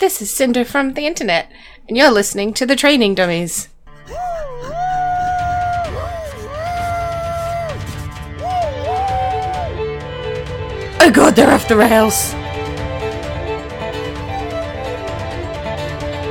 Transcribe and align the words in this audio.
This 0.00 0.22
is 0.22 0.32
Cinder 0.32 0.64
from 0.64 0.94
the 0.94 1.06
internet, 1.06 1.52
and 1.86 1.94
you're 1.94 2.10
listening 2.10 2.54
to 2.54 2.64
the 2.64 2.74
Training 2.74 3.14
Dummies. 3.14 3.68
Oh 11.02 11.10
god, 11.12 11.36
they're 11.36 11.50
off 11.50 11.68
the 11.68 11.76
rails! 11.76 12.32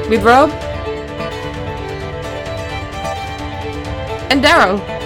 With 0.10 0.24
Rob 0.24 0.50
and 4.32 4.44
Daryl. 4.44 4.99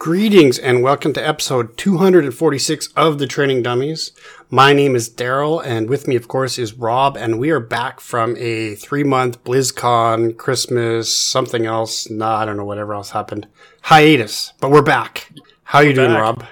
Greetings 0.00 0.58
and 0.58 0.82
welcome 0.82 1.12
to 1.12 1.20
episode 1.28 1.76
246 1.76 2.86
of 2.96 3.18
the 3.18 3.26
Training 3.26 3.62
Dummies. 3.62 4.12
My 4.48 4.72
name 4.72 4.96
is 4.96 5.10
Daryl 5.10 5.62
and 5.62 5.90
with 5.90 6.08
me, 6.08 6.16
of 6.16 6.26
course, 6.26 6.58
is 6.58 6.72
Rob 6.72 7.18
and 7.18 7.38
we 7.38 7.50
are 7.50 7.60
back 7.60 8.00
from 8.00 8.34
a 8.38 8.76
three 8.76 9.04
month 9.04 9.44
BlizzCon, 9.44 10.38
Christmas, 10.38 11.14
something 11.14 11.66
else. 11.66 12.08
Nah, 12.08 12.38
I 12.38 12.46
don't 12.46 12.56
know, 12.56 12.64
whatever 12.64 12.94
else 12.94 13.10
happened. 13.10 13.46
Hiatus, 13.82 14.54
but 14.58 14.70
we're 14.70 14.80
back. 14.80 15.30
How 15.64 15.80
are 15.80 15.84
you 15.84 15.92
doing, 15.92 16.12
back. 16.12 16.18
Rob? 16.22 16.44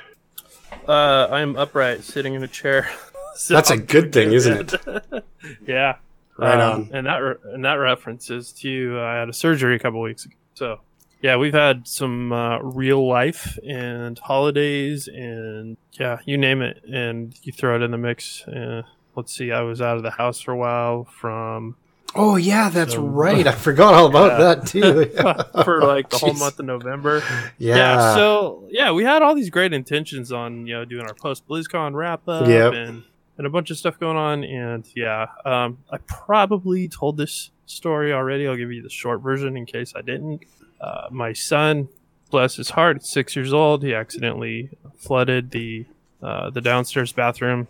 Uh, 0.86 1.28
I'm 1.32 1.56
upright, 1.56 2.04
sitting 2.04 2.34
in 2.34 2.42
a 2.42 2.48
chair. 2.48 2.90
So 3.34 3.54
That's 3.54 3.70
a 3.70 3.76
good 3.76 4.12
thing, 4.12 4.32
isn't 4.32 4.74
it? 4.74 5.24
yeah. 5.64 5.98
Right 6.36 6.60
Um, 6.60 6.72
on. 6.72 6.90
And 6.92 7.06
that 7.06 7.18
re- 7.18 7.36
and 7.54 7.64
that 7.64 7.74
references 7.74 8.50
to 8.54 8.98
uh, 8.98 9.02
I 9.04 9.14
had 9.14 9.28
a 9.28 9.32
surgery 9.32 9.76
a 9.76 9.78
couple 9.78 10.00
weeks 10.00 10.24
ago. 10.24 10.34
So 10.54 10.80
yeah, 11.20 11.36
we've 11.36 11.54
had 11.54 11.86
some 11.88 12.32
uh, 12.32 12.58
real 12.60 13.06
life 13.06 13.58
and 13.66 14.18
holidays 14.18 15.08
and 15.08 15.76
yeah, 15.92 16.18
you 16.24 16.38
name 16.38 16.62
it, 16.62 16.82
and 16.84 17.34
you 17.42 17.52
throw 17.52 17.76
it 17.76 17.82
in 17.82 17.90
the 17.90 17.98
mix. 17.98 18.46
Uh, 18.46 18.82
let's 19.16 19.34
see, 19.34 19.50
I 19.52 19.62
was 19.62 19.80
out 19.80 19.96
of 19.96 20.02
the 20.02 20.12
house 20.12 20.40
for 20.40 20.52
a 20.52 20.56
while 20.56 21.04
from 21.04 21.76
Oh 22.14 22.36
yeah, 22.36 22.70
that's 22.70 22.94
So- 22.94 23.02
right. 23.02 23.46
I 23.46 23.52
forgot 23.68 23.92
all 23.92 24.06
about 24.06 24.32
Yeah. 24.40 24.54
that 24.54 24.66
too. 24.66 25.62
For 25.64 25.82
like 25.82 26.08
the 26.08 26.16
whole 26.16 26.32
month 26.32 26.58
of 26.58 26.64
November. 26.64 27.22
Yeah. 27.58 27.76
yeah 27.76 28.14
so 28.14 28.66
yeah 28.70 28.92
we 28.92 29.04
had 29.04 29.20
all 29.20 29.34
these 29.34 29.50
great 29.50 29.74
intentions 29.74 30.32
on 30.32 30.66
you 30.66 30.74
know 30.74 30.84
doing 30.86 31.04
our 31.04 31.12
post 31.14 31.46
blizzcon 31.46 31.94
wrap 31.94 32.26
up 32.26 32.46
Yep. 32.48 32.72
and 32.72 33.02
and 33.36 33.46
a 33.46 33.50
bunch 33.50 33.70
of 33.70 33.76
stuff 33.76 34.00
going 34.00 34.16
on 34.16 34.42
and 34.42 34.86
yeah 34.96 35.26
um 35.44 35.78
i 35.92 35.98
probably 35.98 36.88
told 36.88 37.16
this 37.18 37.50
story 37.66 38.12
already 38.12 38.48
i'll 38.48 38.56
give 38.56 38.72
you 38.72 38.82
the 38.82 38.88
short 38.90 39.20
version 39.20 39.56
in 39.56 39.64
case 39.66 39.92
i 39.94 40.00
didn't 40.02 40.42
uh, 40.80 41.08
my 41.10 41.32
son 41.32 41.88
bless 42.30 42.56
his 42.56 42.70
heart 42.70 43.04
six 43.04 43.34
years 43.34 43.52
old 43.52 43.82
he 43.82 43.94
accidentally 43.94 44.70
flooded 44.96 45.50
the 45.50 45.84
uh, 46.22 46.50
the 46.50 46.60
downstairs 46.60 47.12
bathroom 47.12 47.68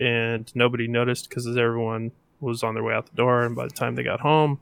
and 0.00 0.50
nobody 0.54 0.86
noticed 0.86 1.28
because 1.28 1.46
everyone 1.56 2.10
was 2.40 2.62
on 2.62 2.74
their 2.74 2.82
way 2.82 2.94
out 2.94 3.06
the 3.06 3.16
door 3.16 3.44
and 3.44 3.56
by 3.56 3.64
the 3.64 3.74
time 3.74 3.94
they 3.94 4.02
got 4.02 4.20
home 4.20 4.60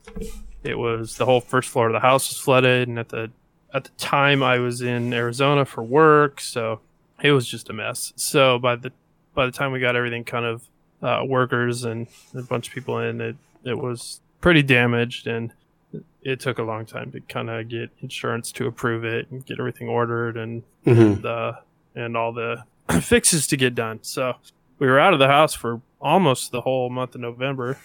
it 0.63 0.79
was 0.79 1.17
the 1.17 1.27
whole 1.27 1.41
first 1.41 1.69
floor 1.69 1.89
of 1.89 1.93
the 1.93 2.01
house 2.01 2.29
was 2.29 2.39
flooded 2.39 2.89
and 2.89 2.99
at 2.99 3.11
the 3.11 3.31
at 3.77 3.85
the 3.85 3.91
time 3.99 4.43
I 4.43 4.59
was 4.59 4.81
in 4.81 5.13
Arizona 5.13 5.67
for 5.67 5.83
work, 5.83 6.41
so 6.41 6.81
it 7.23 7.33
was 7.33 7.47
just 7.47 7.69
a 7.69 7.75
mess. 7.75 8.15
So 8.17 8.59
by 8.59 8.77
the 8.77 8.91
by 9.35 9.45
the 9.45 9.53
time 9.53 9.71
we 9.71 9.81
got 9.81 9.97
everything 9.97 10.25
kind 10.25 10.47
of 10.47 10.63
uh, 11.03 11.25
workers 11.27 11.85
and 11.85 12.07
a 12.35 12.43
bunch 12.43 12.69
of 12.69 12.75
people 12.75 12.99
in, 12.99 13.21
it 13.21 13.37
it 13.65 13.79
was 13.79 14.21
pretty 14.41 14.63
damaged, 14.63 15.27
and 15.27 15.53
it 16.23 16.41
took 16.41 16.59
a 16.59 16.63
long 16.63 16.87
time 16.87 17.13
to 17.13 17.21
kind 17.21 17.49
of 17.51 17.69
get 17.69 17.91
insurance 18.01 18.51
to 18.53 18.67
approve 18.67 19.05
it 19.05 19.31
and 19.31 19.45
get 19.47 19.59
everything 19.59 19.89
ordered 19.89 20.37
and 20.37 20.63
Mhm. 20.85 21.23
the 21.23 21.59
and 21.95 22.17
all 22.17 22.33
the 22.33 22.65
fixes 23.01 23.47
to 23.49 23.57
get 23.57 23.75
done. 23.75 23.99
So 24.03 24.35
we 24.79 24.87
were 24.87 24.99
out 24.99 25.13
of 25.13 25.19
the 25.19 25.29
house 25.29 25.55
for 25.55 25.81
almost 26.01 26.53
the 26.53 26.61
whole 26.61 26.91
month 26.91 27.15
of 27.15 27.21
November. 27.21 27.79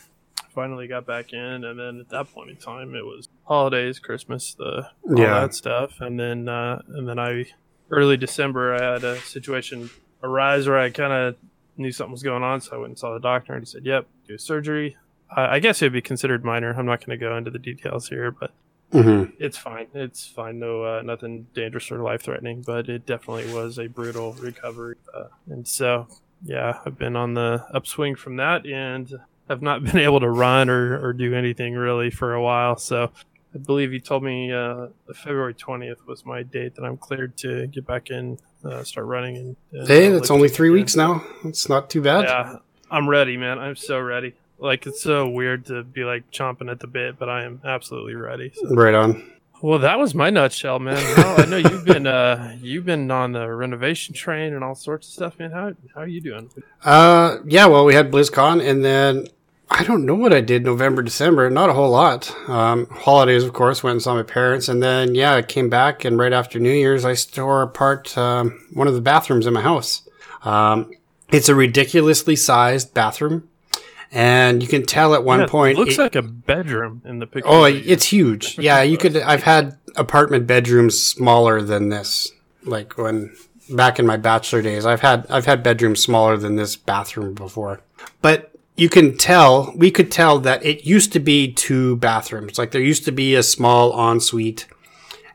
Finally 0.53 0.88
got 0.88 1.06
back 1.06 1.31
in, 1.31 1.64
and 1.64 1.80
then 1.80 2.00
at 2.02 2.09
that 2.09 2.30
point 2.34 2.50
in 2.50 2.58
time, 2.58 2.94
it 2.94 3.06
was 3.06 3.30
holidays, 3.45 4.00
Christmas, 4.00 4.53
the 4.53 4.86
all 5.07 5.18
Yeah. 5.18 5.40
that 5.40 5.53
stuff, 5.56 6.02
and 6.02 6.19
then 6.19 6.50
uh, 6.50 6.81
and 6.90 7.07
then 7.07 7.18
I 7.19 7.46
early 7.90 8.18
December 8.18 8.75
I 8.75 8.94
had 8.94 9.03
a 9.06 9.18
situation 9.19 9.90
arise 10.22 10.68
where 10.68 10.78
I 10.78 10.90
kind 10.90 11.13
of 11.13 11.36
knew 11.78 11.91
something 11.94 12.12
was 12.12 12.22
going 12.24 12.44
on, 12.44 12.59
so 12.59 12.75
I 12.75 12.80
went 12.80 12.90
and 12.90 13.00
saw 13.00 13.13
the 13.13 13.19
doctor, 13.22 13.53
and 13.53 13.62
he 13.62 13.66
said, 13.66 13.86
"Yep, 13.86 14.07
do 14.28 14.38
surgery." 14.38 14.97
I 15.36 15.59
guess 15.59 15.81
it'd 15.81 15.94
be 15.94 16.02
considered 16.02 16.44
minor. 16.44 16.74
I'm 16.78 16.86
not 16.86 17.00
going 17.06 17.18
to 17.18 17.24
go 17.24 17.36
into 17.38 17.52
the 17.52 17.59
details 17.59 18.09
here, 18.09 18.31
but 18.31 18.52
Mhm. 18.94 19.31
it's 19.40 19.58
fine. 19.58 19.88
It's 19.94 20.28
fine. 20.28 20.59
No, 20.59 20.84
uh, 20.84 21.02
nothing 21.03 21.47
dangerous 21.53 21.90
or 21.92 22.00
life 22.00 22.24
threatening, 22.24 22.62
but 22.66 22.90
it 22.90 23.06
definitely 23.06 23.53
was 23.53 23.80
a 23.80 23.88
brutal 23.88 24.34
recovery. 24.34 24.96
Uh, 25.14 25.25
and 25.50 25.66
so, 25.66 26.08
yeah, 26.44 26.80
I've 26.86 26.97
been 26.97 27.16
on 27.16 27.34
the 27.34 27.64
upswing 27.74 28.16
from 28.16 28.36
that 28.36 28.66
and 28.66 29.19
I've 29.47 29.62
not 29.62 29.84
been 29.86 29.97
able 29.97 30.19
to 30.19 30.30
run 30.30 30.69
or, 30.69 31.00
or 31.02 31.14
do 31.14 31.34
anything 31.34 31.75
really 31.75 32.09
for 32.09 32.34
a 32.34 32.42
while. 32.42 32.75
So, 32.78 33.12
I 33.53 33.58
believe 33.58 33.92
you 33.94 34.00
told 34.00 34.24
me 34.24 34.52
uh, 34.52 34.88
February 35.13 35.53
20th 35.53 36.06
was 36.08 36.25
my 36.25 36.42
date 36.44 36.75
that 36.75 36.84
I'm 36.86 36.96
cleared 36.98 37.36
to 37.38 37.68
get 37.68 37.86
back 37.86 38.09
in, 38.09 38.38
uh, 38.66 38.84
start 38.84 39.06
running. 39.08 39.36
And, 39.38 39.56
and 39.74 39.88
Hey, 39.88 40.09
that's 40.09 40.31
only 40.31 40.48
three 40.50 40.69
again. 40.69 40.80
weeks 40.81 40.96
now. 40.96 41.24
It's 41.46 41.68
not 41.69 41.90
too 41.90 42.02
bad. 42.02 42.24
Yeah, 42.25 42.58
I'm 42.90 43.09
ready, 43.09 43.36
man. 43.38 43.59
I'm 43.59 43.75
so 43.75 44.00
ready. 44.00 44.36
Like, 44.62 44.86
it's 44.86 45.02
so 45.02 45.28
weird 45.28 45.66
to 45.66 45.84
be 45.84 46.04
like 46.04 46.32
chomping 46.32 46.72
at 46.72 46.80
the 46.80 46.88
bit, 46.88 47.18
but 47.18 47.28
I 47.28 47.44
am 47.44 47.62
absolutely 47.66 48.16
ready. 48.16 48.52
So. 48.56 48.76
Right 48.76 48.94
on. 48.94 49.32
Well, 49.62 49.80
that 49.80 50.00
was 50.00 50.16
my 50.16 50.30
nutshell, 50.30 50.80
man. 50.80 50.96
Well, 51.18 51.42
I 51.42 51.46
know 51.46 51.58
you've 51.58 51.86
been 51.86 52.08
uh 52.08 52.58
you've 52.62 52.86
been 52.86 53.12
on 53.12 53.32
the 53.32 53.48
renovation 53.48 54.16
train 54.16 54.54
and 54.54 54.64
all 54.64 54.74
sorts 54.74 55.08
of 55.08 55.14
stuff, 55.14 55.40
man. 55.40 55.52
How 55.52 55.74
how 55.94 56.02
are 56.02 56.08
you 56.08 56.22
doing? 56.22 56.50
Uh, 56.84 57.38
yeah, 57.46 57.68
well, 57.68 57.86
we 57.86 57.94
had 57.94 58.12
BlizzCon, 58.12 58.68
and 58.68 58.84
then 58.84 59.28
I 59.70 59.84
don't 59.84 60.06
know 60.06 60.16
what 60.16 60.34
I 60.34 60.42
did 60.42 60.64
November, 60.64 61.04
December. 61.04 61.50
Not 61.50 61.70
a 61.70 61.74
whole 61.74 61.92
lot. 61.92 62.36
Um, 62.50 62.88
holidays, 62.88 63.44
of 63.44 63.54
course, 63.54 63.84
went 63.84 63.94
and 63.94 64.02
saw 64.02 64.16
my 64.16 64.24
parents, 64.24 64.68
and 64.68 64.82
then 64.82 65.14
yeah, 65.14 65.36
I 65.36 65.44
came 65.44 65.70
back, 65.70 66.06
and 66.06 66.18
right 66.18 66.34
after 66.34 66.60
New 66.60 66.74
Year's, 66.74 67.06
I 67.06 67.14
tore 67.14 67.62
apart 67.62 68.18
um, 68.18 68.68
one 68.74 68.88
of 68.88 68.96
the 68.96 69.02
bathrooms 69.02 69.46
in 69.46 69.54
my 69.54 69.62
house. 69.62 70.08
Um, 70.44 70.92
it's 71.32 71.50
a 71.50 71.56
ridiculously 71.56 72.36
sized 72.36 72.96
bathroom, 72.96 73.48
and 74.12 74.62
you 74.62 74.68
can 74.68 74.86
tell 74.86 75.14
at 75.16 75.24
one 75.24 75.40
Yeah, 75.40 75.46
it 75.46 75.50
point 75.50 75.78
looks 75.78 75.96
it- 75.96 76.02
like 76.02 76.16
a 76.16 76.22
bedroom 76.22 77.02
in 77.06 77.20
the 77.20 77.28
picture. 77.28 77.50
Oh, 77.50 77.64
it's 77.66 78.06
huge. 78.06 78.58
Yeah, 78.60 78.82
you 78.82 78.98
could. 78.98 79.16
I've 79.18 79.44
had 79.44 79.78
apartment 79.96 80.48
bedrooms 80.48 81.02
smaller 81.02 81.62
than 81.62 81.90
this. 81.90 82.32
Like 82.64 82.98
when 82.98 83.36
back 83.70 84.00
in 84.00 84.06
my 84.06 84.18
bachelor 84.18 84.62
days, 84.62 84.86
I've 84.86 85.02
had 85.02 85.26
I've 85.30 85.46
had 85.46 85.64
bedrooms 85.64 86.02
smaller 86.02 86.38
than 86.38 86.56
this 86.56 86.76
bathroom 86.76 87.34
before. 87.34 87.82
But 88.22 88.52
you 88.78 88.90
can 88.90 89.18
tell, 89.18 89.74
we 89.76 89.92
could 89.92 90.12
tell 90.12 90.40
that 90.40 90.66
it 90.66 90.86
used 90.86 91.12
to 91.14 91.20
be 91.20 91.52
two 91.52 91.98
bathrooms. 91.98 92.58
Like 92.58 92.72
there 92.72 92.82
used 92.82 93.06
to 93.06 93.12
be 93.12 93.36
a 93.36 93.44
small 93.44 93.92
ensuite, 94.12 94.66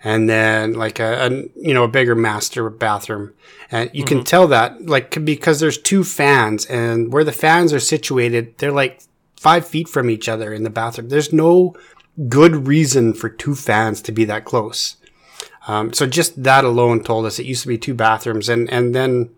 and 0.07 0.29
then 0.29 0.75
like 0.75 1.01
a, 1.01 1.27
a 1.27 1.31
you 1.57 1.75
know 1.75 1.83
a 1.83 1.89
bigger 1.89 2.15
master 2.15 2.71
bathroom. 2.71 3.35
And 3.73 3.91
you 3.93 4.05
can 4.05 4.23
tell 4.23 4.47
that 4.47 4.87
like 4.87 5.25
because 5.25 5.59
there's 5.59 5.79
two 5.79 6.05
fans, 6.05 6.65
and 6.67 7.13
where 7.13 7.25
the 7.25 7.33
fans 7.33 7.73
are 7.73 7.81
situated, 7.81 8.57
they're 8.59 8.71
like 8.71 9.03
five 9.37 9.67
feet 9.67 9.89
from 9.89 10.09
each 10.09 10.29
other 10.29 10.53
in 10.55 10.63
the 10.63 10.71
bathroom. 10.71 11.09
There's 11.09 11.33
no 11.33 11.75
good 12.29 12.69
reason 12.69 13.15
for 13.15 13.29
two 13.29 13.57
fans 13.57 14.01
to 14.03 14.13
be 14.13 14.25
that 14.27 14.45
close. 14.45 14.97
Um, 15.67 15.93
so 15.93 16.07
just 16.07 16.41
that 16.45 16.65
alone 16.65 17.03
told 17.03 17.27
us 17.27 17.41
it 17.41 17.47
used 17.47 17.63
to 17.63 17.69
be 17.69 17.77
two 17.77 17.95
bathrooms, 17.95 18.49
and 18.49 18.71
and 18.71 18.95
then 18.95 19.31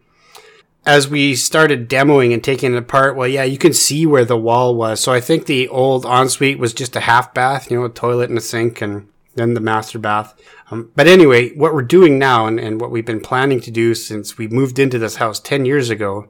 as 0.84 1.08
we 1.08 1.34
started 1.34 1.88
demoing 1.88 2.34
and 2.34 2.44
taking 2.44 2.74
it 2.74 2.78
apart, 2.78 3.16
well, 3.16 3.26
yeah, 3.26 3.44
you 3.44 3.56
can 3.56 3.72
see 3.72 4.04
where 4.04 4.26
the 4.26 4.36
wall 4.36 4.74
was. 4.74 5.00
So 5.00 5.14
I 5.14 5.20
think 5.22 5.46
the 5.46 5.66
old 5.68 6.04
ensuite 6.04 6.58
was 6.58 6.74
just 6.74 6.94
a 6.94 7.00
half 7.00 7.32
bath, 7.32 7.70
you 7.70 7.78
know, 7.78 7.86
a 7.86 7.88
toilet 7.88 8.28
and 8.28 8.38
a 8.38 8.42
sink, 8.42 8.82
and 8.82 9.08
then 9.34 9.54
the 9.54 9.60
master 9.60 9.98
bath. 9.98 10.34
Um, 10.70 10.90
but 10.94 11.06
anyway, 11.06 11.54
what 11.54 11.72
we're 11.72 11.82
doing 11.82 12.18
now, 12.18 12.46
and, 12.46 12.60
and 12.60 12.80
what 12.80 12.90
we've 12.90 13.06
been 13.06 13.20
planning 13.20 13.60
to 13.60 13.70
do 13.70 13.94
since 13.94 14.36
we 14.36 14.48
moved 14.48 14.78
into 14.78 14.98
this 14.98 15.16
house 15.16 15.40
ten 15.40 15.64
years 15.64 15.90
ago, 15.90 16.28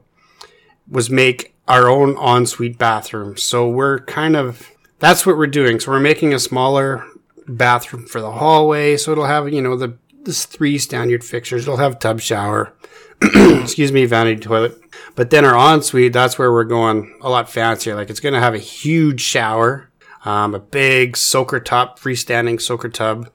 was 0.89 1.09
make 1.09 1.53
our 1.67 1.89
own 1.89 2.17
ensuite 2.17 2.77
bathroom. 2.77 3.37
So 3.37 3.67
we're 3.67 3.99
kind 3.99 4.35
of 4.35 4.69
that's 4.99 5.25
what 5.25 5.37
we're 5.37 5.47
doing. 5.47 5.79
So 5.79 5.91
we're 5.91 5.99
making 5.99 6.33
a 6.33 6.39
smaller 6.39 7.05
bathroom 7.47 8.05
for 8.05 8.21
the 8.21 8.31
hallway. 8.31 8.97
So 8.97 9.11
it'll 9.11 9.25
have, 9.25 9.51
you 9.51 9.61
know, 9.61 9.75
the 9.75 9.97
this 10.23 10.45
three 10.45 10.77
standard 10.77 11.23
fixtures. 11.23 11.63
It'll 11.63 11.77
have 11.77 11.99
tub 11.99 12.19
shower, 12.19 12.73
excuse 13.21 13.91
me, 13.91 14.05
vanity 14.05 14.41
toilet. 14.41 14.77
But 15.15 15.29
then 15.29 15.45
our 15.45 15.73
ensuite, 15.73 16.13
that's 16.13 16.37
where 16.37 16.51
we're 16.51 16.65
going 16.65 17.17
a 17.21 17.29
lot 17.29 17.49
fancier. 17.49 17.95
Like 17.95 18.09
it's 18.09 18.19
going 18.19 18.33
to 18.33 18.39
have 18.39 18.53
a 18.53 18.59
huge 18.59 19.21
shower, 19.21 19.89
um, 20.25 20.53
a 20.53 20.59
big 20.59 21.15
soaker 21.15 21.59
top, 21.59 21.99
freestanding 21.99 22.61
soaker 22.61 22.89
tub, 22.89 23.29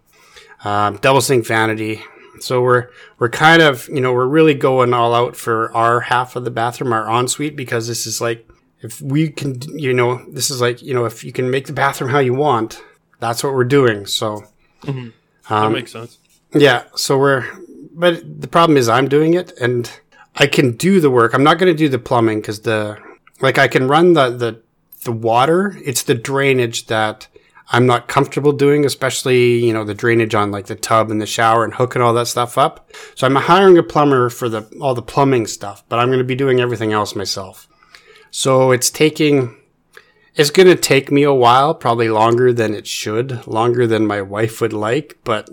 um, 0.64 0.96
double 0.96 1.20
sink 1.20 1.46
vanity. 1.46 2.02
So 2.40 2.61
we're 2.62 2.88
we're 3.19 3.28
kind 3.28 3.62
of 3.62 3.88
you 3.88 4.00
know 4.00 4.12
we're 4.12 4.26
really 4.26 4.55
going 4.55 4.93
all 4.93 5.14
out 5.14 5.37
for 5.37 5.72
our 5.72 6.00
half 6.00 6.37
of 6.37 6.44
the 6.44 6.50
bathroom, 6.50 6.93
our 6.93 7.08
ensuite, 7.08 7.56
because 7.56 7.87
this 7.87 8.06
is 8.06 8.20
like 8.20 8.49
if 8.81 9.00
we 9.00 9.31
can 9.31 9.61
you 9.78 9.93
know 9.93 10.25
this 10.28 10.50
is 10.50 10.61
like 10.61 10.82
you 10.82 10.94
know 10.94 11.05
if 11.05 11.22
you 11.22 11.32
can 11.32 11.50
make 11.50 11.66
the 11.66 11.72
bathroom 11.72 12.11
how 12.11 12.19
you 12.19 12.34
want, 12.34 12.82
that's 13.20 13.44
what 13.44 13.55
we're 13.55 13.64
doing. 13.64 14.06
So 14.06 14.44
that 15.49 15.64
um, 15.64 15.72
makes 15.72 15.93
sense. 15.93 16.19
yeah, 16.52 16.84
so 16.96 17.19
we're, 17.19 17.44
but 17.93 18.40
the 18.40 18.49
problem 18.49 18.76
is 18.76 18.88
I'm 18.88 19.08
doing 19.08 19.34
it, 19.34 19.52
and 19.60 19.90
I 20.37 20.46
can 20.46 20.72
do 20.72 21.00
the 21.00 21.10
work. 21.10 21.34
I'm 21.34 21.44
not 21.44 21.58
going 21.58 21.72
to 21.72 21.78
do 21.78 21.88
the 21.88 21.99
plumbing 21.99 22.40
because 22.40 22.60
the 22.60 22.99
like 23.40 23.58
I 23.58 23.69
can 23.69 23.88
run 23.88 24.14
the 24.14 24.31
the 24.31 24.60
the 25.05 25.12
water. 25.12 25.76
It's 25.84 26.02
the 26.02 26.14
drainage 26.14 26.87
that 26.87 27.28
I'm 27.69 27.87
not 27.87 28.08
comfortable 28.08 28.52
doing, 28.52 28.84
especially 28.84 29.64
you 29.64 29.72
know 29.72 29.84
the 29.84 29.94
drainage 29.94 30.34
on 30.34 30.50
like 30.50 30.66
the 30.66 30.75
tub 30.75 31.11
and 31.11 31.20
the 31.20 31.26
shower 31.26 31.64
and 31.64 31.75
hooking 31.75 32.02
all 32.02 32.14
that 32.14 32.28
stuff 32.28 32.58
up. 32.58 32.90
So 33.14 33.26
I'm 33.26 33.34
hiring 33.34 33.78
a 33.78 33.82
plumber 33.82 34.31
for 34.31 34.49
the 34.49 34.62
all 34.81 34.94
the 34.94 35.02
plumbing 35.02 35.46
stuff, 35.46 35.82
but 35.88 35.99
I'm 35.99 36.08
going 36.08 36.19
to 36.19 36.25
be 36.25 36.34
doing 36.34 36.61
everything 36.61 36.93
else 36.93 37.14
myself. 37.14 37.69
So 38.31 38.70
it's 38.70 38.90
taking 38.90 39.56
it's 40.34 40.50
going 40.50 40.69
to 40.69 40.75
take 40.75 41.12
me 41.12 41.22
a 41.22 41.32
while, 41.32 41.75
probably 41.75 42.08
longer 42.08 42.52
than 42.52 42.75
it 42.75 42.87
should, 42.87 43.46
longer 43.46 43.87
than 43.87 44.06
my 44.06 44.20
wife 44.20 44.60
would 44.60 44.72
like, 44.72 45.19
but 45.25 45.49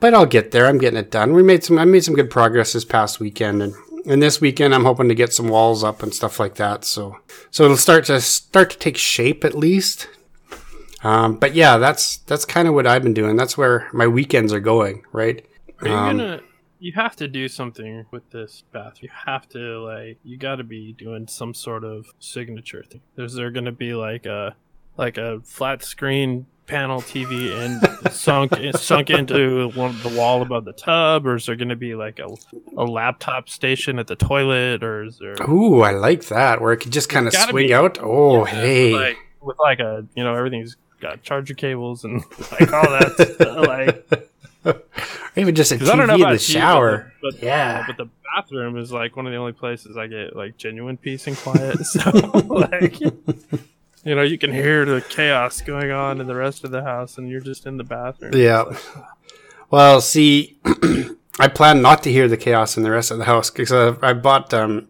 but 0.00 0.14
I'll 0.14 0.26
get 0.26 0.50
there. 0.50 0.66
I'm 0.66 0.78
getting 0.78 0.98
it 0.98 1.10
done. 1.10 1.34
We 1.34 1.42
made 1.42 1.62
some 1.62 1.78
I 1.78 1.84
made 1.84 2.04
some 2.04 2.14
good 2.14 2.30
progress 2.30 2.72
this 2.72 2.84
past 2.84 3.20
weekend 3.20 3.62
and 3.62 3.74
and 4.06 4.22
this 4.22 4.40
weekend 4.40 4.74
I'm 4.74 4.84
hoping 4.84 5.08
to 5.08 5.14
get 5.14 5.32
some 5.32 5.48
walls 5.48 5.84
up 5.84 6.02
and 6.02 6.12
stuff 6.12 6.40
like 6.40 6.56
that. 6.56 6.84
So 6.84 7.18
so 7.50 7.64
it'll 7.64 7.76
start 7.76 8.06
to 8.06 8.20
start 8.20 8.70
to 8.70 8.78
take 8.78 8.96
shape 8.96 9.44
at 9.44 9.54
least. 9.54 10.08
Um, 11.02 11.36
but 11.36 11.54
yeah, 11.54 11.78
that's 11.78 12.18
that's 12.18 12.44
kind 12.44 12.68
of 12.68 12.74
what 12.74 12.86
I've 12.86 13.02
been 13.02 13.14
doing. 13.14 13.36
That's 13.36 13.56
where 13.56 13.88
my 13.92 14.06
weekends 14.06 14.52
are 14.52 14.60
going, 14.60 15.02
right? 15.12 15.44
Are 15.80 15.88
you 15.88 15.94
Um, 15.94 16.16
gonna? 16.18 16.40
You 16.78 16.92
have 16.94 17.14
to 17.16 17.28
do 17.28 17.46
something 17.48 18.06
with 18.10 18.30
this 18.30 18.64
bath. 18.72 19.02
You 19.02 19.08
have 19.26 19.48
to 19.50 19.80
like. 19.84 20.18
You 20.24 20.36
got 20.38 20.56
to 20.56 20.64
be 20.64 20.92
doing 20.92 21.26
some 21.26 21.52
sort 21.54 21.84
of 21.84 22.06
signature 22.18 22.82
thing. 22.82 23.00
Is 23.16 23.34
there 23.34 23.50
gonna 23.50 23.72
be 23.72 23.94
like 23.94 24.26
a 24.26 24.54
like 24.96 25.16
a 25.18 25.40
flat 25.44 25.82
screen 25.82 26.46
panel 26.66 27.00
TV 27.00 27.50
and 27.52 28.12
sunk 28.12 28.52
sunk 28.76 29.10
into 29.10 29.70
one 29.70 29.96
the 30.02 30.08
wall 30.10 30.40
above 30.42 30.64
the 30.64 30.72
tub, 30.72 31.26
or 31.26 31.36
is 31.36 31.46
there 31.46 31.56
gonna 31.56 31.76
be 31.76 31.94
like 31.94 32.18
a 32.18 32.28
a 32.76 32.84
laptop 32.84 33.48
station 33.48 33.98
at 33.98 34.06
the 34.06 34.16
toilet, 34.16 34.82
or 34.82 35.04
is 35.04 35.18
there 35.18 35.34
Ooh, 35.48 35.80
I 35.80 35.92
like 35.92 36.26
that 36.26 36.60
where 36.60 36.72
it 36.72 36.78
could 36.78 36.92
just 36.92 37.08
kind 37.08 37.26
of 37.26 37.32
swing 37.34 37.68
be- 37.68 37.74
out. 37.74 37.98
Oh, 38.02 38.46
Yeah, 38.46 38.54
hey. 38.54 38.92
like 38.94 39.16
with 39.42 39.58
like 39.58 39.80
a 39.80 40.06
you 40.14 40.22
know 40.24 40.34
everything's 40.34 40.76
got 41.00 41.22
charger 41.22 41.54
cables 41.54 42.04
and 42.04 42.22
like 42.52 42.72
all 42.72 42.90
that 42.90 43.12
stuff, 43.34 43.66
like 43.66 44.28
or 44.64 44.82
even 45.36 45.54
just 45.54 45.72
a 45.72 45.74
Because 45.76 45.88
I 45.90 45.96
don't 45.96 46.06
TV 46.06 46.08
know 46.08 46.14
in 46.14 46.20
the 46.20 46.26
you, 46.28 46.34
but 46.34 46.40
shower. 46.40 47.12
but, 47.22 47.42
Yeah. 47.42 47.84
but 47.86 47.96
the 47.96 48.08
bathroom 48.34 48.76
is 48.76 48.92
like 48.92 49.16
one 49.16 49.26
of 49.26 49.32
the 49.32 49.38
only 49.38 49.52
places 49.52 49.96
I 49.96 50.06
get 50.06 50.36
like 50.36 50.56
genuine 50.56 50.96
peace 50.96 51.26
and 51.26 51.36
quiet. 51.36 51.78
So 51.84 52.10
like, 52.48 53.00
you 53.00 54.14
know, 54.14 54.22
you 54.22 54.38
can 54.38 54.52
hear 54.52 54.84
the 54.84 55.00
chaos 55.02 55.60
going 55.62 55.90
on 55.90 56.20
in 56.20 56.26
the 56.26 56.34
rest 56.34 56.64
of 56.64 56.70
the 56.70 56.82
house, 56.82 57.18
and 57.18 57.28
you're 57.28 57.40
just 57.40 57.66
in 57.66 57.76
the 57.76 57.84
bathroom. 57.84 58.32
Yeah. 58.34 58.64
Well, 59.70 60.00
see, 60.00 60.58
I 61.38 61.48
plan 61.48 61.82
not 61.82 62.02
to 62.04 62.12
hear 62.12 62.26
the 62.28 62.36
chaos 62.38 62.76
in 62.76 62.82
the 62.82 62.90
rest 62.90 63.10
of 63.10 63.18
the 63.18 63.24
house 63.24 63.50
because 63.50 63.72
uh, 63.72 63.96
I 64.02 64.14
bought 64.14 64.52
um, 64.54 64.88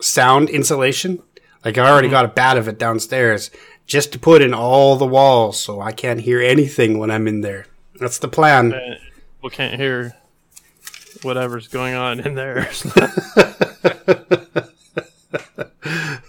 sound 0.00 0.48
insulation. 0.50 1.22
Like 1.64 1.78
I 1.78 1.88
already 1.88 2.08
got 2.08 2.24
a 2.24 2.28
bat 2.28 2.56
of 2.56 2.68
it 2.68 2.78
downstairs 2.78 3.50
just 3.86 4.12
to 4.12 4.18
put 4.18 4.42
in 4.42 4.54
all 4.54 4.96
the 4.96 5.06
walls 5.06 5.60
so 5.60 5.80
I 5.80 5.92
can't 5.92 6.20
hear 6.20 6.40
anything 6.40 6.98
when 6.98 7.10
I'm 7.10 7.26
in 7.26 7.40
there. 7.40 7.66
That's 7.98 8.18
the 8.18 8.28
plan. 8.28 8.72
And 8.72 8.98
people 9.36 9.50
can't 9.50 9.74
hear 9.74 10.14
whatever's 11.22 11.68
going 11.68 11.94
on 11.94 12.20
in 12.20 12.34
there. 12.34 12.60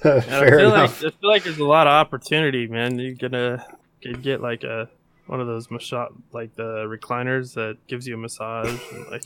I 0.05 0.19
feel 0.21 0.73
enough. 0.73 1.01
like 1.01 1.13
I 1.13 1.17
feel 1.17 1.29
like 1.29 1.43
there's 1.43 1.59
a 1.59 1.65
lot 1.65 1.87
of 1.87 1.91
opportunity, 1.91 2.67
man. 2.67 2.99
You're 2.99 3.15
gonna 3.15 3.65
could 4.01 4.21
get 4.21 4.41
like 4.41 4.63
a 4.63 4.89
one 5.27 5.39
of 5.39 5.47
those 5.47 5.71
massage 5.71 6.11
like 6.31 6.55
the 6.55 6.85
recliners 6.85 7.53
that 7.53 7.77
gives 7.87 8.07
you 8.07 8.15
a 8.15 8.17
massage. 8.17 8.77
And, 8.91 9.07
like 9.09 9.23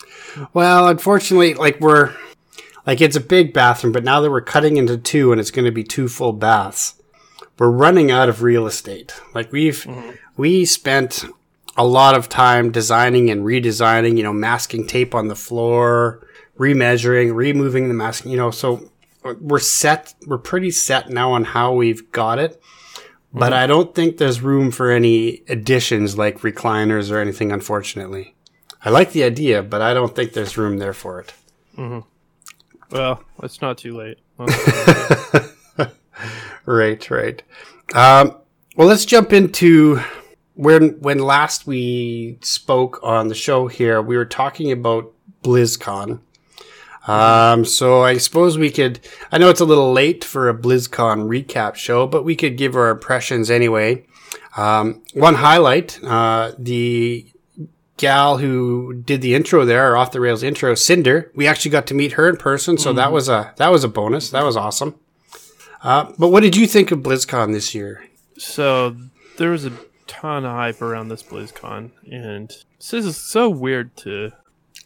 Well, 0.54 0.88
unfortunately, 0.88 1.56
like 1.56 1.80
we're 1.80 2.14
like 2.86 3.02
it's 3.02 3.16
a 3.16 3.22
big 3.22 3.54
bathroom, 3.54 3.94
but 3.94 4.04
now 4.04 4.22
that 4.22 4.32
we're 4.32 4.42
cutting 4.42 4.78
into 4.78 4.98
two 4.98 5.32
and 5.32 5.42
it's 5.42 5.52
going 5.52 5.66
to 5.66 5.72
be 5.72 5.84
two 5.84 6.08
full 6.08 6.34
baths, 6.34 6.97
we're 7.58 7.70
running 7.70 8.12
out 8.12 8.30
of 8.30 8.44
real 8.44 8.68
estate. 8.68 9.20
Like 9.34 9.52
we've 9.52 9.84
mm-hmm. 9.84 10.12
we 10.36 10.66
spent 10.66 11.26
a 11.78 11.86
lot 11.86 12.16
of 12.16 12.28
time 12.28 12.72
designing 12.72 13.30
and 13.30 13.44
redesigning, 13.44 14.18
you 14.18 14.24
know, 14.24 14.34
masking 14.34 14.88
tape 14.88 15.14
on 15.14 15.28
the 15.28 15.36
floor, 15.36 16.28
remeasuring, 16.58 17.34
removing 17.36 17.88
the 17.88 17.94
masking, 17.94 18.32
you 18.32 18.38
know, 18.38 18.52
so 18.52 18.90
we're 19.40 19.60
set, 19.60 20.16
we're 20.26 20.38
pretty 20.38 20.72
set 20.72 21.10
now 21.10 21.32
on 21.32 21.44
how 21.44 21.74
we've 21.74 22.12
got 22.12 22.40
it. 22.40 22.62
But 23.34 23.52
mm-hmm. 23.52 23.54
I 23.62 23.68
don't 23.68 23.94
think 23.94 24.18
there's 24.18 24.42
room 24.42 24.72
for 24.72 24.90
any 24.90 25.44
additions 25.48 26.18
like 26.18 26.40
recliners 26.40 27.12
or 27.12 27.20
anything, 27.20 27.52
unfortunately. 27.52 28.36
I 28.84 28.90
like 28.90 29.12
the 29.12 29.24
idea, 29.24 29.62
but 29.62 29.82
I 29.82 29.94
don't 29.94 30.16
think 30.16 30.34
there's 30.34 30.58
room 30.58 30.78
there 30.78 30.94
for 30.94 31.20
it. 31.20 31.34
Mm-hmm. 31.78 32.00
well, 32.96 33.24
it's 33.44 33.62
not 33.62 33.78
too 33.78 33.96
late. 33.96 34.18
Right, 36.68 37.10
right. 37.10 37.42
Um, 37.96 38.36
well, 38.76 38.90
let's 38.90 39.06
jump 39.06 39.32
into 39.32 40.02
when 40.54 41.00
when 41.00 41.20
last 41.20 41.66
we 41.66 42.38
spoke 42.42 43.00
on 43.02 43.30
the 43.30 43.36
show 43.36 43.68
here. 43.68 44.02
We 44.02 44.18
were 44.18 44.26
talking 44.26 44.72
about 44.72 45.14
BlizzCon. 45.44 46.20
Um, 47.08 47.64
so 47.64 48.04
I 48.04 48.18
suppose 48.18 48.58
we 48.58 48.70
could. 48.70 49.00
I 49.32 49.38
know 49.38 49.50
it's 49.50 49.62
a 49.62 49.66
little 49.66 49.94
late 49.94 50.26
for 50.26 50.50
a 50.50 50.54
BlizzCon 50.54 51.30
recap 51.30 51.76
show, 51.76 52.06
but 52.06 52.26
we 52.26 52.36
could 52.36 52.58
give 52.58 52.76
our 52.76 52.90
impressions 52.90 53.50
anyway. 53.50 54.06
Um, 54.58 55.04
one 55.14 55.36
highlight: 55.36 56.04
uh, 56.04 56.52
the 56.60 57.32
gal 57.96 58.40
who 58.40 58.94
did 59.06 59.22
the 59.22 59.36
intro 59.36 59.64
there, 59.64 59.86
our 59.86 59.96
off 59.96 60.12
the 60.12 60.20
rails 60.20 60.44
intro, 60.44 60.76
Cinder. 60.76 61.32
We 61.34 61.48
actually 61.48 61.72
got 61.72 61.88
to 61.88 61.94
meet 61.94 62.12
her 62.14 62.28
in 62.28 62.36
person, 62.36 62.78
so 62.78 62.92
that 62.92 63.14
was 63.14 63.30
a 63.30 63.54
that 63.56 63.72
was 63.72 63.86
a 63.86 63.88
bonus. 63.88 64.30
That 64.32 64.44
was 64.44 64.58
awesome. 64.58 65.00
Uh, 65.82 66.12
but 66.18 66.30
what 66.30 66.42
did 66.44 66.56
you 66.56 66.68
think 66.68 66.92
of 66.92 67.00
BlizzCon 67.00 67.52
this 67.54 67.74
year? 67.76 68.04
so 68.38 68.96
there 69.38 69.50
was 69.52 69.66
a 69.66 69.72
ton 70.08 70.46
of 70.46 70.52
hype 70.52 70.82
around 70.82 71.10
this 71.10 71.24
BlizzCon, 71.24 71.92
and 72.12 72.50
this 72.80 72.94
is 72.94 73.18
so 73.18 73.50
weird 73.50 73.96
to 73.98 74.32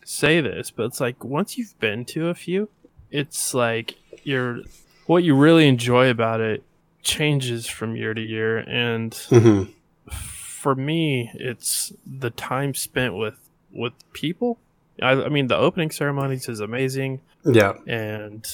say 0.05 0.41
this, 0.41 0.71
but 0.71 0.83
it's 0.83 0.99
like 0.99 1.23
once 1.23 1.57
you've 1.57 1.77
been 1.79 2.03
to 2.05 2.27
a 2.29 2.33
few, 2.33 2.69
it's 3.11 3.53
like 3.53 3.95
you're 4.23 4.59
what 5.05 5.23
you 5.23 5.35
really 5.35 5.67
enjoy 5.67 6.09
about 6.09 6.39
it 6.41 6.63
changes 7.01 7.67
from 7.67 7.95
year 7.95 8.13
to 8.13 8.21
year, 8.21 8.57
and 8.59 9.11
Mm-hmm. 9.29 9.71
for 10.11 10.75
me, 10.75 11.31
it's 11.33 11.91
the 12.05 12.29
time 12.29 12.73
spent 12.73 13.15
with 13.15 13.35
with 13.71 13.93
people. 14.13 14.59
I, 15.01 15.11
I 15.11 15.29
mean, 15.29 15.47
the 15.47 15.57
opening 15.57 15.91
ceremonies 15.91 16.47
is 16.49 16.59
amazing, 16.59 17.21
Yeah. 17.45 17.73
and 17.87 18.45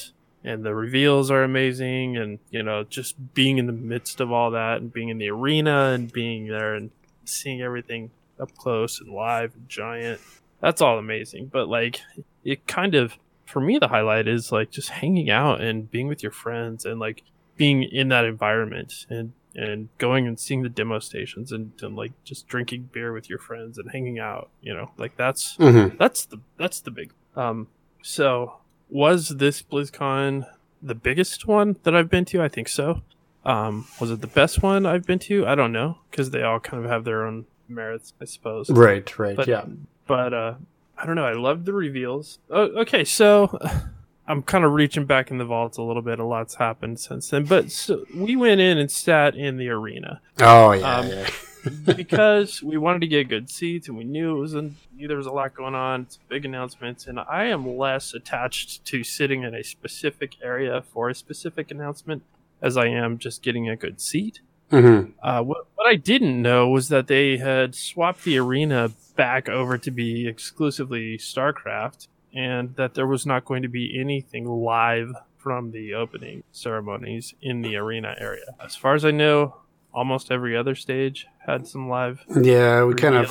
and 0.47 0.63
the 0.63 0.73
reveals 0.73 1.29
are 1.29 1.43
amazing, 1.43 2.17
and 2.17 2.39
you 2.49 2.63
know, 2.63 2.83
just 2.83 3.15
being 3.33 3.57
in 3.57 3.67
the 3.67 3.73
midst 3.73 4.19
of 4.21 4.31
all 4.31 4.51
that, 4.51 4.81
and 4.81 4.91
being 4.91 5.09
in 5.09 5.17
the 5.17 5.29
arena, 5.29 5.91
and 5.93 6.11
being 6.11 6.47
there, 6.47 6.73
and 6.75 6.91
seeing 7.25 7.61
everything 7.61 8.11
up 8.39 8.55
close 8.55 8.99
and 9.01 9.09
live 9.13 9.53
and 9.55 9.67
giant. 9.69 10.21
That's 10.61 10.81
all 10.81 10.97
amazing. 10.97 11.47
But 11.47 11.67
like, 11.67 12.01
it 12.43 12.65
kind 12.67 12.95
of 12.95 13.17
for 13.45 13.61
me, 13.61 13.77
the 13.77 13.87
highlight 13.87 14.27
is 14.27 14.51
like 14.51 14.71
just 14.71 14.89
hanging 14.89 15.29
out 15.29 15.61
and 15.61 15.89
being 15.91 16.07
with 16.07 16.23
your 16.23 16.31
friends, 16.31 16.85
and 16.85 16.99
like 16.99 17.23
being 17.55 17.83
in 17.83 18.09
that 18.09 18.25
environment 18.25 19.05
and 19.09 19.33
and 19.55 19.89
going 19.97 20.27
and 20.27 20.39
seeing 20.39 20.61
the 20.61 20.69
demo 20.69 20.99
stations 20.99 21.51
and, 21.51 21.71
and 21.81 21.95
like 21.95 22.11
just 22.23 22.47
drinking 22.47 22.89
beer 22.91 23.11
with 23.11 23.27
your 23.27 23.39
friends 23.39 23.79
and 23.79 23.89
hanging 23.89 24.19
out 24.19 24.49
you 24.61 24.71
know 24.71 24.91
like 24.97 25.17
that's 25.17 25.57
Mm-hmm. 25.57 25.97
that's 25.97 26.25
the 26.25 26.37
that's 26.59 26.79
the 26.81 26.91
big 26.91 27.11
um 27.35 27.67
so 28.03 28.57
was 28.89 29.29
this 29.29 29.61
blizzcon 29.61 30.45
the 30.81 30.95
biggest 30.95 31.45
one 31.47 31.75
that 31.83 31.95
i've 31.95 32.09
been 32.09 32.25
to 32.25 32.41
i 32.41 32.47
think 32.47 32.67
so 32.67 33.01
um 33.45 33.87
was 33.99 34.11
it 34.11 34.21
the 34.21 34.27
best 34.27 34.61
one 34.61 34.85
i've 34.85 35.05
been 35.05 35.19
to 35.19 35.45
i 35.47 35.55
don't 35.55 35.71
know 35.71 35.97
because 36.09 36.29
they 36.31 36.43
all 36.43 36.59
kind 36.59 36.83
of 36.83 36.89
have 36.89 37.03
their 37.03 37.25
own 37.25 37.45
merits 37.67 38.13
i 38.21 38.25
suppose 38.25 38.69
Right. 38.69 39.17
Right. 39.19 39.35
but 39.35 39.47
yeah. 39.47 39.65
but 40.05 40.33
uh 40.33 40.53
i 40.97 41.05
don't 41.05 41.15
know 41.15 41.25
i 41.25 41.33
loved 41.33 41.65
the 41.65 41.73
reveals 41.73 42.39
oh, 42.49 42.63
okay 42.81 43.03
so 43.03 43.57
i'm 44.27 44.41
kind 44.43 44.63
of 44.63 44.71
reaching 44.73 45.05
back 45.05 45.31
in 45.31 45.37
the 45.37 45.45
vaults 45.45 45.77
a 45.77 45.81
little 45.81 46.01
bit 46.01 46.19
a 46.19 46.23
lot's 46.25 46.55
happened 46.55 46.99
since 46.99 47.29
then 47.29 47.43
but 47.45 47.71
so 47.71 48.05
we 48.15 48.35
went 48.35 48.61
in 48.61 48.77
and 48.77 48.89
sat 48.91 49.35
in 49.35 49.57
the 49.57 49.69
arena 49.69 50.21
Oh 50.39 50.71
yeah. 50.71 50.97
um, 50.97 51.07
yeah. 51.07 51.29
because 51.95 52.61
we 52.63 52.77
wanted 52.77 53.01
to 53.01 53.07
get 53.07 53.29
good 53.29 53.49
seats 53.49 53.87
and 53.87 53.97
we 53.97 54.03
knew 54.03 54.35
it 54.35 54.39
was 54.39 54.53
in, 54.53 54.75
knew 54.95 55.07
there 55.07 55.17
was 55.17 55.25
a 55.25 55.31
lot 55.31 55.53
going 55.53 55.75
on. 55.75 56.01
It's 56.01 56.17
big 56.27 56.45
announcements, 56.45 57.07
and 57.07 57.19
I 57.19 57.45
am 57.45 57.77
less 57.77 58.13
attached 58.13 58.85
to 58.85 59.03
sitting 59.03 59.43
in 59.43 59.53
a 59.53 59.63
specific 59.63 60.35
area 60.41 60.81
for 60.81 61.09
a 61.09 61.15
specific 61.15 61.71
announcement 61.71 62.23
as 62.61 62.77
I 62.77 62.87
am 62.87 63.17
just 63.17 63.43
getting 63.43 63.69
a 63.69 63.75
good 63.75 64.01
seat. 64.01 64.41
Mm-hmm. 64.71 65.11
Uh, 65.23 65.41
what, 65.43 65.67
what 65.75 65.87
I 65.87 65.95
didn't 65.95 66.41
know 66.41 66.67
was 66.67 66.89
that 66.89 67.07
they 67.07 67.37
had 67.37 67.75
swapped 67.75 68.23
the 68.23 68.37
arena 68.37 68.91
back 69.15 69.47
over 69.47 69.77
to 69.77 69.91
be 69.91 70.27
exclusively 70.27 71.17
StarCraft, 71.17 72.07
and 72.33 72.75
that 72.75 72.93
there 72.93 73.07
was 73.07 73.25
not 73.25 73.45
going 73.45 73.61
to 73.61 73.69
be 73.69 73.99
anything 73.99 74.45
live 74.45 75.13
from 75.37 75.71
the 75.71 75.93
opening 75.93 76.43
ceremonies 76.51 77.33
in 77.41 77.61
the 77.61 77.77
arena 77.77 78.15
area. 78.19 78.55
As 78.63 78.75
far 78.75 78.95
as 78.95 79.05
I 79.05 79.11
know, 79.11 79.55
almost 79.97 80.31
every 80.31 80.55
other 80.55 80.75
stage 80.75 81.25
had 81.45 81.67
some 81.67 81.89
live 81.89 82.21
Yeah. 82.41 82.83
We 82.83 82.93
kind 82.93 83.15
of 83.15 83.29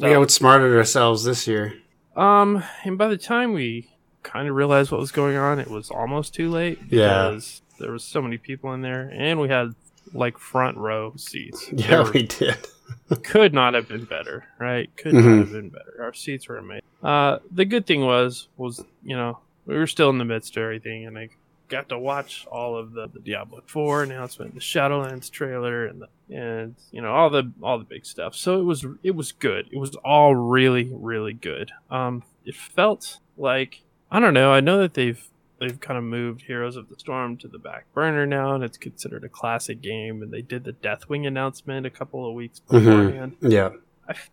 we 0.00 0.14
outsmarted 0.14 0.76
ourselves 0.76 1.24
this 1.24 1.46
year. 1.48 1.74
Um, 2.14 2.62
and 2.84 2.96
by 2.96 3.08
the 3.08 3.16
time 3.16 3.52
we 3.52 3.90
kind 4.22 4.48
of 4.48 4.54
realized 4.54 4.92
what 4.92 5.00
was 5.00 5.10
going 5.10 5.36
on, 5.36 5.58
it 5.58 5.68
was 5.68 5.90
almost 5.90 6.32
too 6.34 6.50
late. 6.50 6.78
Yeah. 6.88 7.30
Because 7.30 7.62
there 7.80 7.90
was 7.90 8.04
so 8.04 8.22
many 8.22 8.38
people 8.38 8.72
in 8.74 8.80
there, 8.82 9.10
and 9.12 9.40
we 9.40 9.48
had 9.48 9.74
like 10.12 10.38
front 10.38 10.76
row 10.76 11.12
seats. 11.16 11.68
Yeah, 11.72 12.04
were- 12.04 12.12
we 12.12 12.22
did. 12.22 12.56
could 13.24 13.52
not 13.52 13.74
have 13.74 13.88
been 13.88 14.04
better, 14.04 14.44
right? 14.60 14.88
Could 14.96 15.14
Mhm. 15.14 15.24
not 15.24 15.38
have 15.38 15.52
been 15.52 15.70
better. 15.70 15.94
Our 16.00 16.12
seats 16.14 16.48
were 16.48 16.58
amazing. 16.58 16.82
Uh, 17.02 17.38
the 17.50 17.64
good 17.64 17.86
thing 17.86 18.02
was, 18.04 18.46
was 18.56 18.84
you 19.02 19.16
know, 19.16 19.38
we 19.66 19.74
were 19.76 19.86
still 19.88 20.10
in 20.10 20.18
the 20.18 20.24
midst 20.24 20.56
of 20.56 20.62
everything, 20.62 21.06
and 21.06 21.18
I 21.18 21.30
got 21.74 21.88
to 21.88 21.98
watch 21.98 22.46
all 22.50 22.76
of 22.76 22.92
the, 22.92 23.08
the 23.08 23.18
Diablo 23.20 23.62
Four 23.66 24.02
announcement, 24.02 24.54
the 24.54 24.60
Shadowlands 24.60 25.30
trailer, 25.30 25.86
and 25.86 26.02
the, 26.02 26.34
and 26.34 26.74
you 26.92 27.00
know 27.02 27.12
all 27.12 27.30
the 27.30 27.50
all 27.62 27.78
the 27.78 27.84
big 27.84 28.06
stuff. 28.06 28.34
So 28.34 28.60
it 28.60 28.64
was 28.64 28.86
it 29.02 29.14
was 29.14 29.32
good. 29.32 29.68
It 29.72 29.78
was 29.78 29.94
all 29.96 30.34
really 30.34 30.90
really 30.92 31.32
good. 31.32 31.72
Um, 31.90 32.22
it 32.44 32.54
felt 32.54 33.18
like 33.36 33.82
I 34.10 34.20
don't 34.20 34.34
know. 34.34 34.52
I 34.52 34.60
know 34.60 34.78
that 34.78 34.94
they've 34.94 35.22
they've 35.60 35.78
kind 35.80 35.96
of 35.98 36.04
moved 36.04 36.42
Heroes 36.42 36.76
of 36.76 36.88
the 36.88 36.96
Storm 36.98 37.36
to 37.38 37.48
the 37.48 37.58
back 37.58 37.86
burner 37.94 38.26
now, 38.26 38.54
and 38.54 38.62
it's 38.62 38.76
considered 38.78 39.24
a 39.24 39.28
classic 39.28 39.80
game. 39.80 40.22
And 40.22 40.32
they 40.32 40.42
did 40.42 40.64
the 40.64 40.72
Deathwing 40.72 41.26
announcement 41.26 41.86
a 41.86 41.90
couple 41.90 42.28
of 42.28 42.34
weeks 42.34 42.60
Mhm. 42.68 42.84
beforehand. 42.84 43.36
Yeah. 43.40 43.70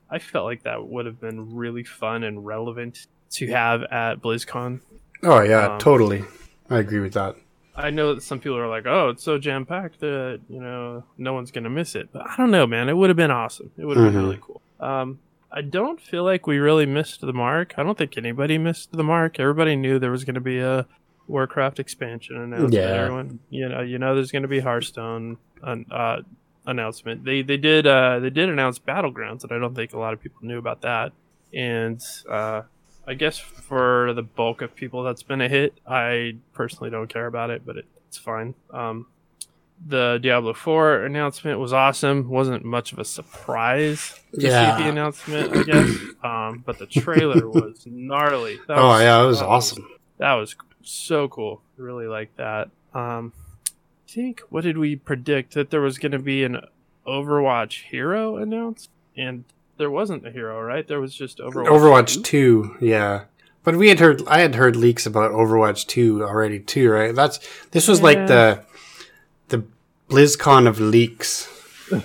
I 0.10 0.20
felt 0.20 0.44
like 0.46 0.64
that 0.64 0.86
would 0.86 1.06
have 1.06 1.22
been 1.22 1.56
really 1.56 1.86
fun 1.86 2.24
and 2.26 2.46
relevant 2.46 3.08
to 3.32 3.48
have 3.48 3.84
at 3.84 4.16
BlizzCon. 4.22 4.82
Oh 5.24 5.42
yeah, 5.42 5.74
Um, 5.76 5.80
totally. 5.80 6.26
I 6.72 6.80
agree 6.80 7.00
with 7.00 7.14
that. 7.14 7.36
I 7.76 7.90
know 7.90 8.16
that 8.16 8.22
some 8.22 8.40
people 8.40 8.58
are 8.58 8.68
like, 8.68 8.86
"Oh, 8.86 9.10
it's 9.10 9.24
so 9.24 9.38
jam 9.38 9.66
packed 9.66 10.00
that 10.02 10.42
you 10.50 10.60
know 10.62 11.04
no 11.18 11.34
one's 11.34 11.52
gonna 11.52 11.70
miss 11.70 11.96
it." 11.96 12.10
But 12.12 12.28
I 12.30 12.36
don't 12.38 12.52
know, 12.52 12.66
man. 12.68 12.90
It 12.90 12.98
would 12.98 13.10
have 13.10 13.18
been 13.18 13.32
awesome. 13.32 13.72
It 13.78 13.86
would 13.86 13.98
have 13.98 14.08
Mhm. 14.08 14.14
been 14.14 14.24
really 14.24 14.40
cool. 14.42 14.62
Um, 14.80 15.20
I 15.52 15.62
don't 15.62 16.00
feel 16.02 16.24
like 16.24 16.48
we 16.48 16.58
really 16.60 16.86
missed 16.86 17.22
the 17.22 17.34
mark. 17.34 17.74
I 17.78 17.84
don't 17.84 17.98
think 17.98 18.18
anybody 18.18 18.58
missed 18.58 18.92
the 18.94 19.04
mark. 19.04 19.40
Everybody 19.40 19.76
knew 19.76 20.00
there 20.00 20.12
was 20.12 20.24
going 20.24 20.36
to 20.36 20.40
be 20.42 20.60
a 20.60 20.86
Warcraft 21.28 21.80
expansion 21.80 22.38
announcement. 22.38 22.74
Yeah. 22.74 22.82
Everyone, 23.04 23.40
you 23.50 23.68
know, 23.70 23.82
you 23.82 24.00
know, 24.00 24.16
there's 24.16 24.32
going 24.32 24.42
to 24.44 24.48
be 24.50 24.60
Hearthstone 24.60 25.38
uh, 25.64 26.22
announcement. 26.66 27.24
They 27.26 27.42
they 27.42 27.58
did 27.58 27.88
uh, 27.88 28.20
they 28.20 28.30
did 28.30 28.50
announce 28.50 28.80
Battlegrounds, 28.80 29.44
and 29.44 29.52
I 29.52 29.60
don't 29.60 29.76
think 29.76 29.94
a 29.94 30.00
lot 30.00 30.14
of 30.14 30.22
people 30.22 30.40
knew 30.44 30.58
about 30.58 30.82
that. 30.82 31.12
And 31.54 32.02
uh, 32.30 32.64
I 33.08 33.14
guess 33.16 33.38
for 33.38 34.14
the 34.14 34.22
bulk 34.24 34.62
of 34.62 34.76
people, 34.76 35.04
that's 35.04 35.24
been 35.24 35.42
a 35.42 35.50
hit. 35.50 35.74
I 35.88 36.36
personally 36.54 36.90
don't 36.90 37.08
care 37.08 37.26
about 37.26 37.50
it, 37.50 37.64
but 37.66 37.78
it, 37.78 37.86
it's 38.08 38.18
fine. 38.18 38.54
Um, 38.72 39.08
the 39.88 40.20
Diablo 40.22 40.54
4 40.54 41.06
announcement 41.06 41.60
was 41.60 41.74
awesome. 41.74 42.30
wasn't 42.30 42.64
much 42.64 42.94
of 42.94 43.00
a 43.00 43.06
surprise 43.06 44.20
to 44.36 44.42
Yeah. 44.42 44.78
see 44.78 44.84
the 44.84 44.90
announcement, 44.90 45.58
I 45.58 45.64
guess. 45.64 45.90
Um, 46.24 46.62
but 46.64 46.78
the 46.78 46.86
trailer 46.86 47.50
was 47.50 47.84
gnarly. 47.88 48.60
That 48.68 48.78
Oh 48.78 48.96
yeah, 49.00 49.24
it 49.24 49.26
was 49.26 49.40
that 49.40 49.48
awesome. 49.48 49.88
That 50.20 50.34
was 50.34 50.56
so 50.84 51.28
cool. 51.28 51.64
Really 51.78 52.06
like 52.06 52.36
that. 52.38 52.70
Um, 52.94 53.34
I 53.68 54.12
think 54.12 54.42
what 54.52 54.64
did 54.64 54.78
we 54.78 54.96
predict 54.98 55.56
that 55.56 55.72
there 55.72 55.82
was 55.82 55.98
going 55.98 56.12
to 56.12 56.20
be 56.20 56.44
an 56.44 56.62
Overwatch 57.08 57.86
hero 57.86 58.38
announced, 58.38 58.92
and 59.18 59.46
there 59.82 59.90
wasn't 59.92 60.26
a 60.28 60.32
hero, 60.32 60.62
right? 60.62 60.88
There 60.88 61.02
was 61.02 61.14
just 61.16 61.40
Overwatch. 61.40 61.66
Overwatch 61.68 62.24
2? 62.24 62.78
2, 62.80 62.86
yeah. 62.86 63.24
But 63.64 63.76
we 63.76 63.90
had 63.90 64.00
heard 64.00 64.22
I 64.28 64.40
had 64.40 64.54
heard 64.56 64.76
leaks 64.76 65.06
about 65.08 65.32
Overwatch 65.32 65.88
2 65.88 66.24
already 66.24 66.60
too, 66.60 66.90
right? 66.92 67.14
That's 67.16 67.40
this 67.72 67.88
was 67.88 68.02
like 68.02 68.28
the 68.28 68.64
the 69.50 69.64
BlizzCon 70.10 70.68
of 70.68 70.80
leaks. 70.80 71.48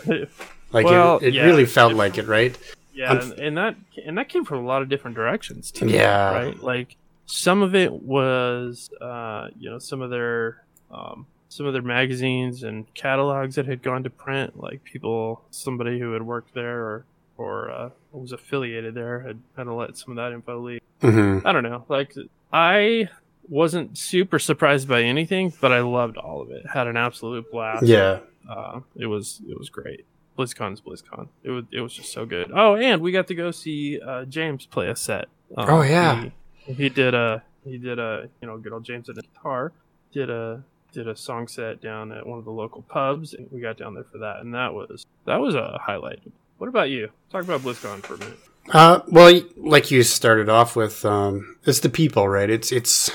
Like 0.72 0.84
Well, 0.84 1.18
it, 1.18 1.28
it 1.28 1.34
yeah. 1.34 1.44
really 1.44 1.64
felt 1.64 1.94
like 1.94 2.18
it, 2.18 2.26
right? 2.26 2.58
Yeah, 2.92 3.12
I'm- 3.12 3.20
and, 3.30 3.32
and 3.40 3.56
that 3.56 3.76
and 4.04 4.18
that 4.18 4.28
came 4.28 4.44
from 4.44 4.58
a 4.58 4.66
lot 4.66 4.82
of 4.82 4.88
different 4.88 5.16
directions 5.16 5.70
too. 5.70 5.86
Yeah. 5.86 6.32
right. 6.34 6.62
Like 6.62 6.96
some 7.26 7.62
of 7.62 7.74
it 7.74 7.92
was, 7.92 8.90
uh, 9.00 9.48
you 9.58 9.70
know, 9.70 9.78
some 9.78 10.02
of 10.02 10.10
their 10.10 10.64
um, 10.90 11.26
some 11.48 11.66
of 11.66 11.72
their 11.72 11.82
magazines 11.82 12.64
and 12.64 12.92
catalogs 12.94 13.54
that 13.54 13.66
had 13.66 13.82
gone 13.82 14.02
to 14.02 14.10
print. 14.10 14.58
Like 14.60 14.82
people, 14.84 15.42
somebody 15.50 15.98
who 16.00 16.12
had 16.12 16.22
worked 16.22 16.52
there 16.52 16.80
or 16.80 17.04
or 17.38 17.70
uh, 17.70 17.90
was 18.12 18.32
affiliated 18.32 18.94
there 18.94 19.20
had 19.20 19.38
had 19.56 19.64
to 19.64 19.74
let 19.74 19.96
some 19.96 20.10
of 20.12 20.16
that 20.16 20.32
info 20.34 20.58
leak. 20.60 20.82
hmm 21.00 21.38
I 21.44 21.52
don't 21.52 21.62
know. 21.62 21.84
Like 21.88 22.14
I 22.52 23.08
wasn't 23.48 23.96
super 23.96 24.38
surprised 24.38 24.88
by 24.88 25.02
anything, 25.02 25.52
but 25.60 25.72
I 25.72 25.80
loved 25.80 26.16
all 26.16 26.40
of 26.42 26.50
it. 26.50 26.66
Had 26.66 26.86
an 26.86 26.96
absolute 26.96 27.50
blast 27.50 27.84
Yeah. 27.86 28.20
uh, 28.48 28.80
it 28.96 29.06
was 29.06 29.40
it 29.48 29.58
was 29.58 29.68
great. 29.70 30.04
BlizzCon's 30.38 30.80
BlizzCon. 30.80 31.28
It 31.44 31.50
was 31.50 31.64
it 31.72 31.80
was 31.80 31.92
just 31.94 32.12
so 32.12 32.26
good. 32.26 32.50
Oh, 32.54 32.76
and 32.76 33.00
we 33.00 33.12
got 33.12 33.26
to 33.28 33.34
go 33.34 33.50
see 33.50 34.00
uh, 34.00 34.24
James 34.24 34.66
play 34.66 34.88
a 34.88 34.96
set. 34.96 35.26
Um, 35.56 35.68
Oh, 35.70 35.82
yeah. 35.82 36.24
he, 36.66 36.72
he 36.72 36.88
did 36.88 37.14
a 37.14 37.42
he 37.64 37.78
did 37.78 37.98
a 37.98 38.28
you 38.40 38.48
know 38.48 38.58
good 38.58 38.72
old 38.72 38.84
James 38.84 39.08
at 39.08 39.14
the 39.16 39.22
guitar 39.22 39.72
did 40.12 40.28
a 40.30 40.62
did 40.92 41.08
a 41.08 41.16
song 41.16 41.46
set 41.46 41.80
down 41.82 42.10
at 42.12 42.26
one 42.26 42.38
of 42.38 42.44
the 42.44 42.50
local 42.50 42.82
pubs, 42.82 43.34
and 43.34 43.48
we 43.52 43.60
got 43.60 43.76
down 43.76 43.94
there 43.94 44.04
for 44.04 44.18
that, 44.18 44.40
and 44.40 44.54
that 44.54 44.72
was 44.74 45.04
that 45.24 45.36
was 45.40 45.54
a 45.54 45.78
highlight. 45.82 46.20
What 46.58 46.68
about 46.68 46.90
you? 46.90 47.10
Talk 47.30 47.44
about 47.44 47.60
BlizzCon 47.60 48.02
for 48.02 48.14
a 48.14 48.18
minute. 48.18 48.38
Uh, 48.70 49.00
well, 49.08 49.40
like 49.56 49.90
you 49.90 50.02
started 50.02 50.48
off 50.48 50.74
with, 50.74 51.04
um, 51.04 51.56
it's 51.64 51.80
the 51.80 51.88
people, 51.88 52.28
right? 52.28 52.50
It's 52.50 52.72
it's 52.72 53.10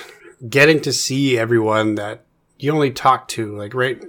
getting 0.50 0.80
to 0.82 0.94
see 0.94 1.38
everyone 1.38 1.96
that 1.96 2.24
you 2.60 2.72
only 2.72 2.92
talk 2.92 3.28
to. 3.30 3.58
Like, 3.58 3.74
right? 3.74 4.02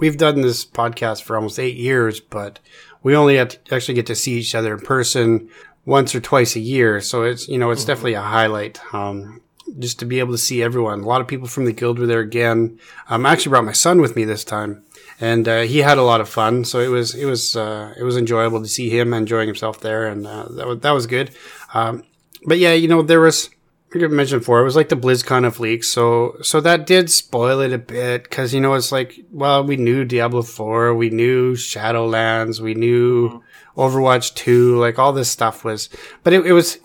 We've 0.00 0.16
done 0.16 0.40
this 0.40 0.64
podcast 0.64 1.22
for 1.22 1.36
almost 1.36 1.58
eight 1.58 1.76
years, 1.76 2.20
but 2.20 2.60
we 3.02 3.14
only 3.14 3.38
actually 3.38 3.94
get 3.94 4.06
to 4.06 4.14
see 4.14 4.38
each 4.38 4.54
other 4.54 4.72
in 4.72 4.80
person 4.80 5.50
once 5.84 6.14
or 6.14 6.20
twice 6.20 6.56
a 6.56 6.60
year. 6.60 7.00
So 7.00 7.24
it's 7.24 7.48
you 7.48 7.58
know 7.58 7.70
it's 7.70 7.84
definitely 7.84 8.14
a 8.14 8.22
highlight. 8.22 8.80
Um, 8.94 9.42
just 9.78 9.98
to 10.00 10.04
be 10.04 10.18
able 10.18 10.32
to 10.32 10.38
see 10.38 10.62
everyone. 10.62 11.00
A 11.00 11.06
lot 11.06 11.20
of 11.20 11.28
people 11.28 11.46
from 11.46 11.64
the 11.64 11.72
guild 11.72 11.98
were 11.98 12.06
there 12.06 12.20
again. 12.20 12.78
Um, 13.08 13.24
I 13.24 13.32
actually 13.32 13.50
brought 13.50 13.64
my 13.64 13.72
son 13.72 14.00
with 14.00 14.16
me 14.16 14.24
this 14.24 14.42
time, 14.44 14.82
and 15.20 15.46
uh, 15.46 15.60
he 15.60 15.78
had 15.78 15.98
a 15.98 16.02
lot 16.02 16.20
of 16.20 16.28
fun. 16.28 16.64
So 16.64 16.80
it 16.80 16.88
was 16.88 17.14
it 17.14 17.26
was 17.26 17.54
uh, 17.54 17.94
it 17.96 18.02
was 18.02 18.16
enjoyable 18.16 18.60
to 18.62 18.68
see 18.68 18.88
him 18.88 19.12
enjoying 19.12 19.46
himself 19.46 19.80
there, 19.80 20.06
and 20.06 20.26
uh, 20.26 20.48
that 20.50 20.66
was 20.66 20.80
that 20.80 20.92
was 20.92 21.06
good. 21.06 21.30
Um, 21.74 22.04
but 22.46 22.58
yeah, 22.58 22.72
you 22.72 22.88
know 22.88 23.02
there 23.02 23.20
was. 23.20 23.50
I 23.92 23.98
mentioned 24.06 24.42
before, 24.42 24.60
it 24.60 24.64
was 24.64 24.76
like 24.76 24.88
the 24.88 24.94
BlizzCon 24.96 25.44
of 25.44 25.58
leaks, 25.58 25.88
so 25.88 26.36
so 26.42 26.60
that 26.60 26.86
did 26.86 27.10
spoil 27.10 27.58
it 27.58 27.72
a 27.72 27.78
bit 27.78 28.22
because 28.22 28.54
you 28.54 28.60
know 28.60 28.74
it's 28.74 28.92
like 28.92 29.18
well 29.32 29.64
we 29.64 29.76
knew 29.76 30.04
Diablo 30.04 30.42
four, 30.42 30.94
we 30.94 31.10
knew 31.10 31.54
Shadowlands, 31.54 32.60
we 32.60 32.74
knew 32.74 33.42
Overwatch 33.76 34.34
two, 34.34 34.78
like 34.78 35.00
all 35.00 35.12
this 35.12 35.28
stuff 35.28 35.64
was, 35.64 35.88
but 36.22 36.32
it, 36.32 36.46
it 36.46 36.52
was 36.52 36.78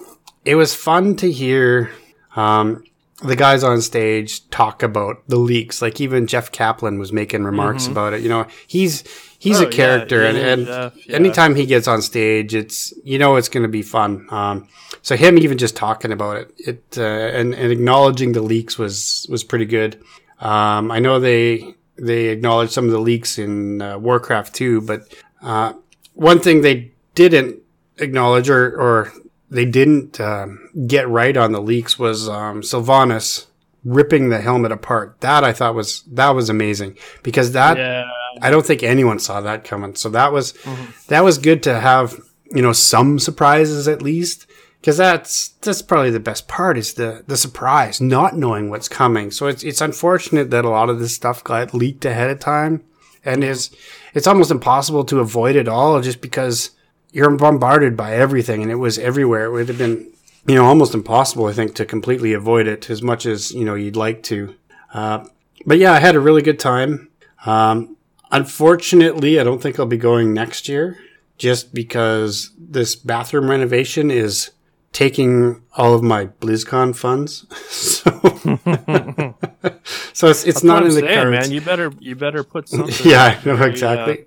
it 0.46 0.56
was 0.56 0.74
fun 0.74 1.16
to 1.18 1.32
hear 1.32 1.92
um, 2.36 2.84
the 3.24 3.36
guys 3.36 3.64
on 3.64 3.82
stage 3.82 4.48
talk 4.50 4.84
about 4.84 5.24
the 5.28 5.38
leaks. 5.38 5.82
Like 5.82 6.02
even 6.02 6.28
Jeff 6.28 6.52
Kaplan 6.52 7.00
was 7.00 7.14
making 7.14 7.44
remarks 7.44 7.88
about 7.88 8.14
it. 8.14 8.22
You 8.22 8.30
know, 8.30 8.48
he's 8.68 9.04
he's 9.40 9.62
Oh, 9.62 9.68
a 9.68 9.72
character, 9.72 10.24
yeah, 10.24 10.30
and, 10.30 10.38
and 10.38 10.66
Jeff, 10.68 11.08
yeah. 11.08 11.16
anytime 11.16 11.56
he 11.56 11.66
gets 11.66 11.88
on 11.88 12.02
stage, 12.02 12.54
it's 12.54 12.94
you 13.04 13.18
know 13.18 13.38
it's 13.38 13.50
going 13.50 13.64
to 13.64 13.70
be 13.70 13.82
fun. 13.82 14.28
Um, 14.32 14.68
so 15.02 15.16
him 15.16 15.38
even 15.38 15.58
just 15.58 15.76
talking 15.76 16.12
about 16.12 16.38
it, 16.38 16.54
it 16.58 16.84
uh, 16.98 17.04
and 17.04 17.54
and 17.54 17.72
acknowledging 17.72 18.34
the 18.34 18.42
leaks 18.42 18.78
was 18.78 19.26
was 19.30 19.44
pretty 19.44 19.66
good. 19.66 20.02
Um, 20.40 20.92
I 20.92 21.00
know 21.00 21.20
they 21.20 21.76
they 21.98 22.26
acknowledged 22.28 22.74
some 22.74 22.86
of 22.86 22.92
the 22.92 23.00
leaks 23.00 23.38
in 23.38 23.82
uh, 23.82 23.98
Warcraft 23.98 24.54
2, 24.54 24.82
but 24.82 25.02
uh, 25.42 25.72
one 26.14 26.40
thing 26.40 26.62
they 26.62 26.92
didn't 27.14 27.62
acknowledge 27.98 28.50
or 28.50 28.76
or 28.78 29.14
they 29.50 29.66
didn't 29.66 30.20
um, 30.20 30.70
get 30.88 31.08
right 31.10 31.36
on 31.38 31.52
the 31.52 31.62
leaks 31.62 31.98
was 32.00 32.28
um, 32.30 32.62
Sylvanas 32.62 33.46
ripping 33.84 34.30
the 34.30 34.42
helmet 34.42 34.72
apart. 34.72 35.18
That 35.22 35.44
I 35.44 35.54
thought 35.54 35.76
was 35.76 36.02
that 36.14 36.30
was 36.32 36.50
amazing 36.50 36.98
because 37.24 37.52
that 37.52 37.78
Yeah, 37.78 38.10
I 38.42 38.50
don't 38.50 38.66
think 38.66 38.82
anyone 38.84 39.20
saw 39.20 39.42
that 39.42 39.64
coming. 39.64 39.96
So 39.96 40.10
that 40.10 40.32
was 40.34 40.54
Mhm. 40.54 41.08
that 41.08 41.24
was 41.24 41.38
good 41.38 41.62
to 41.64 41.80
have, 41.80 42.20
you 42.52 42.62
know, 42.62 42.74
some 42.74 43.20
surprises 43.20 43.88
at 43.88 44.02
least. 44.02 44.48
Cause 44.84 44.98
that's, 44.98 45.48
that's 45.62 45.82
probably 45.82 46.12
the 46.12 46.20
best 46.20 46.48
part 46.48 46.78
is 46.78 46.94
the, 46.94 47.24
the 47.26 47.38
surprise, 47.38 48.00
not 48.00 48.38
knowing 48.38 48.70
what's 48.70 48.88
coming. 48.88 49.32
So 49.32 49.48
it's, 49.48 49.64
it's 49.64 49.82
unfortunate 49.82 50.52
that 50.52 50.64
a 50.64 50.70
lot 50.70 50.92
of 50.92 51.00
this 51.00 51.16
stuff 51.16 51.44
got 51.44 51.74
leaked 51.74 52.06
ahead 52.06 52.30
of 52.30 52.40
time 52.40 52.84
and 53.24 53.44
is, 53.44 53.72
it's 54.14 54.28
almost 54.28 54.52
impossible 54.52 55.04
to 55.06 55.22
avoid 55.22 55.56
it 55.56 55.68
all 55.68 56.00
just 56.02 56.22
because 56.22 56.70
you're 57.16 57.32
bombarded 57.38 57.96
by 57.96 58.14
everything 58.14 58.62
and 58.62 58.70
it 58.70 58.76
was 58.76 59.00
everywhere. 59.00 59.46
It 59.46 59.52
would 59.52 59.70
have 59.70 59.78
been, 59.78 60.12
you 60.46 60.56
know, 60.56 60.66
almost 60.66 60.94
impossible, 60.94 61.46
I 61.46 61.54
think, 61.54 61.74
to 61.76 61.86
completely 61.86 62.34
avoid 62.34 62.68
it 62.68 62.90
as 62.90 63.02
much 63.02 63.26
as, 63.26 63.52
you 63.52 63.64
know, 63.64 63.74
you'd 63.74 63.96
like 63.96 64.22
to. 64.24 64.54
Uh, 64.94 65.26
but 65.66 65.78
yeah, 65.78 65.94
I 65.94 66.02
had 66.02 66.16
a 66.16 66.20
really 66.20 66.42
good 66.42 66.60
time. 66.60 67.08
Um, 67.46 67.96
unfortunately, 68.32 69.40
I 69.40 69.46
don't 69.46 69.62
think 69.62 69.80
I'll 69.80 69.86
be 69.86 69.96
going 69.96 70.34
next 70.34 70.68
year 70.68 70.98
just 71.38 71.74
because 71.74 72.52
this 72.58 72.98
bathroom 72.98 73.50
renovation 73.50 74.12
is 74.12 74.52
taking 74.92 75.62
all 75.78 75.94
of 75.94 76.04
my 76.04 76.26
BlizzCon 76.26 76.98
funds. 76.98 77.46
so, 77.70 78.12
so 80.14 80.28
it's, 80.28 80.44
it's 80.44 80.66
not 80.66 80.84
in 80.84 80.90
I'm 80.90 80.96
the 80.96 81.00
saying, 81.00 81.32
cards. 81.32 81.34
man. 81.48 81.52
You 81.52 81.62
better 81.62 81.94
you 81.98 82.18
better 82.18 82.44
put 82.44 82.68
something. 82.70 83.10
yeah, 83.10 83.40
I 83.42 83.46
know 83.46 83.56
where 83.56 83.64
uh, 83.64 83.68
exactly. 83.68 84.26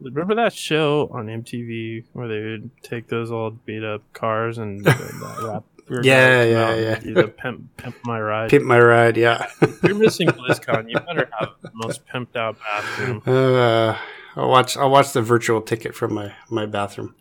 Remember 0.00 0.34
that 0.36 0.52
show 0.52 1.10
on 1.12 1.26
MTV 1.26 2.04
where 2.12 2.28
they 2.28 2.40
would 2.40 2.70
take 2.82 3.08
those 3.08 3.30
old 3.30 3.64
beat 3.66 3.84
up 3.84 4.02
cars 4.12 4.58
and 4.58 4.84
wrap 5.42 5.64
were 5.90 6.02
Yeah, 6.02 6.42
yeah, 6.44 6.98
yeah. 7.04 7.26
pimp, 7.36 7.76
pimp 7.76 7.96
my 8.04 8.20
ride. 8.20 8.50
Pimp 8.50 8.64
my 8.64 8.78
ride, 8.78 9.16
yeah. 9.16 9.46
You're 9.82 9.96
missing 9.96 10.28
BlizzCon, 10.28 10.88
you 10.88 10.98
better 11.00 11.28
have 11.38 11.50
the 11.60 11.70
most 11.74 12.06
pimped 12.06 12.36
out 12.36 12.56
bathroom 12.58 13.22
uh, 13.26 13.96
I'll 14.36 14.48
watch. 14.48 14.76
I'll 14.76 14.90
watch 14.90 15.12
the 15.12 15.22
virtual 15.22 15.60
ticket 15.60 15.94
from 15.94 16.14
my 16.14 16.32
my 16.48 16.64
bathroom. 16.64 17.16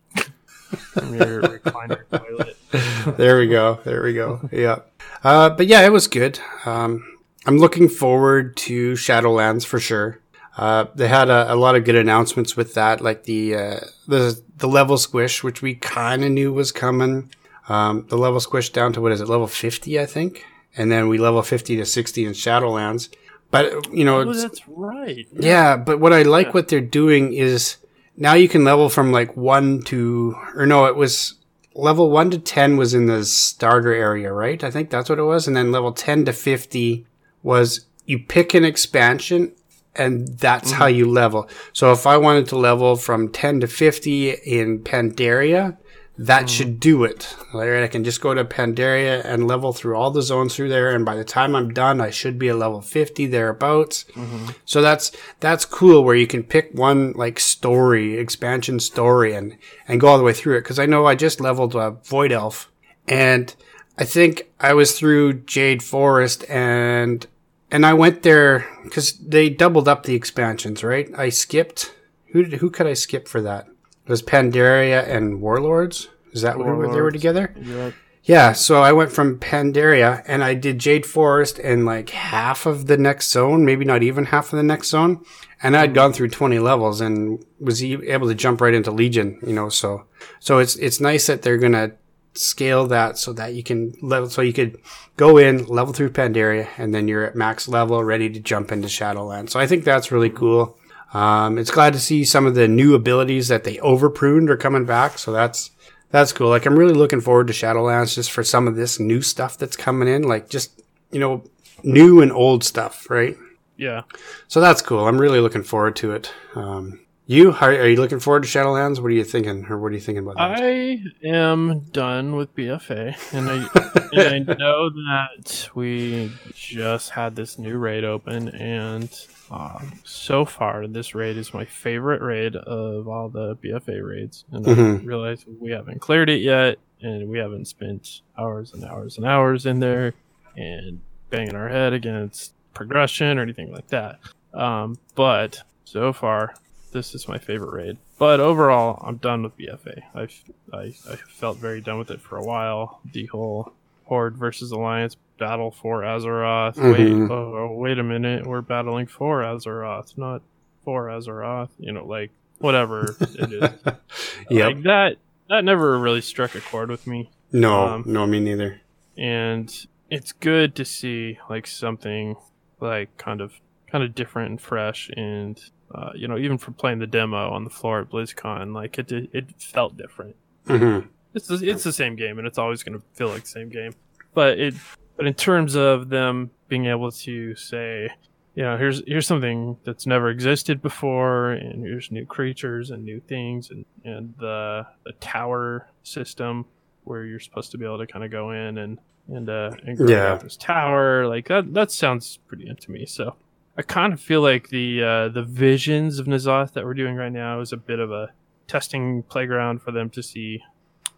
from 0.70 1.16
your 1.16 1.42
recliner 1.42 2.02
toilet. 2.12 2.58
there 3.18 3.40
we 3.40 3.48
go. 3.48 3.80
There 3.84 4.04
we 4.04 4.14
go. 4.14 4.48
Yeah. 4.52 4.80
Uh, 5.24 5.50
but 5.50 5.66
yeah, 5.66 5.82
it 5.86 5.92
was 5.92 6.08
good. 6.08 6.40
Um, 6.66 7.04
I'm 7.48 7.58
looking 7.58 7.90
forward 7.90 8.56
to 8.58 8.94
Shadowlands 8.94 9.66
for 9.66 9.80
sure. 9.80 10.20
Uh, 10.60 10.86
they 10.94 11.08
had 11.08 11.30
a, 11.30 11.54
a 11.54 11.56
lot 11.56 11.76
of 11.78 11.86
good 11.86 11.96
announcements 11.96 12.58
with 12.58 12.74
that, 12.74 13.00
like 13.02 13.24
the 13.24 13.56
uh, 13.56 13.80
the 14.08 14.40
the 14.58 14.68
level 14.68 14.98
squish, 14.98 15.42
which 15.44 15.62
we 15.62 15.74
kind 15.76 16.24
of 16.24 16.32
knew 16.32 16.52
was 16.52 16.72
coming. 16.74 17.30
Um, 17.70 18.06
the 18.10 18.18
level 18.18 18.40
squish 18.42 18.70
down 18.72 18.92
to 18.94 19.00
what 19.02 19.12
is 19.14 19.22
it, 19.22 19.30
level 19.30 19.48
50, 19.48 20.00
I 20.00 20.06
think, 20.06 20.44
and 20.76 20.92
then 20.92 21.08
we 21.08 21.18
level 21.20 21.42
50 21.44 21.78
to 21.78 21.86
60 21.86 22.26
in 22.26 22.32
Shadowlands. 22.34 23.10
But 23.52 23.94
you 23.94 24.04
know, 24.04 24.18
Oh, 24.18 24.22
it's- 24.30 24.42
that's 24.44 24.62
right. 24.68 25.26
yeah, 25.34 25.78
but 25.78 26.00
what 26.00 26.12
I 26.12 26.24
like 26.24 26.48
Yeah. 26.48 26.52
what 26.54 26.68
they're 26.68 26.82
doing 26.82 27.32
is 27.34 27.78
now 28.18 28.34
you 28.34 28.50
can 28.50 28.64
level 28.66 28.90
from 28.90 29.12
like 29.14 29.38
one 29.38 29.82
to, 29.84 30.36
or 30.56 30.66
no, 30.66 30.86
it 30.88 30.96
was 30.98 31.36
level 31.74 32.10
one 32.12 32.30
to 32.32 32.38
10 32.40 32.76
was 32.76 32.94
in 32.94 33.06
the 33.06 33.24
starter 33.24 33.94
area, 33.94 34.34
right? 34.34 34.62
I 34.64 34.72
think 34.72 34.90
that's 34.90 35.10
what 35.10 35.20
it 35.20 35.24
was. 35.24 35.48
And 35.48 35.56
then 35.56 35.72
level 35.72 35.94
10 35.94 36.26
to 36.26 36.34
50 36.34 37.06
was 37.44 37.86
you 38.06 38.20
pick 38.20 38.54
an 38.54 38.66
expansion 38.66 39.54
and 39.96 40.28
that's 40.28 40.72
how 40.72 40.88
mm-hmm. 40.88 40.98
you 40.98 41.10
level. 41.10 41.50
So 41.74 41.92
if 41.92 42.06
I 42.08 42.18
wanted 42.18 42.48
to 42.50 42.58
level 42.58 42.96
from 42.96 43.30
10 43.30 43.62
to 43.62 43.68
50 43.68 44.30
in 44.30 44.80
Pandaria, 44.80 45.78
that 46.18 46.40
mm-hmm. 46.40 46.48
should 46.48 46.80
do 46.80 47.04
it. 47.04 47.36
Right? 47.54 47.84
I 47.84 47.88
can 47.88 48.04
just 48.04 48.22
go 48.22 48.34
to 48.34 48.44
Pandaria 48.44 49.24
and 49.24 49.48
level 49.48 49.74
through 49.74 49.96
all 49.96 50.12
the 50.12 50.22
zones 50.22 50.56
through 50.56 50.70
there. 50.70 50.90
And 50.92 51.06
by 51.06 51.16
the 51.16 51.24
time 51.24 51.56
I'm 51.56 51.74
done, 51.74 52.02
I 52.02 52.10
should 52.10 52.38
be 52.38 52.50
a 52.50 52.56
level 52.56 52.82
50 52.82 53.26
thereabouts. 53.28 54.06
Mm-hmm. 54.16 54.50
So 54.66 54.82
that's, 54.82 55.12
that's 55.40 55.66
cool 55.66 56.04
where 56.04 56.16
you 56.16 56.28
can 56.28 56.44
pick 56.44 56.72
one 56.74 57.14
like 57.14 57.40
story, 57.40 58.18
expansion 58.18 58.80
story 58.80 59.34
and, 59.34 59.58
and 59.88 60.00
go 60.00 60.08
all 60.08 60.18
the 60.18 60.24
way 60.24 60.34
through 60.34 60.58
it. 60.58 60.66
Cause 60.66 60.78
I 60.78 60.86
know 60.86 61.06
I 61.06 61.16
just 61.16 61.40
leveled 61.40 61.76
a 61.76 61.92
Void 61.92 62.32
Elf 62.32 62.70
and 63.08 63.56
I 63.98 64.06
think 64.06 64.52
I 64.60 64.74
was 64.74 64.98
through 64.98 65.42
Jade 65.42 65.84
Forest 65.84 66.46
and, 66.50 67.26
and 67.72 67.86
I 67.86 67.94
went 67.94 68.24
there 68.24 68.66
because 68.84 69.14
they 69.14 69.50
doubled 69.50 69.88
up 69.88 70.04
the 70.04 70.16
expansions, 70.16 70.84
right? 70.84 71.10
I 71.18 71.30
skipped. 71.30 71.94
Who 72.32 72.44
did, 72.44 72.60
who 72.60 72.70
could 72.70 72.88
I 72.88 72.94
skip 72.94 73.28
for 73.28 73.42
that? 73.42 73.68
It 73.68 74.10
was 74.10 74.22
Pandaria 74.22 75.08
and 75.08 75.42
Warlords. 75.42 76.10
Is 76.32 76.42
that 76.42 76.58
where 76.58 76.76
they 76.88 77.02
were 77.02 77.12
together? 77.12 77.54
Yep. 77.60 77.94
Yeah, 78.24 78.52
so 78.54 78.84
I 78.84 78.92
went 78.92 79.12
from 79.12 79.40
Pandaria 79.40 80.24
and 80.28 80.44
I 80.44 80.54
did 80.54 80.78
Jade 80.78 81.06
Forest 81.06 81.58
and 81.60 81.86
like 81.86 82.12
half 82.12 82.66
of 82.66 82.86
the 82.86 82.98
next 82.98 83.32
zone, 83.32 83.66
maybe 83.66 83.86
not 83.86 84.04
even 84.04 84.26
half 84.26 84.54
of 84.54 84.58
the 84.58 84.64
next 84.64 84.90
zone. 84.90 85.24
And 85.64 85.76
I'd 85.76 85.94
gone 85.94 86.14
through 86.14 86.30
20 86.30 86.60
levels 86.60 87.02
and 87.02 87.44
was 87.60 87.84
able 87.84 88.28
to 88.28 88.36
jump 88.36 88.62
right 88.62 88.74
into 88.74 88.92
Legion, 88.92 89.40
you 89.46 89.54
know, 89.54 89.70
so, 89.70 90.06
so 90.40 90.60
it's, 90.60 90.76
it's 90.76 91.00
nice 91.00 91.28
that 91.28 91.42
they're 91.42 91.58
going 91.58 91.72
to 91.72 91.94
scale 92.34 92.88
that 92.88 93.18
so 93.18 93.34
that 93.34 93.54
you 93.54 93.64
can 93.64 93.94
level, 94.02 94.30
so 94.30 94.42
you 94.42 94.54
could 94.54 94.80
go 95.18 95.38
in, 95.38 95.66
level 95.66 95.94
through 95.94 96.12
Pandaria, 96.12 96.68
and 96.78 96.94
then 96.94 97.08
you're 97.08 97.26
at 97.26 97.36
max 97.36 97.68
level, 97.68 98.04
ready 98.04 98.30
to 98.30 98.40
jump 98.40 98.72
into 98.72 98.88
Shadowlands. 98.88 99.50
So 99.50 99.60
I 99.60 99.68
think 99.68 99.84
that's 99.84 100.12
really 100.12 100.30
cool. 100.30 100.78
Um, 101.14 101.58
it's 101.58 101.72
glad 101.72 101.94
to 101.94 102.00
see 102.00 102.24
some 102.24 102.46
of 102.46 102.56
the 102.56 102.68
new 102.68 102.94
abilities 102.94 103.48
that 103.48 103.64
they 103.64 103.80
over 103.80 104.10
pruned 104.10 104.50
are 104.50 104.58
coming 104.58 104.86
back. 104.86 105.18
So 105.18 105.32
that's, 105.32 105.72
that's 106.12 106.32
cool. 106.32 106.50
Like 106.50 106.66
I'm 106.66 106.78
really 106.78 106.94
looking 106.94 107.22
forward 107.22 107.48
to 107.48 107.54
Shadowlands 107.54 108.16
just 108.16 108.32
for 108.32 108.44
some 108.44 108.68
of 108.68 108.76
this 108.76 109.00
new 109.00 109.22
stuff 109.22 109.58
that's 109.58 109.76
coming 109.76 110.08
in, 110.08 110.24
like 110.24 110.50
just, 110.50 110.82
you 111.12 111.20
know, 111.20 111.44
new 111.84 112.22
and 112.22 112.32
old 112.32 112.64
stuff, 112.64 113.10
right? 113.10 113.36
Yeah. 113.76 114.04
So 114.48 114.62
that's 114.62 114.82
cool. 114.82 115.08
I'm 115.08 115.20
really 115.20 115.40
looking 115.40 115.64
forward 115.64 115.96
to 115.98 116.12
it. 116.12 116.32
Um, 116.54 117.00
you 117.30 117.52
are, 117.52 117.70
are 117.70 117.88
you 117.88 117.98
looking 117.98 118.20
forward 118.20 118.42
to 118.42 118.50
Shadowlands? 118.50 118.98
What 119.00 119.06
are 119.06 119.12
you 119.12 119.24
thinking, 119.24 119.64
or 119.70 119.78
what 119.78 119.92
are 119.92 119.94
you 119.96 120.00
thinking 120.02 120.24
about 120.28 120.38
that? 120.38 120.60
I 120.64 121.04
am 121.24 121.82
done 121.92 122.36
with 122.36 122.56
BFA, 122.56 123.16
and 123.34 123.48
I, 123.52 123.70
and 124.12 124.50
I 124.50 124.56
know 124.56 124.90
that 124.90 125.70
we 125.76 126.32
just 126.56 127.12
had 127.12 127.36
this 127.36 127.60
new 127.60 127.78
raid 127.78 128.04
open, 128.04 128.50
and 128.50 129.16
um, 129.52 129.94
so 130.04 130.44
far 130.44 130.88
this 130.88 131.14
raid 131.14 131.38
is 131.38 131.54
my 131.54 131.66
favorite 131.66 132.24
raid 132.24 132.56
of 132.56 133.08
all 133.08 133.30
the 133.30 133.56
BFA 133.58 134.02
raids. 134.04 134.46
And 134.52 134.66
I 134.68 134.72
Mhm. 134.72 135.06
realize 135.06 135.46
we 135.60 135.70
haven't 135.70 136.02
cleared 136.02 136.32
it 136.32 136.42
yet, 136.42 136.80
and 137.02 137.30
we 137.30 137.38
haven't 137.38 137.66
spent 137.66 138.22
hours 138.40 138.74
and 138.74 138.84
hours 138.84 139.18
and 139.18 139.26
hours 139.28 139.68
in 139.68 139.80
there, 139.82 140.16
and 140.58 141.00
banging 141.30 141.56
our 141.56 141.70
head 141.70 141.94
against 141.94 142.54
progression 142.74 143.38
or 143.38 143.44
anything 143.44 143.72
like 143.72 143.88
that. 143.90 144.18
Um, 144.52 144.98
but 145.14 145.62
so 145.84 146.12
far, 146.12 146.56
this 146.92 147.14
is 147.16 147.28
my 147.28 147.38
favorite 147.38 147.72
raid. 147.74 147.98
But 148.18 148.40
overall, 148.40 149.04
I'm 149.06 149.18
done 149.18 149.44
with 149.44 149.58
BFA. 149.58 150.02
I've 150.14 150.44
I, 150.74 150.94
I 151.10 151.16
felt 151.30 151.58
very 151.58 151.82
done 151.82 151.98
with 152.00 152.12
it 152.12 152.22
for 152.22 152.38
a 152.38 152.44
while. 152.44 153.02
The 153.12 153.26
whole 153.28 153.74
Horde 154.06 154.38
versus 154.38 154.72
Alliance 154.72 155.16
battle 155.38 155.72
for 155.72 156.02
Azeroth. 156.02 156.76
Mhm. 156.76 156.94
Wait, 156.94 157.32
oh, 157.32 157.58
oh, 157.58 157.74
wait 157.74 158.00
a 158.00 158.04
minute, 158.04 158.46
we're 158.46 158.62
battling 158.62 159.08
for 159.08 159.42
Azeroth, 159.42 160.18
not 160.18 160.42
for 160.84 161.08
Azeroth. 161.08 161.70
You 161.80 161.94
know, 161.94 162.06
like 162.06 162.32
whatever 162.60 163.16
it 163.20 163.54
is. 163.54 163.62
yep. 164.50 164.74
Like 164.76 164.84
that. 164.84 165.16
That 165.50 165.64
never 165.64 165.98
really 165.98 166.22
struck 166.22 166.54
a 166.54 166.62
chord 166.62 166.90
with 166.92 167.08
me 167.08 167.32
no, 167.52 167.88
um, 167.88 168.04
no, 168.06 168.28
me 168.28 168.40
neither. 168.40 168.82
and 169.18 169.88
it's 170.10 170.32
good 170.32 170.76
to 170.76 170.86
see 170.86 171.40
like 171.50 171.66
something 171.68 172.36
like 172.80 173.16
kind 173.18 173.42
of 173.42 173.54
kind 173.92 174.04
of 174.04 174.14
different 174.14 174.50
and 174.52 174.62
fresh 174.62 175.10
and 175.16 175.60
uh, 175.94 176.12
you 176.16 176.28
know 176.28 176.38
even 176.38 176.58
from 176.58 176.74
playing 176.76 177.00
the 177.00 177.08
demo 177.08 177.50
on 177.52 177.64
the 177.64 177.70
floor 177.70 178.02
at 178.02 178.10
BlizzCon 178.10 178.74
like 178.74 178.98
it 179.00 179.08
did, 179.08 179.30
it 179.34 179.62
felt 179.62 179.98
different. 179.98 180.36
Hmm 180.68 181.00
it's 181.36 181.46
the, 181.48 181.56
it's 181.70 181.84
the 181.84 181.94
same 181.94 182.16
game 182.16 182.40
and 182.40 182.48
it's 182.48 182.58
always 182.58 182.82
going 182.82 182.98
to 183.00 183.06
feel 183.14 183.28
like 183.30 183.44
the 183.44 183.48
same 183.48 183.70
game. 183.70 183.94
But 184.34 184.58
it 184.60 184.74
but 185.16 185.28
in 185.28 185.36
terms 185.36 185.76
of 185.76 186.10
them 186.10 186.50
being 186.68 186.88
able 186.88 187.12
to 187.12 187.56
say 187.56 188.10
you 188.56 188.64
know 188.64 188.78
here's 188.78 189.04
here's 189.06 189.28
something 189.28 189.78
that's 189.84 190.08
never 190.08 190.30
existed 190.30 190.82
before 190.82 191.52
and 191.52 191.84
here's 191.86 192.12
new 192.12 192.26
creatures 192.26 192.90
and 192.90 193.06
new 193.06 193.20
things 193.20 193.70
and 193.70 193.86
and 194.04 194.34
the 194.40 194.86
the 195.06 195.12
tower 195.20 195.88
system 196.04 196.66
where 197.04 197.24
you're 197.26 197.40
supposed 197.40 197.70
to 197.72 197.78
be 197.78 197.86
able 197.86 198.00
to 198.00 198.08
kind 198.08 198.26
of 198.26 198.32
go 198.32 198.50
in 198.52 198.80
and 198.80 198.98
and 199.28 199.50
uh 199.50 199.72
and 199.86 199.98
grab 199.98 200.10
Yeah. 200.10 200.36
this 200.36 200.58
tower 200.58 201.28
like 201.28 201.48
that 201.50 201.74
that 201.76 201.92
sounds 201.92 202.40
pretty 202.48 202.74
to 202.74 202.92
me 202.92 203.06
so 203.06 203.36
I 203.80 203.82
kind 203.82 204.12
of 204.12 204.20
feel 204.20 204.42
like 204.42 204.68
the 204.68 205.02
uh, 205.02 205.30
the 205.30 205.42
visions 205.42 206.20
of 206.20 206.26
N'Zoth 206.28 206.74
that 206.74 206.84
we're 206.84 206.94
doing 206.94 207.16
right 207.16 207.32
now 207.32 207.62
is 207.62 207.72
a 207.72 207.78
bit 207.78 208.00
of 208.00 208.12
a 208.12 208.30
testing 208.68 209.24
playground 209.24 209.82
for 209.82 209.92
them 209.94 210.10
to 210.10 210.22
see 210.22 210.62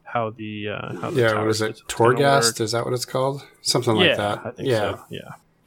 how 0.03 0.29
the 0.29 0.69
uh, 0.69 0.95
how 1.01 1.09
the 1.09 1.21
Yeah, 1.21 1.39
what 1.39 1.49
is 1.49 1.63
it? 1.63 1.81
Torghast? 1.87 2.61
Is 2.61 2.73
that 2.73 2.85
what 2.85 2.93
it's 2.93 3.03
called? 3.03 3.43
Something 3.63 3.95
yeah, 3.97 4.07
like 4.09 4.17
that. 4.17 4.39
I 4.45 4.51
think 4.51 4.69
yeah. 4.69 4.77
so. 4.95 5.03
Yeah. 5.09 5.19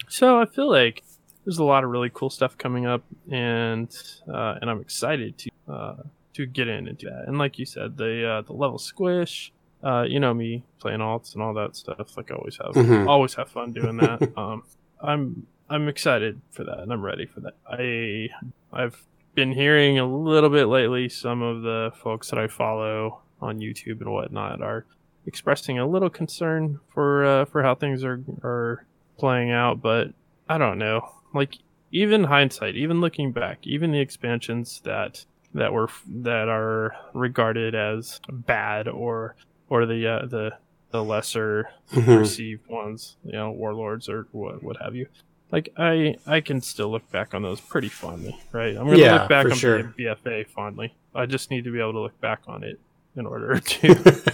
So 0.09 0.41
I 0.41 0.47
feel 0.47 0.71
like 0.71 1.03
there's 1.45 1.59
a 1.59 1.65
lot 1.65 1.83
of 1.83 1.91
really 1.91 2.11
cool 2.15 2.31
stuff 2.31 2.57
coming 2.57 2.87
up, 2.87 3.03
and 3.29 3.93
uh, 4.33 4.59
and 4.61 4.71
I'm 4.71 4.81
excited 4.81 5.37
to 5.39 5.51
uh, 5.69 5.97
to 6.35 6.47
get 6.47 6.69
in 6.69 6.87
and 6.87 6.97
do 6.97 7.11
that. 7.11 7.25
And 7.27 7.39
like 7.39 7.59
you 7.59 7.67
said, 7.67 7.97
the 7.97 8.25
uh, 8.25 8.43
the 8.43 8.53
level 8.53 8.79
squish. 8.79 9.53
Uh, 9.83 10.03
you 10.09 10.19
know 10.21 10.33
me 10.33 10.63
playing 10.79 11.01
alts 11.01 11.35
and 11.35 11.43
all 11.43 11.53
that 11.55 11.75
stuff. 11.75 12.17
Like 12.17 12.31
I 12.31 12.35
always 12.37 12.57
have, 12.57 12.73
Mhm. 12.75 13.07
always 13.09 13.35
have 13.35 13.51
fun 13.51 13.73
doing 13.73 13.97
that. 13.99 14.33
um, 14.39 14.63
I'm 15.03 15.47
I'm 15.69 15.89
excited 15.89 16.41
for 16.51 16.65
that, 16.65 16.81
and 16.81 16.93
I'm 16.93 17.03
ready 17.03 17.27
for 17.27 17.41
that. 17.41 17.55
I 17.67 18.29
I've 18.73 19.03
been 19.35 19.53
hearing 19.53 19.99
a 19.99 20.07
little 20.07 20.51
bit 20.51 20.67
lately. 20.67 21.09
Some 21.09 21.43
of 21.43 21.63
the 21.63 21.93
folks 22.03 22.31
that 22.31 22.39
I 22.39 22.47
follow 22.49 23.21
on 23.41 23.59
YouTube 23.61 24.01
and 24.01 24.13
whatnot 24.13 24.63
are 24.63 24.85
expressing 25.27 25.79
a 25.79 25.87
little 25.87 26.11
concern 26.11 26.81
for 26.93 27.25
uh, 27.25 27.45
for 27.47 27.63
how 27.63 27.75
things 27.75 28.05
are 28.05 28.23
are 28.43 28.87
playing 29.19 29.51
out, 29.51 29.81
but 29.81 30.09
I 30.49 30.59
don't 30.59 30.79
know. 30.79 31.09
Like 31.33 31.57
even 31.93 32.25
hindsight, 32.25 32.77
even 32.77 33.01
looking 33.01 33.33
back, 33.33 33.59
even 33.67 33.91
the 33.91 34.01
expansions 34.01 34.81
that 34.85 35.25
that 35.55 35.73
were 35.73 35.89
that 36.09 36.49
are 36.49 36.95
regarded 37.15 37.75
as 37.75 38.21
bad 38.31 38.87
or 38.87 39.35
or 39.71 39.87
the 39.87 40.07
uh, 40.07 40.27
the 40.27 40.51
the 40.91 41.03
lesser 41.03 41.71
Mhm. 41.93 42.19
received 42.19 42.69
ones, 42.69 43.17
you 43.25 43.33
know, 43.33 43.51
warlords 43.51 44.09
or 44.09 44.29
what 44.33 44.63
what 44.63 44.77
have 44.83 44.95
you. 44.95 45.07
Like 45.55 45.69
I 45.79 46.17
I 46.27 46.41
can 46.41 46.61
still 46.61 46.91
look 46.91 47.09
back 47.13 47.33
on 47.33 47.43
those 47.43 47.61
pretty 47.61 47.89
fondly, 47.89 48.37
right? 48.51 48.77
I'm 48.77 48.87
gonna 48.87 48.99
Yeah, 48.99 49.13
look 49.21 49.29
back 49.29 49.47
on 49.47 49.53
sure. 49.53 49.85
BFA 49.97 50.49
fondly. 50.49 50.93
I 51.15 51.27
just 51.27 51.49
need 51.49 51.63
to 51.63 51.71
be 51.71 51.79
able 51.79 51.93
to 51.93 52.01
look 52.01 52.21
back 52.21 52.41
on 52.49 52.65
it 52.65 52.81
in 53.15 53.25
order 53.25 53.61
to, 53.61 53.87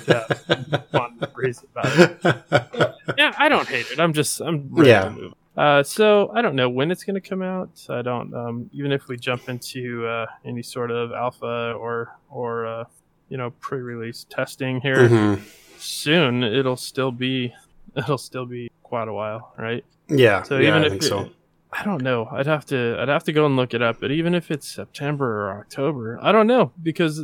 have 0.06 0.86
fond 0.90 1.20
memories 1.20 1.62
about 1.70 1.98
it. 1.98 2.94
Yeah, 3.18 3.34
I 3.36 3.50
don't 3.50 3.68
hate 3.68 3.90
it. 3.90 4.00
I'm 4.00 4.14
just 4.14 4.40
I'm 4.40 4.68
ready 4.72 4.88
Yeah. 4.90 5.04
to 5.04 5.10
move. 5.10 5.34
Uh, 5.58 5.82
so 5.82 6.30
I 6.32 6.40
don't 6.40 6.54
know 6.54 6.70
when 6.70 6.90
it's 6.90 7.04
going 7.04 7.20
to 7.20 7.28
come 7.28 7.42
out. 7.42 7.68
I 7.90 8.00
don't. 8.00 8.32
Um, 8.32 8.70
even 8.72 8.90
if 8.92 9.08
we 9.08 9.18
jump 9.18 9.48
into 9.50 10.06
uh, 10.06 10.26
any 10.44 10.62
sort 10.62 10.90
of 10.90 11.12
alpha 11.12 11.74
or 11.78 12.16
or 12.30 12.66
uh, 12.66 12.84
you 13.28 13.36
know 13.36 13.50
pre-release 13.60 14.24
testing 14.30 14.80
here, 14.80 14.96
Mhm. 15.08 15.42
soon 15.76 16.44
it'll 16.44 16.76
still 16.78 17.10
be 17.12 17.52
it'll 17.96 18.16
still 18.16 18.46
be 18.46 18.70
quite 18.90 19.08
a 19.08 19.12
while, 19.12 19.54
right? 19.56 19.84
Yeah. 20.08 20.42
So 20.42 20.58
yeah, 20.58 20.68
even 20.68 20.82
I 20.82 20.86
if 20.86 20.90
think 20.92 21.02
it- 21.04 21.06
so. 21.06 21.30
I 21.72 21.84
don't 21.84 22.02
know. 22.02 22.26
I'd 22.32 22.46
have 22.48 22.66
to 22.66 22.96
I'd 22.98 23.06
have 23.08 23.22
to 23.24 23.32
go 23.32 23.46
and 23.46 23.54
look 23.54 23.74
it 23.74 23.80
up. 23.80 24.00
But 24.00 24.10
even 24.10 24.34
if 24.34 24.50
it's 24.50 24.68
September 24.68 25.28
or 25.46 25.60
October, 25.60 26.18
I 26.20 26.32
don't 26.32 26.48
know 26.48 26.72
because 26.82 27.22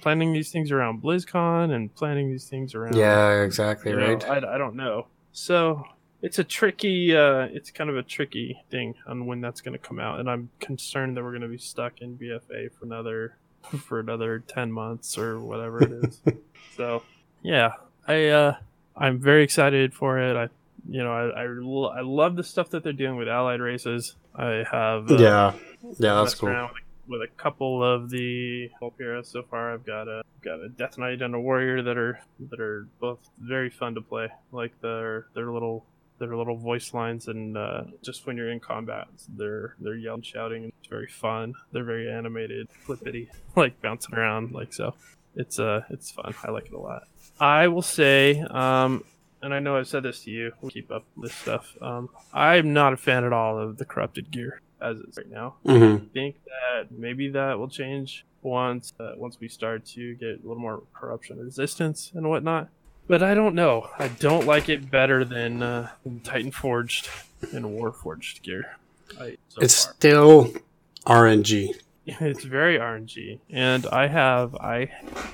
planning 0.00 0.32
these 0.32 0.50
things 0.50 0.72
around 0.72 1.02
BlizzCon 1.04 1.72
and 1.72 1.94
planning 1.94 2.28
these 2.28 2.48
things 2.48 2.74
around 2.74 2.96
Yeah, 2.96 3.42
exactly 3.42 3.92
you 3.92 3.96
know, 3.96 4.14
right. 4.14 4.24
I, 4.28 4.56
I 4.56 4.58
don't 4.58 4.74
know. 4.74 5.06
So 5.30 5.84
it's 6.20 6.40
a 6.40 6.44
tricky 6.44 7.14
uh 7.16 7.46
it's 7.52 7.70
kind 7.70 7.88
of 7.88 7.96
a 7.96 8.02
tricky 8.02 8.58
thing 8.72 8.94
on 9.06 9.24
when 9.24 9.40
that's 9.40 9.60
going 9.60 9.78
to 9.80 9.86
come 9.88 10.00
out 10.00 10.18
and 10.18 10.28
I'm 10.28 10.50
concerned 10.58 11.16
that 11.16 11.22
we're 11.22 11.30
going 11.30 11.42
to 11.42 11.48
be 11.48 11.56
stuck 11.58 12.00
in 12.00 12.18
BFA 12.18 12.72
for 12.76 12.86
another 12.86 13.36
for 13.86 14.00
another 14.00 14.40
10 14.40 14.72
months 14.72 15.16
or 15.16 15.38
whatever 15.38 15.80
it 15.84 15.92
is. 15.92 16.20
so, 16.76 17.04
yeah. 17.40 17.74
I 18.08 18.26
uh 18.26 18.56
I'm 18.96 19.20
very 19.20 19.44
excited 19.44 19.94
for 19.94 20.18
it. 20.18 20.34
I 20.36 20.48
you 20.88 21.02
know, 21.02 21.12
I, 21.12 21.42
I, 21.42 21.98
I 21.98 22.00
love 22.02 22.36
the 22.36 22.44
stuff 22.44 22.70
that 22.70 22.82
they're 22.82 22.92
doing 22.92 23.16
with 23.16 23.28
allied 23.28 23.60
races. 23.60 24.14
I 24.34 24.64
have 24.70 25.10
uh, 25.10 25.18
yeah. 25.18 25.52
Yeah, 25.98 26.14
that's 26.14 26.34
cool. 26.34 26.50
with, 26.50 26.70
with 27.08 27.22
a 27.22 27.28
couple 27.36 27.82
of 27.82 28.10
the 28.10 28.70
Vulpera 28.80 29.24
so 29.24 29.42
far. 29.42 29.72
I've 29.72 29.86
got 29.86 30.08
a 30.08 30.22
got 30.42 30.60
a 30.60 30.68
Death 30.68 30.98
Knight 30.98 31.22
and 31.22 31.34
a 31.34 31.40
Warrior 31.40 31.82
that 31.82 31.96
are 31.96 32.20
that 32.50 32.60
are 32.60 32.88
both 33.00 33.18
very 33.38 33.70
fun 33.70 33.94
to 33.94 34.00
play. 34.00 34.28
Like 34.52 34.80
their 34.80 35.26
their 35.34 35.50
little 35.50 35.84
their 36.18 36.36
little 36.36 36.56
voice 36.56 36.94
lines 36.94 37.28
and 37.28 37.56
uh, 37.56 37.82
just 38.02 38.26
when 38.26 38.36
you're 38.36 38.50
in 38.50 38.60
combat, 38.60 39.08
they're 39.28 39.74
they're 39.80 39.96
yelling, 39.96 40.22
shouting, 40.22 40.64
and 40.64 40.72
it's 40.80 40.88
very 40.88 41.08
fun. 41.08 41.54
They're 41.72 41.84
very 41.84 42.10
animated, 42.10 42.68
flippity, 42.84 43.30
like 43.56 43.80
bouncing 43.80 44.14
around, 44.14 44.52
like 44.52 44.72
so. 44.72 44.94
It's 45.34 45.58
uh 45.58 45.82
it's 45.90 46.10
fun. 46.10 46.34
I 46.42 46.50
like 46.50 46.66
it 46.66 46.72
a 46.72 46.80
lot. 46.80 47.02
I 47.38 47.68
will 47.68 47.82
say, 47.82 48.40
um, 48.40 49.04
and 49.42 49.52
I 49.54 49.58
know 49.60 49.76
I've 49.76 49.88
said 49.88 50.02
this 50.02 50.24
to 50.24 50.30
you. 50.30 50.52
We'll 50.60 50.70
keep 50.70 50.90
up 50.90 51.04
with 51.16 51.30
this 51.30 51.38
stuff. 51.38 51.76
Um, 51.80 52.08
I'm 52.32 52.72
not 52.72 52.92
a 52.92 52.96
fan 52.96 53.24
at 53.24 53.32
all 53.32 53.58
of 53.58 53.78
the 53.78 53.84
corrupted 53.84 54.30
gear 54.30 54.60
as 54.78 54.98
is 54.98 55.16
right 55.16 55.30
now 55.30 55.54
hmm 55.64 55.96
think 56.12 56.36
that 56.44 56.90
maybe 56.90 57.30
that 57.30 57.58
will 57.58 57.66
change 57.68 58.26
once 58.42 58.92
uh, 59.00 59.12
once 59.16 59.38
we 59.40 59.48
start 59.48 59.86
to 59.86 60.14
get 60.16 60.28
a 60.28 60.46
little 60.46 60.58
more 60.60 60.82
corruption 60.92 61.38
resistance 61.38 62.12
and 62.14 62.28
whatnot. 62.28 62.68
But 63.08 63.22
I 63.22 63.34
don't 63.34 63.54
know. 63.54 63.88
I 63.98 64.08
don't 64.08 64.46
like 64.46 64.68
it 64.68 64.90
better 64.90 65.24
than, 65.24 65.62
uh, 65.62 65.90
than 66.02 66.20
Titan 66.20 66.50
Forged 66.50 67.08
and 67.52 67.70
War 67.72 67.92
Forged 67.92 68.42
gear. 68.42 68.76
I, 69.18 69.36
so 69.48 69.60
It's 69.62 69.84
far. 69.84 69.94
still 69.94 70.52
RNG. 71.06 71.70
it's 72.06 72.44
very 72.44 72.78
RNG, 72.78 73.38
and 73.48 73.86
I 73.86 74.08
have 74.08 74.54
I 74.56 74.90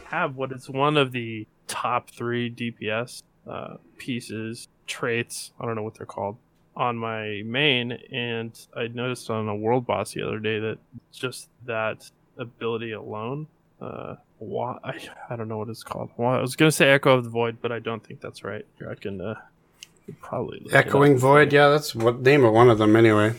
have 0.06 0.36
what 0.36 0.52
is 0.52 0.68
one 0.70 0.96
of 0.96 1.12
the 1.12 1.46
top 1.66 2.10
three 2.10 2.50
DPS 2.50 3.22
uh, 3.46 3.76
pieces 3.98 4.68
traits. 4.86 5.52
I 5.60 5.66
don't 5.66 5.76
know 5.76 5.82
what 5.82 5.94
they're 5.94 6.06
called 6.06 6.36
on 6.76 6.96
my 6.96 7.42
main, 7.44 7.92
and 8.10 8.58
I 8.76 8.88
noticed 8.88 9.30
on 9.30 9.48
a 9.48 9.54
world 9.54 9.86
boss 9.86 10.12
the 10.12 10.22
other 10.22 10.38
day 10.38 10.58
that 10.58 10.78
just 11.12 11.48
that 11.66 12.10
ability 12.38 12.92
alone. 12.92 13.46
Uh, 13.80 14.16
why, 14.38 14.78
I, 14.82 14.98
I 15.28 15.36
don't 15.36 15.48
know 15.48 15.58
what 15.58 15.68
it's 15.68 15.82
called. 15.82 16.10
Well, 16.16 16.30
I 16.30 16.40
was 16.40 16.56
gonna 16.56 16.72
say 16.72 16.90
Echo 16.90 17.18
of 17.18 17.24
the 17.24 17.30
Void, 17.30 17.58
but 17.60 17.72
I 17.72 17.78
don't 17.78 18.02
think 18.04 18.20
that's 18.20 18.44
right. 18.44 18.64
I 18.88 18.94
can 18.94 19.20
uh, 19.20 19.34
probably 20.20 20.60
look 20.60 20.72
it 20.72 20.76
up. 20.76 20.86
Echoing 20.86 21.18
Void. 21.18 21.52
Yeah, 21.52 21.68
that's 21.68 21.94
what 21.94 22.20
name 22.20 22.44
of 22.44 22.52
one 22.52 22.70
of 22.70 22.78
them 22.78 22.96
anyway. 22.96 23.34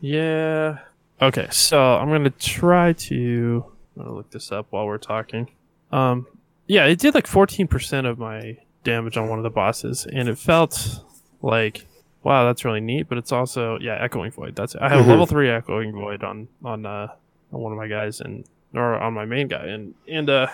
Yeah. 0.00 0.78
Okay, 1.22 1.48
so 1.50 1.80
I'm 1.80 2.08
gonna 2.08 2.30
try 2.30 2.92
to 2.92 3.64
I'm 3.96 4.02
gonna 4.02 4.16
look 4.16 4.30
this 4.30 4.50
up 4.52 4.66
while 4.70 4.86
we're 4.86 4.98
talking. 4.98 5.48
Um, 5.92 6.26
yeah, 6.66 6.86
it 6.86 6.98
did 6.98 7.14
like 7.14 7.26
14% 7.26 8.08
of 8.08 8.18
my 8.18 8.58
damage 8.84 9.16
on 9.16 9.28
one 9.28 9.38
of 9.38 9.42
the 9.42 9.50
bosses, 9.50 10.06
and 10.12 10.28
it 10.28 10.38
felt 10.38 11.00
like 11.42 11.86
wow, 12.22 12.44
that's 12.46 12.64
really 12.64 12.80
neat. 12.80 13.08
But 13.08 13.18
it's 13.18 13.32
also 13.32 13.78
yeah, 13.80 13.96
echoing 14.00 14.30
void. 14.30 14.54
That's 14.56 14.74
it. 14.74 14.80
I 14.82 14.88
have 14.88 15.04
Mhm. 15.04 15.08
level 15.08 15.26
three 15.26 15.50
echoing 15.50 15.92
void 15.92 16.22
on 16.24 16.48
on 16.64 16.86
uh 16.86 17.08
on 17.52 17.60
one 17.60 17.72
of 17.72 17.78
my 17.78 17.88
guys 17.88 18.20
and 18.20 18.44
or 18.74 18.94
on 18.94 19.12
my 19.14 19.24
main 19.24 19.48
guy, 19.48 19.66
and 19.66 19.94
and 20.08 20.30
uh 20.30 20.46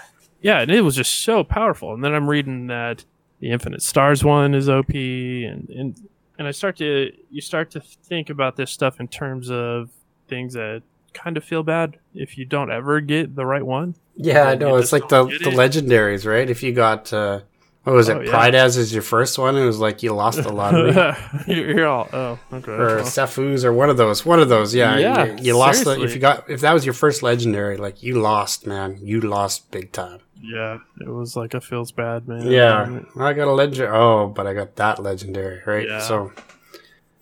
yeah, 0.42 0.60
and 0.60 0.70
it 0.70 0.80
was 0.80 0.96
just 0.96 1.22
so 1.22 1.44
powerful. 1.44 1.92
And 1.94 2.02
then 2.02 2.14
I'm 2.14 2.28
reading 2.28 2.66
that 2.68 3.04
the 3.40 3.50
Infinite 3.50 3.82
Stars 3.82 4.24
one 4.24 4.54
is 4.54 4.68
OP, 4.68 4.90
and 4.94 5.68
and 5.70 5.96
and 6.38 6.48
I 6.48 6.50
start 6.52 6.76
to 6.78 7.12
you 7.30 7.40
start 7.40 7.70
to 7.72 7.80
think 7.80 8.30
about 8.30 8.56
this 8.56 8.70
stuff 8.70 8.98
in 9.00 9.08
terms 9.08 9.50
of 9.50 9.90
things 10.28 10.54
that 10.54 10.82
kind 11.12 11.36
of 11.36 11.42
feel 11.44 11.62
bad 11.64 11.98
if 12.14 12.38
you 12.38 12.44
don't 12.44 12.70
ever 12.70 13.00
get 13.00 13.34
the 13.34 13.44
right 13.44 13.64
one. 13.66 13.96
Yeah, 14.16 14.44
I 14.44 14.54
know. 14.54 14.76
It's 14.76 14.92
like 14.92 15.08
the 15.08 15.24
the 15.24 15.32
it. 15.34 15.42
legendaries, 15.54 16.26
right? 16.26 16.48
If 16.48 16.62
you 16.62 16.72
got 16.72 17.12
uh, 17.12 17.40
what 17.84 17.94
was 17.94 18.08
it? 18.10 18.16
Oh, 18.16 18.20
yeah. 18.20 18.30
Prydaz 18.30 18.76
is 18.76 18.92
your 18.92 19.02
first 19.02 19.38
one. 19.38 19.56
It 19.56 19.64
was 19.64 19.78
like 19.78 20.02
you 20.02 20.12
lost 20.12 20.42
the 20.42 20.52
lottery. 20.52 20.92
you're, 21.46 21.78
you're 21.78 21.88
all 21.88 22.08
oh 22.12 22.38
okay. 22.52 22.72
or 22.72 22.96
well, 22.96 23.04
Sephuz 23.04 23.64
or 23.64 23.72
one 23.72 23.88
of 23.88 23.96
those. 23.96 24.26
One 24.26 24.38
of 24.38 24.48
those. 24.50 24.74
Yeah. 24.74 24.98
Yeah, 24.98 25.24
you, 25.24 25.36
you 25.44 25.56
lost 25.56 25.84
the, 25.84 26.02
if 26.02 26.14
you 26.14 26.20
got 26.20 26.48
if 26.50 26.60
that 26.60 26.72
was 26.74 26.84
your 26.84 26.94
first 26.94 27.22
legendary, 27.22 27.78
like 27.78 28.02
you 28.02 28.20
lost, 28.20 28.66
man. 28.66 28.98
You 29.02 29.20
lost 29.22 29.70
big 29.70 29.92
time. 29.92 30.20
yeah, 30.42 30.78
it 31.00 31.08
was 31.08 31.36
like 31.36 31.54
a 31.54 31.60
feels 31.60 31.90
bad 31.90 32.28
man. 32.28 32.46
Yeah. 32.50 33.00
I 33.18 33.32
got 33.32 33.48
a 33.48 33.52
legendary. 33.52 33.90
Oh, 33.96 34.26
but 34.28 34.46
I 34.46 34.52
got 34.52 34.76
that 34.76 34.98
legendary, 35.02 35.62
right? 35.64 35.88
Yeah. 35.88 36.00
So 36.00 36.32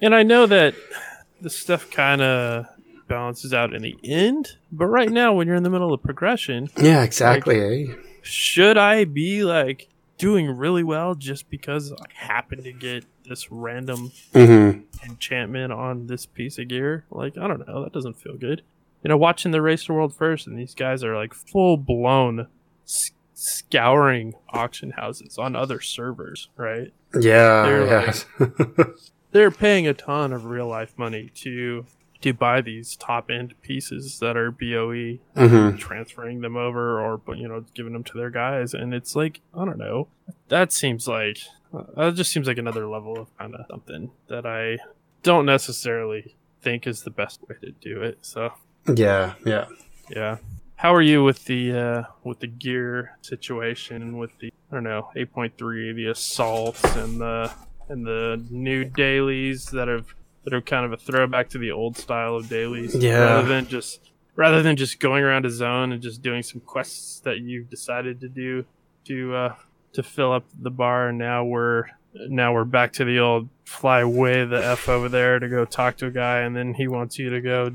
And 0.01 0.15
I 0.15 0.25
know 0.25 0.47
that 0.47 0.75
the 1.41 1.51
stuff 1.51 1.89
kind 1.91 2.21
of 2.21 2.67
balances 3.07 3.55
out 3.55 3.73
in 3.73 3.83
the 3.83 3.97
end, 4.03 4.57
but 4.73 4.87
right 4.87 5.11
now 5.11 5.33
when 5.33 5.47
you're 5.47 5.57
in 5.57 5.63
the 5.63 5.71
middle 5.71 5.95
of 5.95 6.03
progression, 6.03 6.69
yeah, 6.77 7.05
exactly. 7.05 7.61
eh? 7.91 7.95
should 8.23 8.77
I 8.77 9.05
be 9.05 9.45
like 9.45 9.89
doing 10.19 10.51
really 10.51 10.83
well 10.83 11.15
just 11.15 11.49
because 11.49 11.93
I 11.93 12.05
happen 12.15 12.63
to 12.65 12.73
get 12.73 13.05
this 13.25 13.51
random 13.51 14.13
Mm-hmm. 14.35 14.81
enchantment 15.09 15.73
on 15.73 16.07
this 16.09 16.27
piece 16.27 16.59
of 16.59 16.69
gear? 16.69 17.05
Like, 17.11 17.39
I 17.39 17.47
don't 17.49 17.67
know, 17.67 17.83
that 17.85 17.93
doesn't 17.93 18.21
feel 18.21 18.37
good. 18.37 18.63
You 19.05 19.09
know, 19.09 19.17
watching 19.17 19.53
the 19.53 19.63
race 19.63 19.85
to 19.85 19.93
world 19.93 20.15
first, 20.15 20.47
and 20.47 20.59
these 20.59 20.75
guys 20.75 21.05
are 21.05 21.17
like 21.17 21.33
full 21.33 21.77
blown 21.77 22.49
s- 22.85 23.13
scouring 23.33 24.35
auction 24.51 24.91
houses 24.91 25.39
on 25.39 25.55
other 25.55 25.81
servers, 25.81 26.49
right? 26.57 26.93
Yeah. 27.19 27.63
They're 27.63 27.87
yeah. 27.87 28.85
They're 29.31 29.51
paying 29.51 29.87
a 29.87 29.95
ton 29.95 30.33
of 30.33 30.47
real 30.47 30.67
life 30.67 30.95
money 30.97 31.31
to 31.37 31.85
to 32.23 32.33
buy 32.33 32.61
these 32.61 32.97
top 32.97 33.31
end 33.31 33.55
pieces 33.63 34.19
that 34.21 34.37
are 34.37 34.51
BOE 34.51 35.19
hmm 35.37 35.77
transferring 35.77 36.41
them 36.41 36.57
over 36.57 37.01
or 37.01 37.21
you 37.37 37.47
know 37.49 37.65
giving 37.75 37.93
them 37.93 38.03
to 38.05 38.17
their 38.19 38.31
guys 38.31 38.75
and 38.75 38.93
it's 38.93 39.15
like 39.15 39.41
i 39.55 39.65
don't 39.65 39.79
know 39.79 40.09
that 40.49 40.73
seems 40.73 41.07
like 41.07 41.39
uh, 41.73 41.83
that 41.97 42.15
just 42.15 42.33
seems 42.33 42.47
like 42.49 42.59
another 42.59 42.87
level 42.89 43.17
of 43.19 43.39
kind 43.39 43.55
of 43.55 43.65
something 43.71 44.11
that 44.29 44.45
i 44.47 44.77
don't 45.23 45.47
necessarily 45.47 46.35
think 46.61 46.87
is 46.87 47.03
the 47.03 47.11
best 47.11 47.41
way 47.49 47.55
to 47.61 47.71
do 47.73 48.03
it 48.03 48.19
so 48.23 48.53
Yeah. 48.95 49.35
Yeah. 49.47 49.67
yeah 50.11 50.39
how 50.77 50.93
are 50.95 51.03
you 51.03 51.23
with 51.23 51.45
the 51.45 51.73
uh 51.73 52.03
with 52.25 52.41
the 52.41 52.47
gear 52.49 53.17
situation 53.21 54.19
with 54.19 54.31
the 54.41 54.53
i 54.71 54.75
don't 54.75 54.85
know 54.85 55.09
8.3 55.15 55.95
the 55.95 56.07
assaults 56.07 56.83
and 56.97 57.21
the 57.21 57.51
and 57.89 58.05
the 58.05 58.45
new 58.51 58.85
dailies 58.85 59.67
that 59.67 59.87
have 59.89 60.07
that 60.45 60.55
are 60.55 60.61
kind 60.61 60.85
of 60.87 60.93
a 60.93 60.97
throwback 60.97 61.49
to 61.51 61.59
the 61.59 61.71
old 61.71 61.97
style 61.97 62.37
of 62.37 62.49
dailies 62.49 62.95
Yeah. 62.95 63.19
rather 63.19 63.49
than 63.49 63.67
just 63.67 64.01
rather 64.37 64.63
than 64.63 64.77
just 64.77 65.01
going 65.01 65.23
around 65.25 65.45
a 65.47 65.51
zone 65.51 65.93
and 65.93 66.01
just 66.03 66.23
doing 66.23 66.43
some 66.43 66.61
quests 66.61 67.21
that 67.21 67.39
you've 67.41 67.69
decided 67.71 68.21
to 68.21 68.29
do 68.29 68.65
to 69.07 69.35
uh 69.35 69.55
to 69.93 70.03
fill 70.03 70.33
up 70.33 70.45
the 70.61 70.71
bar 70.71 71.09
and 71.09 71.19
now 71.19 71.45
we're 71.45 71.85
now 72.15 72.53
we're 72.53 72.65
back 72.65 72.93
to 72.93 73.05
the 73.05 73.19
old 73.19 73.49
fly 73.65 74.05
way 74.05 74.45
the 74.45 74.65
f 74.65 74.89
over 74.89 75.09
there 75.09 75.39
to 75.39 75.49
go 75.49 75.65
talk 75.65 75.97
to 75.97 76.07
a 76.07 76.11
guy 76.11 76.41
and 76.41 76.57
then 76.57 76.75
he 76.75 76.87
wants 76.89 77.19
you 77.19 77.31
to 77.31 77.41
go 77.41 77.71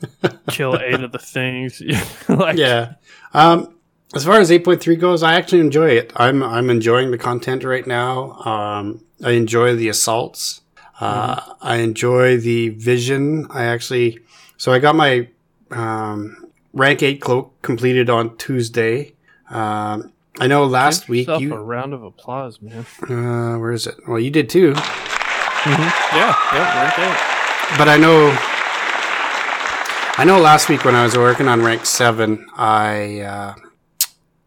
kill 0.48 0.76
eight 0.78 1.00
of 1.00 1.12
the 1.12 1.18
things 1.18 1.80
like 2.28 2.56
yeah. 2.56 2.94
Um, 3.32 3.74
as 4.14 4.26
far 4.26 4.38
as 4.40 4.50
8.3 4.50 4.98
goes, 5.00 5.22
I 5.22 5.34
actually 5.34 5.60
enjoy 5.60 5.88
it. 5.90 6.12
I'm 6.16 6.42
I'm 6.42 6.68
enjoying 6.68 7.12
the 7.12 7.16
content 7.18 7.64
right 7.64 7.86
now. 7.86 8.32
Um, 8.42 9.02
I 9.24 9.30
enjoy 9.30 9.74
the 9.74 9.88
assaults. 9.88 10.60
Uh, 11.00 11.40
I 11.60 11.76
enjoy 11.76 12.38
the 12.38 12.70
vision. 12.70 13.46
I 13.50 13.64
actually 13.64 14.18
so 14.56 14.72
I 14.72 14.78
got 14.78 14.94
my 14.94 15.28
um, 15.70 16.46
rank 16.72 17.02
eight 17.02 17.20
cloak 17.20 17.60
completed 17.62 18.08
on 18.10 18.36
Tuesday. 18.36 19.14
Um, 19.50 20.12
I 20.40 20.46
know 20.46 20.64
last 20.64 21.08
week 21.08 21.28
you 21.38 21.54
a 21.54 21.60
round 21.60 21.92
of 21.92 22.02
applause 22.02 22.60
man 22.62 22.86
uh, 23.02 23.58
where 23.58 23.72
is 23.72 23.86
it? 23.86 23.96
Well, 24.08 24.18
you 24.20 24.30
did 24.30 24.48
too, 24.48 24.72
yeah 24.76 26.34
yeah 26.52 26.84
right 26.84 26.96
there. 26.96 27.78
but 27.78 27.88
I 27.88 27.96
know. 27.98 28.36
I 30.18 30.24
know 30.24 30.38
last 30.38 30.68
week 30.68 30.84
when 30.84 30.94
I 30.94 31.04
was 31.04 31.16
working 31.16 31.48
on 31.48 31.62
rank 31.62 31.86
seven, 31.86 32.46
I 32.54 33.20
uh, 33.20 33.54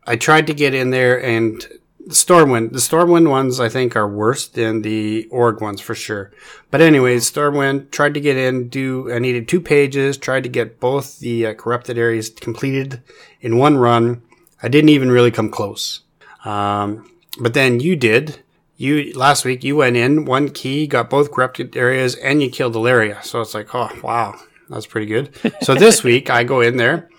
I 0.05 0.15
tried 0.15 0.47
to 0.47 0.53
get 0.53 0.73
in 0.73 0.91
there 0.91 1.21
and 1.21 1.65
the 2.05 2.13
Stormwind. 2.13 2.71
The 2.71 2.79
Stormwind 2.79 3.29
ones 3.29 3.59
I 3.59 3.67
think 3.67 3.95
are 3.95 4.07
worse 4.07 4.47
than 4.47 4.83
the 4.83 5.27
Org 5.31 5.59
ones 5.59 5.81
for 5.81 5.95
sure. 5.95 6.31
But 6.69 6.81
anyways, 6.81 7.29
Stormwind 7.29 7.91
tried 7.91 8.13
to 8.13 8.19
get 8.19 8.37
in. 8.37 8.69
Do 8.69 9.11
I 9.11 9.19
needed 9.19 9.47
two 9.47 9.59
pages? 9.59 10.17
Tried 10.17 10.43
to 10.43 10.49
get 10.49 10.79
both 10.79 11.19
the 11.19 11.47
uh, 11.47 11.53
corrupted 11.55 11.97
areas 11.97 12.29
completed 12.29 13.01
in 13.41 13.57
one 13.57 13.77
run. 13.77 14.21
I 14.61 14.67
didn't 14.67 14.89
even 14.89 15.11
really 15.11 15.31
come 15.31 15.49
close. 15.49 16.01
Um, 16.43 17.09
but 17.39 17.53
then 17.55 17.79
you 17.79 17.95
did. 17.95 18.39
You 18.77 19.13
last 19.13 19.45
week 19.45 19.63
you 19.63 19.77
went 19.77 19.95
in 19.95 20.25
one 20.25 20.49
key, 20.49 20.85
got 20.85 21.09
both 21.09 21.31
corrupted 21.31 21.75
areas, 21.75 22.15
and 22.15 22.43
you 22.43 22.49
killed 22.49 22.75
Alleria. 22.75 23.23
So 23.23 23.41
it's 23.41 23.53
like, 23.53 23.73
oh 23.73 23.89
wow, 24.03 24.39
that's 24.69 24.85
pretty 24.85 25.07
good. 25.07 25.33
So 25.61 25.73
this 25.73 26.03
week 26.09 26.29
I 26.29 26.43
go 26.43 26.61
in 26.61 26.77
there, 26.77 27.09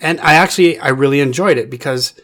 and 0.00 0.20
I 0.20 0.34
actually 0.34 0.78
I 0.78 0.88
really 0.88 1.20
enjoyed 1.20 1.58
it 1.58 1.70
because 1.70 2.14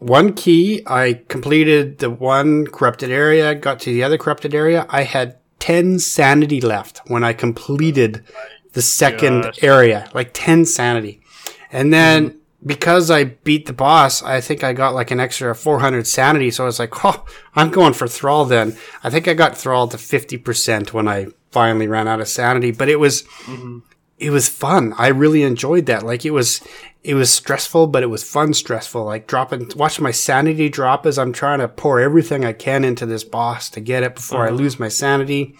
one 0.00 0.32
key 0.32 0.82
I 0.86 1.22
completed 1.28 1.98
the 1.98 2.10
one 2.10 2.66
corrupted 2.66 3.10
area, 3.10 3.54
got 3.54 3.80
to 3.80 3.92
the 3.92 4.02
other 4.02 4.18
corrupted 4.18 4.54
area. 4.54 4.86
I 4.88 5.02
had 5.02 5.36
ten 5.58 5.98
sanity 5.98 6.60
left 6.60 7.02
when 7.06 7.22
I 7.22 7.32
completed 7.32 8.24
the 8.72 8.82
second 8.82 9.42
Gosh. 9.42 9.62
area, 9.62 10.10
like 10.14 10.30
ten 10.32 10.64
sanity, 10.64 11.20
and 11.70 11.92
then 11.92 12.30
mm-hmm. 12.30 12.38
because 12.66 13.10
I 13.10 13.24
beat 13.24 13.66
the 13.66 13.74
boss, 13.74 14.22
I 14.22 14.40
think 14.40 14.64
I 14.64 14.72
got 14.72 14.94
like 14.94 15.10
an 15.10 15.20
extra 15.20 15.54
400 15.54 16.06
sanity. 16.06 16.50
So 16.50 16.64
I 16.64 16.66
was 16.66 16.78
like, 16.78 17.04
oh, 17.04 17.24
I'm 17.54 17.70
going 17.70 17.92
for 17.92 18.08
Thrall 18.08 18.46
then. 18.46 18.76
I 19.04 19.10
think 19.10 19.28
I 19.28 19.34
got 19.34 19.56
Thrall 19.56 19.86
to 19.88 19.96
50% 19.96 20.92
when 20.92 21.08
I 21.08 21.26
finally 21.50 21.88
ran 21.88 22.08
out 22.08 22.20
of 22.20 22.28
sanity, 22.28 22.70
but 22.70 22.88
it 22.88 22.96
was, 22.96 23.22
mm-hmm. 23.22 23.80
It 24.20 24.30
was 24.30 24.48
fun. 24.48 24.94
I 24.98 25.08
really 25.08 25.42
enjoyed 25.42 25.86
that. 25.86 26.04
Like 26.04 26.24
it 26.24 26.30
was, 26.30 26.60
it 27.02 27.14
was 27.14 27.32
stressful, 27.32 27.86
but 27.86 28.02
it 28.02 28.10
was 28.10 28.22
fun 28.22 28.52
stressful. 28.52 29.02
Like 29.04 29.26
dropping, 29.26 29.72
watching 29.74 30.04
my 30.04 30.10
sanity 30.10 30.68
drop 30.68 31.06
as 31.06 31.18
I'm 31.18 31.32
trying 31.32 31.60
to 31.60 31.68
pour 31.68 32.00
everything 32.00 32.44
I 32.44 32.52
can 32.52 32.84
into 32.84 33.06
this 33.06 33.24
boss 33.24 33.70
to 33.70 33.80
get 33.80 34.02
it 34.02 34.14
before 34.14 34.46
I 34.46 34.50
lose 34.50 34.78
my 34.78 34.88
sanity. 34.88 35.56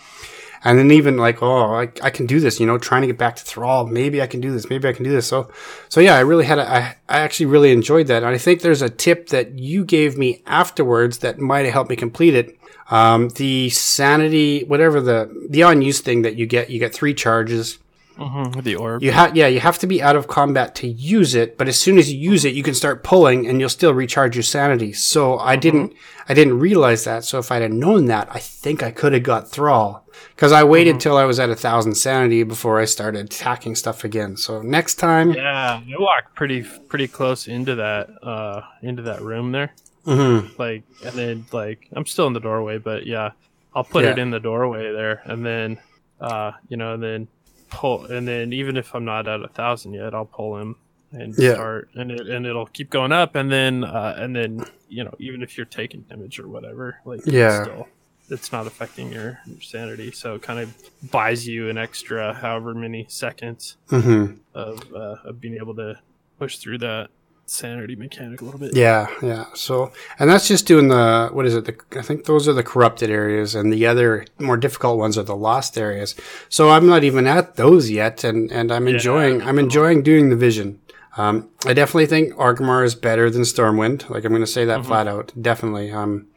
And 0.63 0.79
then 0.79 0.91
even 0.91 1.17
like, 1.17 1.43
oh, 1.43 1.75
I, 1.75 1.91
I 2.03 2.11
can 2.11 2.27
do 2.27 2.39
this, 2.39 2.61
you 2.61 2.67
know, 2.67 2.77
trying 2.77 3.01
to 3.01 3.07
get 3.07 3.17
back 3.17 3.37
to 3.37 3.45
Thrall. 3.45 3.87
Maybe 3.87 4.21
I 4.21 4.27
can 4.27 4.43
do 4.43 4.53
this. 4.53 4.69
Maybe 4.69 4.87
I 4.87 4.93
can 4.93 5.05
do 5.05 5.11
this. 5.11 5.27
So, 5.27 5.51
so 5.89 6.01
yeah, 6.01 6.17
I 6.17 6.21
really 6.21 6.45
had 6.45 6.59
a, 6.59 6.71
I, 6.71 6.97
I 7.09 7.21
actually 7.21 7.47
really 7.47 7.73
enjoyed 7.73 8.09
that. 8.09 8.23
And 8.23 8.35
I 8.35 8.37
think 8.37 8.61
there's 8.61 8.83
a 8.83 8.91
tip 8.91 9.29
that 9.29 9.59
you 9.59 9.87
gave 9.87 10.19
me 10.19 10.43
afterwards 10.45 11.19
that 11.19 11.39
might 11.39 11.65
have 11.65 11.73
helped 11.73 11.89
me 11.89 11.97
complete 11.97 12.35
it. 12.35 12.59
Um, 12.91 13.31
the 13.31 13.71
sanity, 13.71 14.65
whatever 14.65 15.01
the, 15.01 15.47
the 15.49 15.63
unused 15.63 16.05
thing 16.05 16.23
that 16.23 16.37
you 16.37 16.45
get, 16.45 16.69
you 16.69 16.79
get 16.79 16.93
three 16.93 17.15
charges. 17.15 17.79
Mm-hmm. 18.21 18.61
The 18.61 18.77
orb. 18.77 19.03
You 19.03 19.13
have, 19.13 19.35
yeah, 19.35 19.47
you 19.47 19.61
have 19.61 19.79
to 19.79 19.87
be 19.87 20.03
out 20.03 20.15
of 20.15 20.29
combat 20.29 20.75
to 20.77 20.87
use 20.87 21.35
it, 21.35 21.57
but 21.57 21.69
as 21.69 21.79
soon 21.79 21.99
as 21.99 22.13
you 22.13 22.19
use 22.19 22.45
it, 22.45 22.55
you 22.55 22.63
can 22.63 22.75
start 22.75 23.03
pulling 23.03 23.47
and 23.47 23.59
you'll 23.61 23.69
still 23.71 23.95
recharge 23.95 24.37
your 24.37 24.43
sanity. 24.43 24.93
So 24.93 25.39
I 25.39 25.57
didn't, 25.57 25.95
I 26.29 26.35
didn't 26.35 26.59
realize 26.59 27.05
that. 27.05 27.25
So 27.25 27.39
if 27.39 27.51
I'd 27.51 27.63
have 27.63 27.71
known 27.71 28.05
that, 28.07 28.29
I 28.31 28.39
think 28.39 28.83
I 28.83 28.91
could 28.91 29.15
have 29.15 29.23
got 29.23 29.51
Thrall. 29.51 30.05
Cause 30.37 30.53
I 30.53 30.65
waited 30.65 31.01
till 31.01 31.17
I 31.17 31.25
was 31.25 31.39
at 31.41 31.49
a 31.51 31.55
thousand 31.57 31.95
sanity 31.95 32.43
before 32.43 32.79
I 32.79 32.85
started 32.85 33.25
attacking 33.27 33.75
stuff 33.75 34.05
again. 34.05 34.37
So 34.37 34.61
next 34.63 34.97
time, 34.97 35.33
Yeah, 35.33 35.81
I 35.81 35.95
walked 35.99 36.35
pretty 36.35 36.63
pretty 36.63 37.09
close 37.09 37.47
into 37.49 37.75
that 37.77 38.09
uh 38.23 38.63
into 38.83 39.03
that 39.03 39.23
room 39.23 39.53
there. 39.53 39.73
Mhm. 40.07 40.59
Like 40.59 40.83
and 41.05 41.15
then 41.15 41.47
like 41.53 41.89
I'm 41.93 42.05
still 42.07 42.27
in 42.27 42.33
the 42.35 42.41
doorway, 42.41 42.79
but 42.79 43.07
yeah, 43.07 43.31
I'll 43.75 43.85
put 43.85 44.05
it 44.05 44.19
in 44.19 44.31
the 44.31 44.41
doorway 44.41 44.93
there, 44.93 45.23
and 45.25 45.45
then 45.45 45.79
uh 46.21 46.53
you 46.69 46.77
know 46.77 46.95
and 46.95 47.03
then 47.03 47.29
pull 47.71 48.07
and 48.07 48.27
then 48.29 48.53
even 48.53 48.77
if 48.77 48.95
I'm 48.95 49.05
not 49.05 49.27
at 49.29 49.41
a 49.43 49.49
thousand 49.49 49.95
yet, 49.95 50.15
I'll 50.15 50.27
pull 50.27 50.57
him 50.59 50.77
and 51.13 51.35
Yeah. 51.37 51.55
start 51.55 51.89
and 51.95 52.11
it 52.11 52.29
and 52.29 52.47
it'll 52.47 52.67
keep 52.67 52.91
going 52.91 53.13
up, 53.13 53.35
and 53.35 53.51
then 53.51 53.85
uh 53.85 54.15
and 54.19 54.35
then 54.37 54.65
you 54.89 55.05
know 55.05 55.15
even 55.19 55.43
if 55.43 55.57
you're 55.57 55.67
taking 55.67 56.03
damage 56.03 56.39
or 56.39 56.49
whatever, 56.49 57.01
like 57.05 57.21
it's 57.21 57.33
Yeah. 57.33 57.63
still 57.63 57.89
it's 58.29 58.53
not 58.53 58.67
affecting 58.69 59.11
your, 59.13 59.41
your 59.45 59.61
sanity, 59.61 60.13
so 60.13 60.37
it 60.37 60.43
kind 60.43 60.61
of 60.61 60.73
buys 61.11 61.49
you 61.49 61.69
an 61.69 61.77
extra 61.77 62.33
however 62.33 62.75
many 62.75 63.05
seconds 63.09 63.77
hmm 63.89 64.27
of, 64.55 64.81
uh, 64.95 65.17
of 65.25 65.41
being 65.41 65.57
able 65.57 65.75
to 65.75 65.99
push 66.39 66.59
through 66.59 66.79
that 66.79 67.09
sanity 67.51 67.97
mechanic 67.97 68.41
a 68.41 68.45
little 68.45 68.61
bit. 68.61 68.75
Yeah, 68.75 69.09
yeah. 69.23 69.47
So, 69.55 69.93
and 70.19 70.31
that's 70.31 70.49
just 70.49 70.67
doing 70.67 70.89
the 70.89 71.31
what 71.33 71.47
is 71.47 71.55
it? 71.55 71.65
The, 71.65 71.99
I 71.99 72.03
think 72.03 72.25
those 72.25 72.49
are 72.49 72.53
the 72.53 72.63
corrupted 72.63 73.11
areas, 73.11 73.55
and 73.55 73.73
the 73.73 73.87
other 73.87 74.27
more 74.39 74.57
difficult 74.57 74.99
ones 74.99 75.19
are 75.19 75.23
the 75.23 75.37
lost 75.37 75.77
areas. 75.77 76.15
So 76.49 76.71
I'm 76.71 76.87
not 76.87 77.05
even 77.05 77.27
at 77.27 77.57
those 77.57 77.91
yet, 77.91 78.25
and 78.25 78.51
and 78.53 78.73
I'm 78.73 78.89
enjoying 78.89 79.43
I'm 79.43 79.59
enjoying 79.59 80.03
doing 80.03 80.31
the 80.31 80.37
vision. 80.37 80.81
Um, 81.17 81.51
I 81.67 81.75
definitely 81.75 82.07
think 82.07 82.33
Argmar 82.35 82.85
is 82.85 82.95
better 82.95 83.29
than 83.31 83.43
Stormwind. 83.43 84.09
Like 84.09 84.25
I'm 84.25 84.31
going 84.31 84.43
to 84.43 84.47
say 84.47 84.65
that 84.65 84.87
flat 84.87 85.09
out. 85.09 85.33
Definitely. 85.41 85.91
Um, 85.91 86.29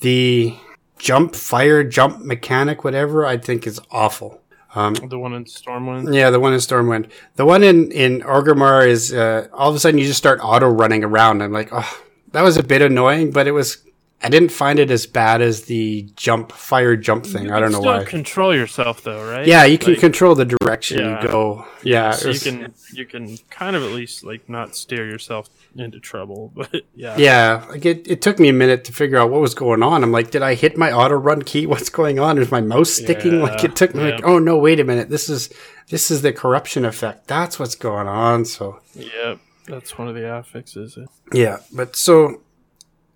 the 0.00 0.56
jump, 0.98 1.34
fire, 1.34 1.82
jump 1.82 2.24
mechanic, 2.24 2.84
whatever, 2.84 3.26
I 3.26 3.36
think 3.36 3.66
is 3.66 3.80
awful. 3.90 4.40
Um, 4.76 4.92
The 4.94 5.18
one 5.18 5.32
in 5.32 5.44
Stormwind. 5.44 6.14
yeah, 6.14 6.28
the 6.30 6.38
one 6.38 6.52
in 6.52 6.58
Stormwind. 6.58 7.08
The 7.36 7.46
one 7.46 7.62
in 7.64 7.90
in 7.92 8.20
Orgrimmar 8.20 8.86
is 8.86 9.12
uh, 9.12 9.48
all 9.52 9.70
of 9.70 9.74
a 9.74 9.78
sudden 9.80 9.98
you 9.98 10.06
just 10.06 10.18
start 10.18 10.38
auto 10.42 10.68
running 10.68 11.02
around. 11.02 11.42
I'm 11.42 11.52
like, 11.52 11.70
oh, 11.72 12.02
that 12.32 12.42
was 12.42 12.56
a 12.58 12.62
bit 12.62 12.82
annoying, 12.82 13.30
but 13.30 13.46
it 13.46 13.52
was. 13.52 13.78
I 14.22 14.30
didn't 14.30 14.48
find 14.50 14.78
it 14.78 14.90
as 14.90 15.06
bad 15.06 15.42
as 15.42 15.64
the 15.64 16.08
jump 16.16 16.50
fire 16.50 16.96
jump 16.96 17.26
thing. 17.26 17.50
I 17.52 17.60
don't 17.60 17.70
know 17.70 17.80
why. 17.80 18.02
control 18.04 18.54
yourself 18.54 19.02
though, 19.04 19.22
right? 19.30 19.46
yeah, 19.46 19.64
you 19.64 19.76
can 19.76 19.92
Like, 19.92 20.00
control 20.00 20.34
the 20.34 20.46
direction 20.46 20.98
Yeah. 21.00 21.22
you 21.22 21.28
go. 21.28 21.66
Yeah, 21.82 22.12
so 22.12 22.30
you 22.30 22.40
can 22.40 22.74
you 22.94 23.04
can 23.04 23.36
kind 23.50 23.76
of 23.76 23.82
at 23.84 23.92
least 23.92 24.24
like 24.24 24.48
not 24.48 24.74
steer 24.74 25.06
yourself 25.06 25.50
into 25.76 26.00
trouble, 26.00 26.50
but 26.56 26.82
yeah. 26.94 27.14
Yeah, 27.18 27.66
like 27.68 27.84
it, 27.84 28.08
it 28.08 28.22
took 28.22 28.38
me 28.38 28.48
a 28.48 28.54
minute 28.54 28.84
to 28.86 28.92
figure 28.92 29.18
out 29.18 29.30
what 29.30 29.42
was 29.42 29.54
going 29.54 29.82
on. 29.82 30.02
I'm 30.02 30.12
like, 30.12 30.30
did 30.30 30.42
I 30.42 30.54
hit 30.54 30.78
my 30.78 30.90
auto 30.90 31.14
run 31.16 31.42
key? 31.42 31.66
What's 31.72 31.90
going 31.90 32.18
on? 32.18 32.38
Is 32.38 32.50
my 32.50 32.62
mouse 32.62 32.90
sticking? 32.90 33.40
like 33.42 33.62
it 33.64 33.76
took 33.76 33.94
me 33.94 34.10
like, 34.12 34.24
oh 34.24 34.38
no, 34.38 34.56
wait 34.56 34.80
a 34.80 34.84
minute. 34.84 35.10
This 35.10 35.28
is 35.28 35.50
this 35.90 36.10
is 36.10 36.22
the 36.22 36.32
corruption 36.32 36.86
effect. 36.86 37.26
That's 37.28 37.58
what's 37.58 37.74
going 37.76 38.08
on. 38.08 38.46
So 38.46 38.80
yeah, 38.94 39.36
That's 39.66 39.98
one 39.98 40.08
of 40.08 40.14
the 40.14 40.22
affixes. 40.22 40.96
Yeah, 41.34 41.58
but 41.72 41.94
so 41.96 42.40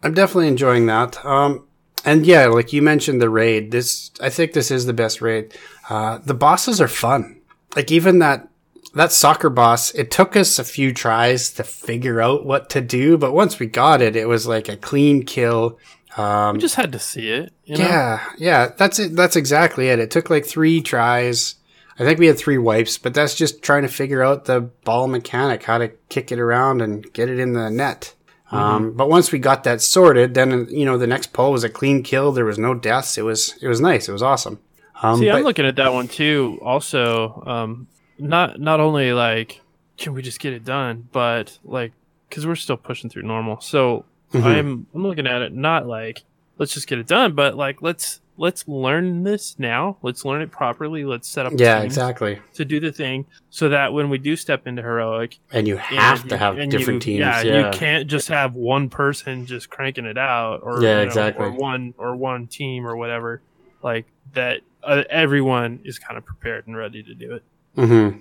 I'm 0.02 0.14
definitely 0.14 0.48
enjoying 0.48 0.86
that. 0.86 1.24
Um, 1.24 1.66
and 2.04 2.24
yeah, 2.24 2.46
like 2.46 2.72
you 2.72 2.82
mentioned, 2.82 3.20
the 3.20 3.28
raid. 3.28 3.70
This 3.70 4.10
I 4.20 4.30
think 4.30 4.52
this 4.52 4.70
is 4.70 4.86
the 4.86 4.92
best 4.92 5.20
raid. 5.20 5.54
Uh, 5.88 6.18
the 6.24 6.34
bosses 6.34 6.80
are 6.80 6.88
fun. 6.88 7.40
Like 7.76 7.90
even 7.90 8.18
that 8.20 8.48
that 8.94 9.12
soccer 9.12 9.50
boss. 9.50 9.92
It 9.94 10.10
took 10.10 10.36
us 10.36 10.58
a 10.58 10.64
few 10.64 10.92
tries 10.92 11.52
to 11.52 11.64
figure 11.64 12.20
out 12.20 12.44
what 12.44 12.70
to 12.70 12.80
do, 12.80 13.16
but 13.16 13.32
once 13.32 13.58
we 13.58 13.66
got 13.66 14.02
it, 14.02 14.16
it 14.16 14.26
was 14.26 14.46
like 14.46 14.68
a 14.68 14.76
clean 14.76 15.24
kill. 15.24 15.78
Um, 16.16 16.54
We 16.56 16.60
just 16.60 16.74
had 16.74 16.92
to 16.92 16.98
see 16.98 17.30
it. 17.30 17.52
You 17.64 17.78
know? 17.78 17.84
yeah, 17.84 18.24
yeah, 18.36 18.72
that's 18.76 18.98
it. 18.98 19.14
That's 19.14 19.36
exactly 19.36 19.88
it. 19.88 19.98
It 19.98 20.10
took 20.10 20.30
like 20.30 20.44
three 20.44 20.80
tries. 20.80 21.56
I 21.98 22.04
think 22.04 22.18
we 22.18 22.26
had 22.26 22.38
three 22.38 22.58
wipes, 22.58 22.96
but 22.96 23.12
that's 23.12 23.34
just 23.34 23.62
trying 23.62 23.82
to 23.82 23.88
figure 23.88 24.22
out 24.22 24.46
the 24.46 24.60
ball 24.60 25.06
mechanic, 25.06 25.64
how 25.64 25.78
to 25.78 25.88
kick 26.08 26.32
it 26.32 26.40
around 26.40 26.80
and 26.80 27.12
get 27.12 27.28
it 27.28 27.38
in 27.38 27.52
the 27.52 27.68
net. 27.68 28.14
Mm-hmm. 28.52 28.56
Um, 28.56 28.92
but 28.92 29.08
once 29.08 29.30
we 29.32 29.38
got 29.38 29.64
that 29.64 29.80
sorted, 29.80 30.34
then 30.34 30.66
you 30.70 30.84
know 30.84 30.98
the 30.98 31.06
next 31.06 31.32
pull 31.32 31.52
was 31.52 31.62
a 31.64 31.68
clean 31.68 32.02
kill. 32.02 32.32
There 32.32 32.44
was 32.44 32.58
no 32.58 32.74
deaths. 32.74 33.16
It 33.16 33.22
was 33.22 33.54
it 33.62 33.68
was 33.68 33.80
nice. 33.80 34.08
It 34.08 34.12
was 34.12 34.22
awesome. 34.22 34.58
Um, 35.02 35.18
See, 35.18 35.26
but- 35.28 35.36
I'm 35.36 35.44
looking 35.44 35.66
at 35.66 35.76
that 35.76 35.92
one 35.92 36.08
too. 36.08 36.58
Also, 36.62 37.42
um, 37.46 37.86
not 38.18 38.58
not 38.60 38.80
only 38.80 39.12
like 39.12 39.60
can 39.96 40.14
we 40.14 40.22
just 40.22 40.40
get 40.40 40.52
it 40.52 40.64
done, 40.64 41.08
but 41.12 41.58
like 41.64 41.92
because 42.28 42.46
we're 42.46 42.56
still 42.56 42.76
pushing 42.76 43.08
through 43.10 43.22
normal. 43.22 43.60
So 43.60 44.04
Mhm. 44.32 44.44
I'm 44.44 44.86
I'm 44.94 45.02
looking 45.06 45.26
at 45.26 45.42
it 45.42 45.52
not 45.52 45.86
like 45.86 46.24
let's 46.58 46.74
just 46.74 46.86
get 46.88 46.98
it 46.98 47.06
done, 47.06 47.34
but 47.34 47.56
like 47.56 47.82
let's 47.82 48.20
let's 48.40 48.66
learn 48.66 49.22
this 49.22 49.58
now. 49.58 49.98
Let's 50.02 50.24
learn 50.24 50.40
it 50.40 50.50
properly. 50.50 51.04
Let's 51.04 51.28
set 51.28 51.44
up 51.44 51.52
yeah, 51.56 51.82
exactly. 51.82 52.40
to 52.54 52.64
do 52.64 52.80
the 52.80 52.90
thing 52.90 53.26
so 53.50 53.68
that 53.68 53.92
when 53.92 54.08
we 54.08 54.16
do 54.16 54.34
step 54.34 54.66
into 54.66 54.80
heroic, 54.82 55.38
And 55.52 55.68
you 55.68 55.76
have 55.76 56.22
and 56.22 56.30
to 56.30 56.36
have 56.38 56.56
different 56.70 57.06
you- 57.06 57.18
teams. 57.18 57.20
Yeah, 57.20 57.42
Yeah, 57.42 57.66
you 57.72 57.78
can't 57.78 58.08
just 58.08 58.28
have 58.28 58.54
one 58.54 58.88
person 58.88 59.44
just 59.44 59.68
cranking 59.68 60.06
it 60.06 60.16
out, 60.16 60.60
or 60.62 60.82
Yeah, 60.82 60.88
you 60.88 60.94
know, 60.96 61.02
exactly. 61.02 61.46
or 61.46 61.50
one 61.52 61.94
or 61.98 62.16
one 62.16 62.46
team 62.46 62.86
or 62.86 62.96
whatever. 62.96 63.42
Like 63.82 64.06
that, 64.32 64.60
uh, 64.82 65.04
everyone 65.10 65.80
is 65.84 65.98
kind 65.98 66.16
of 66.16 66.24
prepared 66.24 66.66
and 66.66 66.74
ready 66.76 67.02
to 67.02 67.14
do 67.14 67.34
it. 67.34 67.42
Mm-hmm. 67.76 68.18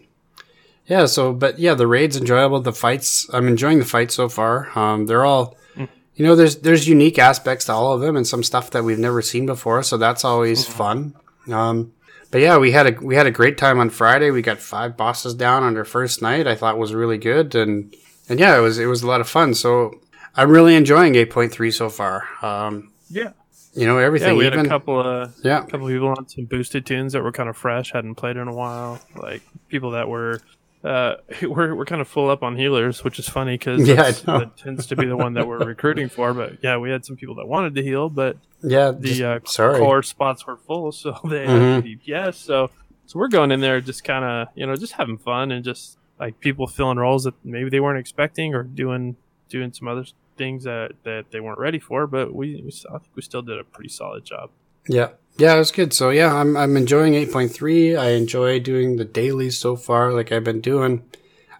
Yeah. 0.88 1.06
So, 1.06 1.32
but 1.34 1.60
yeah, 1.60 1.76
the 1.76 1.88
raid's 1.88 2.18
enjoyable. 2.18 2.60
The 2.60 2.74
fights, 2.74 3.30
I'm 3.32 3.48
enjoying 3.48 3.80
the 3.80 3.86
fight 3.86 4.12
so 4.12 4.28
far. 4.28 4.78
Um, 4.78 5.06
they're 5.06 5.24
all, 5.26 5.56
Mm. 5.78 5.88
You 6.20 6.26
know, 6.26 6.36
there's 6.36 6.58
there's 6.58 6.86
unique 6.86 7.18
aspects 7.18 7.66
to 7.66 7.72
all 7.74 7.94
of 7.94 8.02
them, 8.02 8.18
and 8.18 8.28
some 8.28 8.44
stuff 8.44 8.72
that 8.72 8.84
we've 8.84 9.00
never 9.00 9.22
seen 9.22 9.46
before. 9.46 9.84
So 9.84 9.96
that's 9.98 10.26
always 10.26 10.66
Mm-hmm. 10.66 10.78
fun. 10.78 11.14
Um, 11.50 11.94
but 12.30 12.42
yeah, 12.42 12.58
we 12.58 12.72
had 12.74 12.88
a 12.88 12.92
we 13.02 13.16
had 13.16 13.26
a 13.26 13.32
great 13.32 13.58
time 13.58 13.80
on 13.80 13.90
Friday. 13.90 14.30
We 14.30 14.42
got 14.42 14.60
five 14.60 14.98
bosses 14.98 15.34
down 15.34 15.64
on 15.64 15.78
our 15.78 15.86
first 15.86 16.22
night. 16.22 16.46
I 16.46 16.56
thought 16.56 16.78
was 16.78 16.94
really 16.94 17.18
good, 17.18 17.56
and 17.56 17.96
and 18.28 18.38
yeah, 18.38 18.58
it 18.58 18.62
was 18.62 18.78
it 18.80 18.86
was 18.88 19.02
a 19.02 19.08
lot 19.08 19.22
of 19.22 19.30
fun. 19.30 19.54
So 19.54 20.00
I'm 20.36 20.52
really 20.52 20.76
enjoying 20.76 21.14
8.3 21.14 21.74
so 21.74 21.90
far. 21.90 22.28
Um, 22.44 22.92
Yeah, 23.10 23.32
you 23.74 23.88
know, 23.88 23.98
everything. 23.98 24.34
yeah. 24.34 24.38
We 24.38 24.44
had 24.44 24.54
even 24.54 24.66
a 24.66 24.70
couple 24.70 25.00
of 25.00 25.34
yeah, 25.44 25.62
couple 25.62 25.88
people 25.88 26.10
on 26.10 26.28
some 26.28 26.46
boosted 26.46 26.86
toons 26.86 27.14
that 27.14 27.24
were 27.24 27.32
kind 27.32 27.48
of 27.50 27.56
fresh, 27.58 27.94
hadn't 27.94 28.16
played 28.16 28.36
in 28.38 28.48
a 28.50 28.54
while. 28.54 29.00
Like 29.16 29.42
people 29.70 29.92
that 29.92 30.10
were. 30.10 30.42
Uh, 30.84 31.16
we're 31.42 31.76
we're 31.76 31.86
kind 31.86 32.02
of 32.02 32.08
full 32.08 32.30
up 32.30 32.42
on 32.44 32.56
healers, 32.56 33.04
which 33.04 33.20
is 33.20 33.28
funny 33.28 33.58
because 33.58 33.88
Yeah, 33.88 34.12
that 34.12 34.56
tends 34.58 34.86
to 34.88 34.96
be 34.96 35.06
the 35.06 35.18
one 35.18 35.34
that 35.34 35.48
we're 35.48 35.58
recruiting 35.66 36.08
for. 36.10 36.34
But 36.34 36.58
yeah, 36.64 36.78
we 36.78 36.90
had 36.90 37.06
some 37.06 37.16
people 37.18 37.36
that 37.36 37.48
wanted 37.48 37.76
to 37.76 37.84
heal, 37.84 38.10
but 38.10 38.38
yeah. 38.64 38.92
the 38.92 39.08
just- 39.10 39.22
uh, 39.22 39.40
sorry. 39.46 39.80
core 39.80 40.04
spots 40.04 40.46
were 40.48 40.58
full, 40.58 40.92
so 40.94 41.18
they 41.26 41.46
Mhm. 41.46 41.76
had 41.76 41.84
DPS. 41.86 42.36
So 42.36 42.70
so 43.06 43.20
we're 43.20 43.28
going 43.28 43.52
in 43.52 43.60
there 43.60 43.82
just 43.82 44.04
kind 44.04 44.24
of 44.24 44.48
you 44.56 44.66
know 44.66 44.76
just 44.76 44.94
having 44.94 45.18
fun 45.18 45.52
and 45.52 45.66
just 45.66 45.98
like 46.20 46.40
people 46.40 46.68
filling 46.68 46.98
roles 46.98 47.24
that 47.26 47.34
maybe 47.44 47.70
they 47.70 47.80
weren't 47.80 48.00
expecting 48.00 48.54
or 48.56 48.64
doing 48.64 49.16
doing 49.50 49.74
some 49.74 49.88
other 49.88 50.06
things 50.38 50.64
that, 50.64 50.92
that 51.04 51.26
they 51.32 51.40
weren't 51.42 51.60
ready 51.60 51.80
for, 51.80 52.08
but 52.08 52.34
we, 52.34 52.62
we 52.62 52.72
I 52.90 53.00
think 53.00 53.10
we 53.16 53.22
still 53.22 53.42
did 53.42 53.58
a 53.60 53.64
pretty 53.66 53.90
solid 53.90 54.24
job. 54.24 54.52
Yeah. 54.90 55.10
Yeah, 55.38 55.56
it 55.56 55.60
was 55.60 55.72
good. 55.72 55.94
So 55.94 56.10
yeah, 56.10 56.34
I'm 56.36 56.58
I'm 56.58 56.76
enjoying 56.76 57.14
8.3. 57.14 57.98
I 57.98 58.10
enjoy 58.10 58.60
doing 58.60 58.98
the 58.98 59.06
dailies 59.06 59.58
so 59.58 59.78
far. 59.78 60.12
Like 60.12 60.34
I've 60.34 60.44
been 60.44 60.60
doing, 60.60 61.04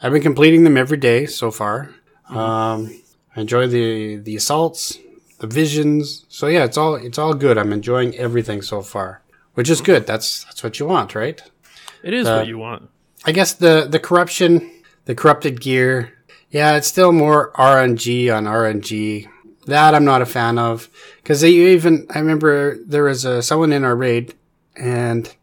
I've 0.02 0.12
been 0.12 0.22
completing 0.22 0.66
them 0.66 0.76
every 0.76 0.98
day 0.98 1.26
so 1.28 1.50
far. 1.50 1.96
Um, 2.28 3.02
I 3.36 3.42
enjoy 3.42 3.68
the 3.68 4.18
the 4.18 4.36
assaults, 4.36 4.98
the 5.40 5.48
visions. 5.48 6.26
So 6.28 6.48
yeah, 6.48 6.66
it's 6.66 6.76
all 6.78 6.96
it's 6.96 7.18
all 7.18 7.34
good. 7.34 7.58
I'm 7.58 7.72
enjoying 7.72 8.16
everything 8.18 8.62
so 8.62 8.82
far, 8.82 9.22
which 9.54 9.70
is 9.70 9.80
good. 9.80 10.06
That's 10.06 10.44
that's 10.44 10.62
what 10.62 10.78
you 10.80 10.86
want, 10.88 11.16
right? 11.16 11.42
It 12.04 12.14
is 12.14 12.28
Uh, 12.28 12.38
what 12.40 12.48
you 12.48 12.58
want. 12.58 12.90
I 13.26 13.32
guess 13.32 13.54
the 13.54 13.88
the 13.90 14.00
corruption, 14.00 14.70
the 15.06 15.16
corrupted 15.16 15.62
gear. 15.62 16.12
Yeah, 16.52 16.76
it's 16.76 16.88
still 16.88 17.14
more 17.14 17.52
RNG 17.54 18.30
on 18.36 18.44
RNG. 18.46 19.28
That 19.70 19.96
I'm 19.96 20.06
not 20.06 20.22
a 20.22 20.26
fan 20.26 20.58
of. 20.58 20.90
Because 21.18 21.42
they 21.42 21.52
even 21.52 22.08
I 22.10 22.20
remember 22.20 22.78
there 22.86 23.04
was 23.04 23.26
a, 23.26 23.42
someone 23.42 23.72
in 23.72 23.84
our 23.84 23.96
raid 23.96 24.34
and 24.76 25.34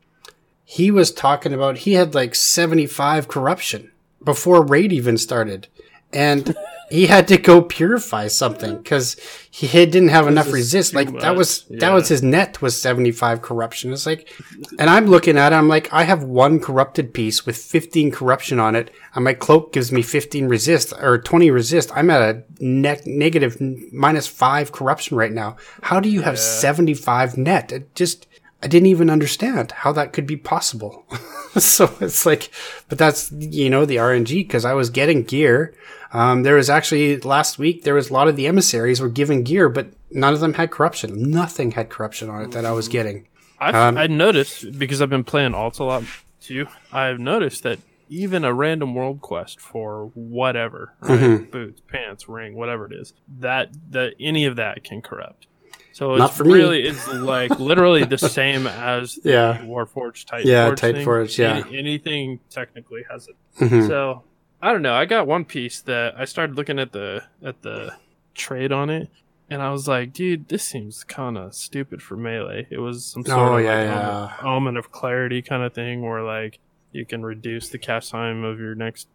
he 0.64 0.90
was 0.90 1.12
talking 1.12 1.52
about 1.52 1.78
he 1.78 1.92
had 1.94 2.14
like 2.14 2.34
75 2.34 3.28
corruption 3.28 3.92
before 4.22 4.64
raid 4.64 4.92
even 4.92 5.16
started. 5.16 5.68
And 6.12 6.56
he 6.90 7.06
had 7.06 7.26
to 7.28 7.36
go 7.36 7.62
purify 7.62 8.28
something 8.28 8.76
because 8.76 9.16
he 9.50 9.66
didn't 9.66 10.08
have 10.08 10.28
enough 10.28 10.52
resist 10.52 10.94
like 10.94 11.12
that 11.20 11.36
was 11.36 11.68
much, 11.68 11.80
that 11.80 11.92
was 11.92 12.08
his 12.08 12.22
net 12.22 12.62
was 12.62 12.80
75 12.80 13.42
corruption. 13.42 13.92
It's 13.92 14.06
like 14.06 14.30
and 14.78 14.88
i'm 14.88 15.06
looking 15.06 15.36
at 15.36 15.52
it 15.52 15.56
i'm 15.56 15.68
like 15.68 15.92
i 15.92 16.04
have 16.04 16.22
one 16.22 16.60
corrupted 16.60 17.12
piece 17.12 17.44
with 17.44 17.56
15 17.56 18.10
corruption 18.10 18.60
on 18.60 18.76
it 18.76 18.90
and 19.14 19.24
my 19.24 19.34
cloak 19.34 19.72
gives 19.72 19.90
me 19.90 20.02
15 20.02 20.46
resist 20.48 20.92
or 21.00 21.18
20 21.18 21.50
resist. 21.50 21.90
I'm 21.94 22.10
at 22.10 22.36
a 22.36 22.42
net 22.60 23.06
minus 23.06 24.26
5 24.26 24.72
corruption 24.72 25.16
right 25.16 25.32
now. 25.32 25.56
How 25.82 26.00
do 26.00 26.08
you 26.08 26.22
have 26.22 26.38
75 26.38 27.36
net? 27.36 27.72
It 27.72 27.94
just 27.94 28.26
i 28.62 28.66
didn't 28.68 28.86
even 28.86 29.10
understand 29.10 29.72
how 29.72 29.92
that 29.92 30.12
could 30.12 30.26
be 30.26 30.36
possible. 30.36 31.06
So 31.56 31.90
it's 32.02 32.26
like 32.26 32.50
but 32.90 32.98
that's 32.98 33.32
you 33.32 33.70
know 33.70 33.86
the 33.86 33.96
rng 33.96 34.28
because 34.28 34.66
i 34.66 34.74
was 34.74 34.90
getting 34.90 35.22
gear 35.22 35.74
um, 36.12 36.42
there 36.42 36.54
was 36.56 36.70
actually 36.70 37.18
last 37.20 37.58
week 37.58 37.82
there 37.84 37.94
was 37.94 38.10
a 38.10 38.12
lot 38.12 38.28
of 38.28 38.36
the 38.36 38.46
emissaries 38.46 39.00
were 39.00 39.08
given 39.08 39.42
gear 39.42 39.68
but 39.68 39.88
none 40.10 40.32
of 40.34 40.40
them 40.40 40.54
had 40.54 40.70
corruption 40.70 41.30
nothing 41.30 41.72
had 41.72 41.88
corruption 41.90 42.28
on 42.30 42.42
it 42.42 42.50
that 42.52 42.64
i 42.64 42.72
was 42.72 42.88
getting 42.88 43.26
Um, 43.60 43.96
I 43.96 44.06
noticed 44.06 44.78
because 44.78 45.00
I've 45.00 45.08
been 45.08 45.24
playing 45.24 45.52
alts 45.52 45.78
a 45.80 45.84
lot 45.84 46.04
too. 46.42 46.66
I've 46.92 47.18
noticed 47.18 47.62
that 47.62 47.78
even 48.10 48.44
a 48.44 48.52
random 48.52 48.94
world 48.94 49.22
quest 49.22 49.58
for 49.60 50.10
whatever, 50.14 50.92
right? 51.00 51.18
Mm-hmm. 51.18 51.44
boots, 51.50 51.80
pants, 51.88 52.28
ring, 52.28 52.54
whatever 52.54 52.84
it 52.84 52.92
is, 52.92 53.14
that 53.40 53.70
that 53.92 54.12
any 54.20 54.44
of 54.44 54.56
that 54.56 54.84
can 54.84 55.00
corrupt. 55.00 55.46
So 55.92 56.12
it's 56.12 56.18
Not 56.18 56.34
for 56.34 56.44
me. 56.44 56.52
really 56.52 56.82
it's 56.86 57.08
like 57.08 57.58
literally 57.70 58.04
the 58.04 58.18
same 58.18 58.66
as 58.66 59.18
Yeah. 59.24 59.56
Warforged 59.64 60.26
Titan. 60.26 60.50
Yeah. 60.50 60.70
Titanforge, 60.72 61.38
yeah. 61.38 61.64
Any- 61.66 61.78
anything 61.78 62.40
technically 62.50 63.04
has 63.10 63.28
it. 63.28 63.36
Mhm. 63.58 63.88
So 63.88 64.22
I 64.62 64.72
don't 64.72 64.82
know. 64.82 64.94
I 64.94 65.04
got 65.04 65.26
one 65.26 65.44
piece 65.44 65.80
that 65.82 66.14
I 66.18 66.24
started 66.24 66.56
looking 66.56 66.78
at 66.78 66.92
the 66.92 67.24
at 67.42 67.62
the 67.62 67.94
trade 68.34 68.72
on 68.72 68.90
it, 68.90 69.08
and 69.50 69.62
I 69.62 69.70
was 69.70 69.86
like, 69.86 70.12
dude, 70.12 70.48
this 70.48 70.64
seems 70.64 71.04
kind 71.04 71.36
of 71.38 71.54
stupid 71.54 72.02
for 72.02 72.16
melee. 72.16 72.66
It 72.70 72.78
was 72.78 73.04
some 73.04 73.24
sort 73.24 73.38
Oh, 73.38 73.56
of 73.58 73.64
yeah, 73.64 73.78
like 73.78 73.86
yeah. 73.86 74.36
Omen, 74.40 74.46
omen 74.56 74.76
of 74.76 74.90
clarity 74.90 75.42
kind 75.42 75.62
of 75.62 75.72
thing, 75.74 76.02
where 76.02 76.22
like 76.22 76.58
you 76.92 77.04
can 77.04 77.22
reduce 77.22 77.68
the 77.68 77.78
cast 77.78 78.10
time 78.10 78.44
of 78.44 78.58
your 78.58 78.74
next 78.74 79.08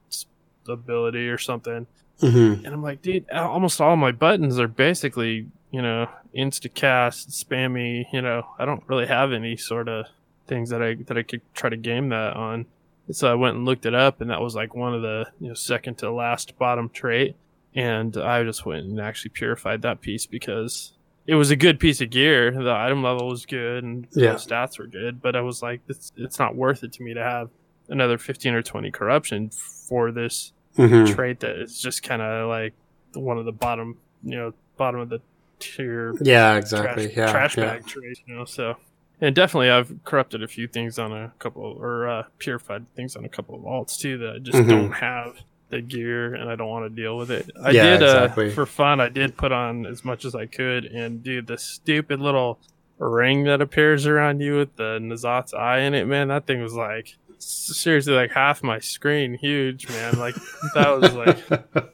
ability 0.70 1.28
or 1.28 1.38
something. 1.38 1.88
Mhm. 2.22 2.64
And 2.64 2.68
I'm 2.68 2.84
like, 2.84 3.02
dude, 3.02 3.30
almost 3.32 3.82
all 3.82 3.96
my 3.96 4.12
buttons 4.12 4.60
are 4.60 4.68
basically, 4.68 5.48
you 5.72 5.82
know, 5.82 6.08
insta 6.38 6.72
cast, 6.72 7.30
spammy. 7.30 8.06
You 8.14 8.22
know, 8.22 8.46
I 8.60 8.66
don't 8.66 8.84
really 8.88 9.08
have 9.08 9.32
any 9.34 9.58
sort 9.58 9.88
of 9.88 10.06
things 10.46 10.70
that 10.70 10.84
I 10.84 10.94
that 11.08 11.18
I 11.18 11.24
could 11.24 11.42
try 11.56 11.70
to 11.72 11.78
game 11.78 12.10
that 12.10 12.36
on. 12.36 12.68
So 13.10 13.30
I 13.30 13.34
went 13.36 13.56
and 13.58 13.66
looked 13.66 13.86
it 13.86 13.94
up, 13.96 14.22
and 14.22 14.30
that 14.30 14.42
was 14.42 14.56
like 14.56 14.76
one 14.76 14.94
of 14.94 15.02
the 15.02 15.26
you 15.40 15.50
know 15.50 15.54
second 15.54 15.98
to 16.00 16.12
last 16.12 16.58
bottom 16.58 16.90
trait. 16.90 17.36
And 17.74 18.16
I 18.18 18.44
just 18.44 18.66
went 18.66 18.86
and 18.86 19.00
actually 19.00 19.30
purified 19.32 19.82
that 19.84 20.02
piece 20.02 20.26
because 20.26 20.94
it 21.26 21.36
was 21.36 21.52
a 21.52 21.56
good 21.56 21.80
piece 21.80 22.02
of 22.02 22.10
gear. 22.10 22.52
The 22.52 22.72
item 22.72 23.02
level 23.04 23.28
was 23.30 23.46
good, 23.46 23.84
and 23.84 24.08
Yeah. 24.14 24.34
the 24.34 24.38
stats 24.38 24.78
were 24.80 24.88
good. 24.88 25.22
But 25.22 25.36
I 25.36 25.42
was 25.42 25.62
like, 25.62 25.82
it's 25.88 26.12
it's 26.18 26.38
not 26.40 26.56
worth 26.56 26.84
it 26.84 26.94
to 26.94 27.04
me 27.04 27.14
to 27.14 27.24
have 27.24 27.50
another 27.90 28.18
15 28.18 28.54
or 28.54 28.62
20 28.62 28.92
corruption 28.92 29.50
for 29.50 30.12
this 30.12 30.54
Mhm. 30.78 31.14
trait 31.14 31.40
that 31.42 31.58
is 31.58 31.82
just 31.82 32.04
kind 32.04 32.22
of 32.22 32.48
like 32.48 32.74
one 33.14 33.38
of 33.38 33.44
the 33.46 33.52
bottom, 33.52 33.98
you 34.24 34.38
know, 34.38 34.54
bottom 34.78 35.02
of 35.02 35.10
the 35.10 35.20
tier 35.60 36.14
Yeah, 36.22 36.56
exactly. 36.56 37.06
trash, 37.08 37.18
yeah, 37.18 37.32
trash 37.32 37.58
yeah. 37.58 37.66
bag 37.66 37.86
traits, 37.86 38.22
you 38.26 38.36
know. 38.36 38.46
So, 38.46 38.78
and 39.22 39.34
definitely, 39.36 39.70
I've 39.70 39.94
corrupted 40.04 40.44
a 40.44 40.48
few 40.48 40.68
things 40.68 40.98
on 41.00 41.12
a 41.14 41.32
couple, 41.40 41.64
or 41.64 42.10
uh, 42.10 42.24
purified 42.40 42.86
things 42.96 43.16
on 43.16 43.24
a 43.26 43.30
couple 43.30 43.56
of 43.56 43.62
alts 43.62 43.98
too 44.00 44.18
that 44.18 44.36
I 44.36 44.40
just 44.40 44.58
Mhm. 44.58 44.68
don't 44.70 44.92
have 44.94 45.38
the 45.70 45.82
gear 45.82 46.34
and 46.36 46.50
I 46.50 46.56
don't 46.58 46.68
want 46.68 46.84
to 46.94 47.02
deal 47.02 47.16
with 47.18 47.32
it. 47.32 47.50
I 47.64 47.72
Yeah, 47.72 47.84
did 47.98 48.02
exactly. 48.04 48.50
uh, 48.50 48.54
for 48.54 48.66
fun. 48.66 49.00
I 49.00 49.08
did 49.08 49.38
put 49.38 49.54
on 49.54 49.86
as 49.86 50.04
much 50.04 50.26
as 50.26 50.36
I 50.36 50.46
could, 50.46 50.84
and 50.86 51.24
dude, 51.24 51.48
the 51.48 51.58
stupid 51.58 52.20
little 52.20 52.60
ring 52.98 53.46
that 53.46 53.62
appears 53.62 54.06
around 54.06 54.42
you 54.42 54.58
with 54.58 54.76
the 54.76 55.00
N'Zoth's 55.00 55.54
eye 55.54 55.80
in 55.80 55.94
it, 55.94 56.06
man, 56.08 56.28
that 56.28 56.46
thing 56.46 56.62
was 56.62 56.74
like 56.74 57.16
seriously 57.40 58.14
like 58.14 58.32
half 58.32 58.62
my 58.62 58.78
screen, 58.80 59.34
huge, 59.36 59.88
man. 59.90 60.20
Like 60.20 60.36
that 60.76 61.00
was 61.00 61.14
like. 61.14 61.38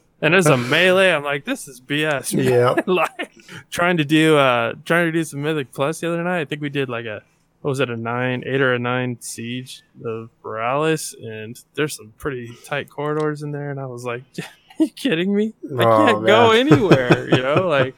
And 0.20 0.34
as 0.34 0.46
a 0.46 0.56
melee, 0.74 1.12
I'm 1.12 1.22
like, 1.24 1.44
this 1.44 1.68
is 1.68 1.80
BS. 1.80 2.34
man. 2.34 2.44
Yeah. 2.44 2.74
like 2.86 3.30
trying 3.70 3.96
to 3.98 4.04
do 4.04 4.36
uh 4.36 4.74
trying 4.84 5.06
to 5.06 5.12
do 5.12 5.24
some 5.24 5.42
Mythic 5.42 5.72
Plus 5.72 6.00
the 6.00 6.08
other 6.08 6.22
night. 6.24 6.40
I 6.40 6.44
think 6.44 6.60
we 6.62 6.68
did 6.70 6.88
like 6.88 7.06
a 7.06 7.22
what 7.60 7.70
was 7.70 7.80
it, 7.80 7.90
a 7.90 7.96
nine, 7.96 8.44
eight 8.46 8.60
or 8.60 8.72
a 8.74 8.78
nine 8.78 9.16
siege 9.20 9.82
of 10.04 10.30
Boralus, 10.44 11.12
and 11.20 11.60
there's 11.74 11.96
some 11.96 12.12
pretty 12.16 12.56
tight 12.64 12.88
corridors 12.88 13.42
in 13.42 13.50
there, 13.50 13.70
and 13.72 13.80
I 13.80 13.86
was 13.86 14.04
like, 14.04 14.22
Are 14.38 14.44
you 14.84 14.90
kidding 14.90 15.34
me? 15.34 15.54
I 15.76 15.82
Oh, 15.84 16.06
can't 16.06 16.26
go 16.26 16.50
anywhere, 16.52 17.28
you 17.30 17.42
know? 17.42 17.66
Like 17.68 17.96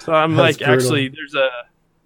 so 0.00 0.12
I'm 0.12 0.36
That's 0.36 0.60
like 0.60 0.68
actually 0.68 1.08
there's 1.08 1.34
a 1.34 1.48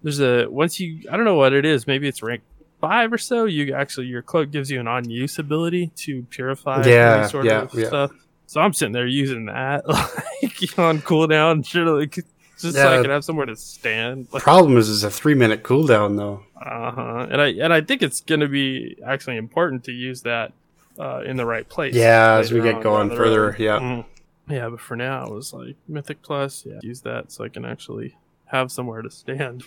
there's 0.01 0.19
a 0.21 0.47
once 0.49 0.79
you 0.79 1.01
I 1.11 1.15
don't 1.17 1.25
know 1.25 1.35
what 1.35 1.53
it 1.53 1.65
is, 1.65 1.87
maybe 1.87 2.07
it's 2.07 2.21
rank 2.23 2.41
five 2.79 3.11
or 3.13 3.17
so, 3.17 3.45
you 3.45 3.73
actually 3.73 4.07
your 4.07 4.21
cloak 4.21 4.51
gives 4.51 4.69
you 4.71 4.79
an 4.79 4.87
on 4.87 5.09
use 5.09 5.39
ability 5.39 5.91
to 5.95 6.23
purify 6.29 6.85
Yeah, 6.85 7.27
sort 7.27 7.45
yeah, 7.45 7.61
of 7.63 7.73
yeah. 7.73 7.87
stuff. 7.87 8.11
So 8.53 8.61
I'm 8.61 8.71
sitting 8.71 8.93
there 8.93 9.07
using 9.07 9.45
that 9.45 9.87
like 9.89 10.77
on 10.77 11.01
cooldown 11.01 11.65
shit 11.65 11.87
like 11.87 12.13
just 12.59 12.75
so 12.75 12.99
I 12.99 13.01
can 13.01 13.09
have 13.09 13.25
somewhere 13.25 13.47
to 13.47 13.55
stand. 13.55 14.27
Like, 14.31 14.43
Problem 14.43 14.77
is, 14.77 14.91
it's 14.91 15.01
a 15.01 15.09
three 15.09 15.33
minute 15.33 15.63
cooldown 15.63 16.17
though. 16.17 16.43
uh-huh. 16.63 17.29
And 17.31 17.41
I 17.41 17.47
and 17.47 17.73
I 17.73 17.81
think 17.81 18.03
it's 18.03 18.21
gonna 18.21 18.47
be 18.47 18.95
actually 19.03 19.37
important 19.37 19.85
to 19.85 19.91
use 19.91 20.21
that 20.21 20.53
uh, 20.99 21.21
in 21.25 21.35
the 21.35 21.47
right 21.47 21.67
place. 21.67 21.95
Yeah, 21.95 22.35
as 22.35 22.51
we 22.51 22.61
get 22.61 22.75
on 22.75 22.81
going 22.83 23.09
further, 23.09 23.47
road. 23.47 23.59
yeah. 23.59 23.79
Mhm. 23.79 24.05
Yeah, 24.47 24.69
but 24.69 24.81
for 24.81 24.95
now, 24.95 25.25
it 25.25 25.33
was 25.33 25.51
like 25.51 25.75
Mythic 25.87 26.21
Plus. 26.21 26.63
Yeah, 26.63 26.77
use 26.83 27.01
that 27.01 27.31
so 27.31 27.43
I 27.45 27.49
can 27.49 27.65
actually 27.65 28.15
have 28.45 28.71
somewhere 28.71 29.01
to 29.01 29.09
stand. 29.09 29.63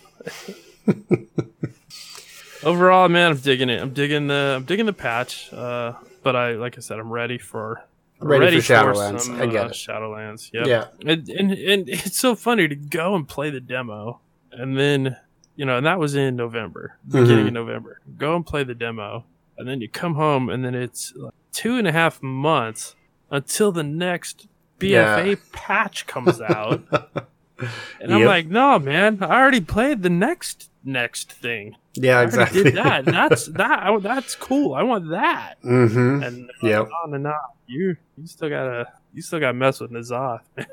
Overall, 2.62 3.08
man, 3.08 3.32
I'm 3.32 3.38
digging 3.38 3.68
it. 3.68 3.82
I'm 3.82 3.92
digging 3.92 4.28
the 4.28 4.54
I'm 4.58 4.64
digging 4.64 4.86
the 4.86 4.92
patch. 4.92 5.52
Uh, 5.52 5.94
but 6.22 6.36
I 6.36 6.52
like 6.52 6.78
I 6.78 6.80
said, 6.80 7.00
I'm 7.00 7.10
ready 7.10 7.38
for 7.38 7.82
Ready 8.20 8.60
for 8.60 8.72
Shadowlands. 8.74 9.20
some, 9.22 9.40
I 9.40 9.46
get 9.46 9.64
uh, 9.64 9.68
it. 9.68 9.72
Shadowlands. 9.72 10.50
Yep. 10.52 10.66
Yeah. 10.66 10.86
And, 11.04 11.28
and 11.28 11.52
and 11.52 11.88
it's 11.88 12.18
so 12.18 12.34
funny 12.34 12.66
to 12.68 12.74
go 12.74 13.14
and 13.14 13.28
play 13.28 13.50
the 13.50 13.60
demo, 13.60 14.20
and 14.52 14.78
then 14.78 15.16
you 15.54 15.64
know, 15.64 15.76
and 15.78 15.86
that 15.86 15.98
was 15.98 16.14
in 16.14 16.36
November, 16.36 16.98
beginning 17.06 17.44
Mhm. 17.44 17.48
of 17.48 17.52
November. 17.54 18.00
Go 18.18 18.36
and 18.36 18.44
play 18.46 18.64
the 18.64 18.74
demo, 18.74 19.24
and 19.58 19.66
then 19.68 19.80
you 19.80 19.88
come 19.88 20.14
home, 20.14 20.48
and 20.50 20.64
then 20.64 20.74
it's 20.74 21.12
like 21.16 21.32
two 21.52 21.76
and 21.78 21.86
a 21.86 21.92
half 21.92 22.22
months 22.22 22.94
until 23.30 23.72
the 23.72 23.82
next 23.82 24.46
BFA 24.78 25.28
Yeah. 25.30 25.34
patch 25.52 26.06
comes 26.06 26.40
out, 26.40 26.82
and 28.00 28.12
I'm 28.14 28.24
like, 28.24 28.46
no, 28.48 28.78
man, 28.78 29.22
I 29.22 29.40
already 29.40 29.60
played 29.60 30.02
the 30.02 30.10
next 30.10 30.70
next 30.84 31.32
thing. 31.32 31.76
Yeah, 31.96 32.18
I 32.20 32.22
exactly. 32.24 32.62
did 32.64 32.74
that. 32.76 33.04
That's 33.04 33.46
that. 33.60 33.82
I- 33.82 33.98
That's 33.98 34.34
cool. 34.34 34.74
I 34.74 34.82
want 34.82 35.08
that. 35.10 35.54
mm-hmm. 35.64 36.22
And 36.22 36.50
yeah, 36.62 36.80
on 36.80 37.14
and 37.14 37.26
on. 37.26 37.34
You 37.66 37.96
you 38.16 38.26
still 38.26 38.48
gotta 38.48 38.86
you 39.12 39.22
still 39.22 39.40
gotta 39.40 39.54
mess 39.54 39.80
with 39.80 39.90
N'Zoth. 39.90 40.40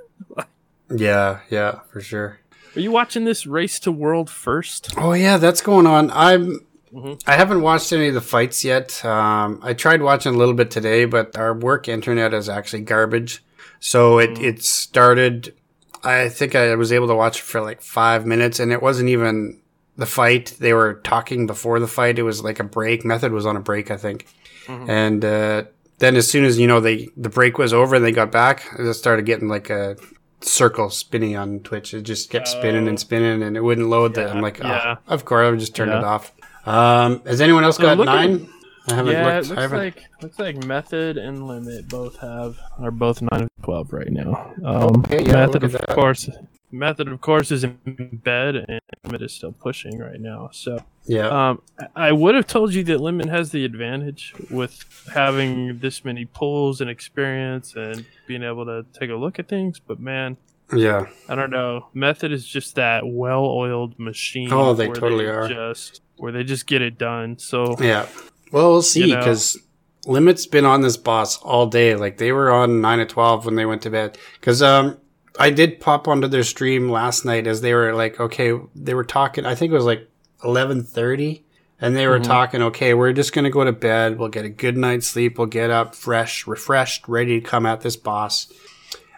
Yeah, 0.96 1.40
yeah, 1.50 1.80
for 1.92 2.02
sure. 2.02 2.40
Are 2.76 2.80
you 2.80 2.92
watching 2.92 3.26
this 3.26 3.48
race 3.48 3.80
to 3.80 3.92
world 3.92 4.30
first? 4.30 4.94
Oh 4.98 5.14
yeah, 5.14 5.38
that's 5.38 5.62
going 5.62 5.88
on. 5.88 6.12
I'm. 6.12 6.60
Mhm. 6.94 7.20
I 7.26 7.36
haven't 7.36 7.62
watched 7.62 7.92
any 7.92 8.10
of 8.10 8.14
the 8.14 8.22
fights 8.22 8.64
yet. 8.64 9.04
Um, 9.04 9.60
I 9.64 9.74
tried 9.74 10.04
watching 10.04 10.36
a 10.36 10.38
little 10.38 10.54
bit 10.54 10.70
today, 10.70 11.06
but 11.06 11.36
our 11.36 11.54
work 11.54 11.88
internet 11.88 12.34
is 12.34 12.48
actually 12.50 12.82
garbage. 12.84 13.44
So 13.80 14.20
it 14.20 14.32
Mm. 14.36 14.44
it 14.44 14.64
started. 14.64 15.56
I 16.04 16.30
think 16.30 16.54
I 16.54 16.76
was 16.76 16.92
able 16.92 17.08
to 17.08 17.16
watch 17.16 17.40
it 17.40 17.44
for 17.44 17.62
like 17.62 17.82
five 17.82 18.26
minutes, 18.28 18.60
and 18.60 18.72
it 18.72 18.82
wasn't 18.82 19.10
even 19.10 19.60
the 19.98 20.06
fight. 20.06 20.56
They 20.60 20.74
were 20.74 20.96
talking 21.04 21.46
before 21.48 21.80
the 21.80 21.88
fight. 21.88 22.18
It 22.20 22.24
was 22.24 22.44
like 22.44 22.60
a 22.60 22.64
break. 22.64 23.06
Method 23.06 23.32
was 23.32 23.46
on 23.46 23.56
a 23.56 23.60
break, 23.62 23.92
I 23.92 23.98
think. 23.98 24.26
Mhm. 24.68 24.90
And 24.90 25.26
uh, 25.26 25.64
then 26.00 26.16
as 26.16 26.30
soon 26.30 26.46
as 26.46 26.58
you 26.60 26.68
know 26.68 26.80
they 26.80 27.10
the 27.18 27.30
break 27.30 27.58
was 27.58 27.74
over 27.74 27.96
and 27.96 28.04
they 28.06 28.12
got 28.12 28.32
back, 28.32 28.64
I 28.74 28.78
just 28.78 29.00
started 29.00 29.26
getting 29.26 29.48
like 29.50 29.70
a 29.70 29.98
circle 30.42 30.90
spinning 30.90 31.36
on 31.38 31.60
Twitch. 31.62 31.94
It 31.94 32.02
just 32.04 32.30
kept 32.30 32.48
spinning 32.48 32.86
Oh. 32.86 32.90
and 32.90 33.00
spinning, 33.00 33.44
and 33.44 33.56
it 33.56 33.62
wouldn't 33.62 33.88
load. 33.88 34.18
Yeah, 34.18 34.28
I'm 34.28 34.42
like, 34.42 34.64
oh, 34.64 34.68
yeah. 34.68 34.96
of 35.08 35.26
course, 35.26 35.46
I 35.46 35.50
would 35.52 35.60
just 35.60 35.76
turn 35.76 35.90
it 35.90 36.04
off. 36.04 36.32
Um, 36.66 37.22
has 37.26 37.42
anyone 37.42 37.64
else 37.64 37.78
got 37.78 37.98
nine? 37.98 38.50
I 38.90 38.96
haven't 38.96 39.14
yeah, 39.14 39.36
looked. 39.38 39.52
it 39.52 39.58
I 39.58 39.62
looks 39.62 39.74
like 39.74 40.04
looks 40.22 40.40
like 40.40 40.66
method 40.66 41.18
and 41.18 41.48
limit 41.48 41.88
both 41.88 42.18
have 42.20 42.58
are 42.82 42.92
both 42.92 43.22
nine 43.22 43.44
of 43.44 43.50
twelve 43.64 43.94
right 43.94 44.12
now. 44.12 44.52
Um, 44.66 45.04
Okay, 45.06 45.24
yeah, 45.24 45.46
method 45.46 45.64
of 45.64 45.76
course, 45.96 46.30
method 46.74 47.08
of 47.08 47.22
course 47.22 47.52
is 47.52 47.64
in 47.64 47.78
bed 48.24 48.56
and 48.56 48.82
limit 49.06 49.22
is 49.22 49.32
still 49.32 49.52
pushing 49.52 50.00
right 50.00 50.20
now. 50.20 50.50
So 50.52 50.84
yeah. 51.06 51.50
um, 51.50 51.62
I- 51.96 52.12
would 52.12 52.36
have 52.36 52.48
told 52.48 52.74
you 52.74 52.84
that 52.86 53.00
limit 53.00 53.30
has 53.30 53.52
the 53.52 53.64
advantage 53.64 54.34
with 54.50 54.84
having 55.14 55.78
this 55.80 56.04
many 56.04 56.26
pulls 56.26 56.82
and 56.82 56.90
experience 56.90 57.76
and 57.76 58.06
being 58.28 58.44
able 58.44 58.66
to 58.66 58.86
take 58.98 59.10
a 59.10 59.16
look 59.16 59.40
at 59.40 59.48
things. 59.48 59.80
But 59.80 60.00
man, 60.00 60.38
yeah. 60.76 61.06
I 61.30 61.36
don't 61.36 61.52
know. 61.52 61.88
Method 61.94 62.32
is 62.32 62.46
just 62.46 62.76
that 62.76 63.06
well-oiled 63.06 64.00
machine. 64.00 64.52
Oh, 64.52 64.74
they 64.74 64.88
totally 64.88 65.28
are. 65.28 65.48
Just 65.48 66.02
where 66.18 66.32
they 66.32 66.44
just 66.44 66.68
get 66.68 66.82
it 66.82 66.98
done. 66.98 67.38
So 67.38 67.76
Yeah. 67.80 68.08
Well, 68.52 68.72
we'll 68.72 68.82
see 68.82 69.02
You 69.02 69.14
know. 69.16 69.20
because 69.20 69.58
Limit's 70.06 70.46
been 70.46 70.66
on 70.66 70.82
this 70.82 70.98
boss 70.98 71.38
all 71.42 71.68
day. 71.68 71.96
Like 71.96 72.18
they 72.18 72.32
were 72.32 72.52
on 72.52 72.82
nine 72.82 73.00
to 73.00 73.06
twelve 73.06 73.46
when 73.46 73.56
they 73.56 73.66
went 73.66 73.82
to 73.84 73.90
bed. 73.90 74.18
Because 74.40 74.62
um, 74.62 74.98
I 75.40 75.50
did 75.50 75.80
pop 75.80 76.08
onto 76.08 76.28
their 76.28 76.44
stream 76.44 76.90
last 76.90 77.26
night 77.26 77.48
as 77.48 77.62
they 77.62 77.74
were 77.74 77.94
like, 77.94 78.20
okay, 78.20 78.54
they 78.76 78.94
were 78.94 79.04
talking. 79.04 79.46
I 79.46 79.56
think 79.56 79.72
it 79.72 79.76
was 79.76 79.86
like 79.86 80.08
eleven 80.44 80.84
thirty, 80.84 81.44
and 81.82 81.96
they 81.96 82.06
were 82.08 82.20
Mhm. 82.20 82.24
talking. 82.26 82.62
Okay, 82.62 82.94
we're 82.94 83.14
just 83.14 83.34
gonna 83.34 83.50
go 83.50 83.64
to 83.64 83.72
bed. 83.72 84.20
We'll 84.20 84.30
get 84.30 84.46
a 84.46 84.50
good 84.50 84.78
night's 84.78 85.08
sleep. 85.08 85.38
We'll 85.38 85.48
get 85.48 85.70
up 85.72 85.96
fresh, 85.96 86.46
refreshed, 86.46 87.08
ready 87.08 87.40
to 87.42 87.46
come 87.48 87.66
at 87.66 87.82
this 87.82 87.96
boss. 87.96 88.52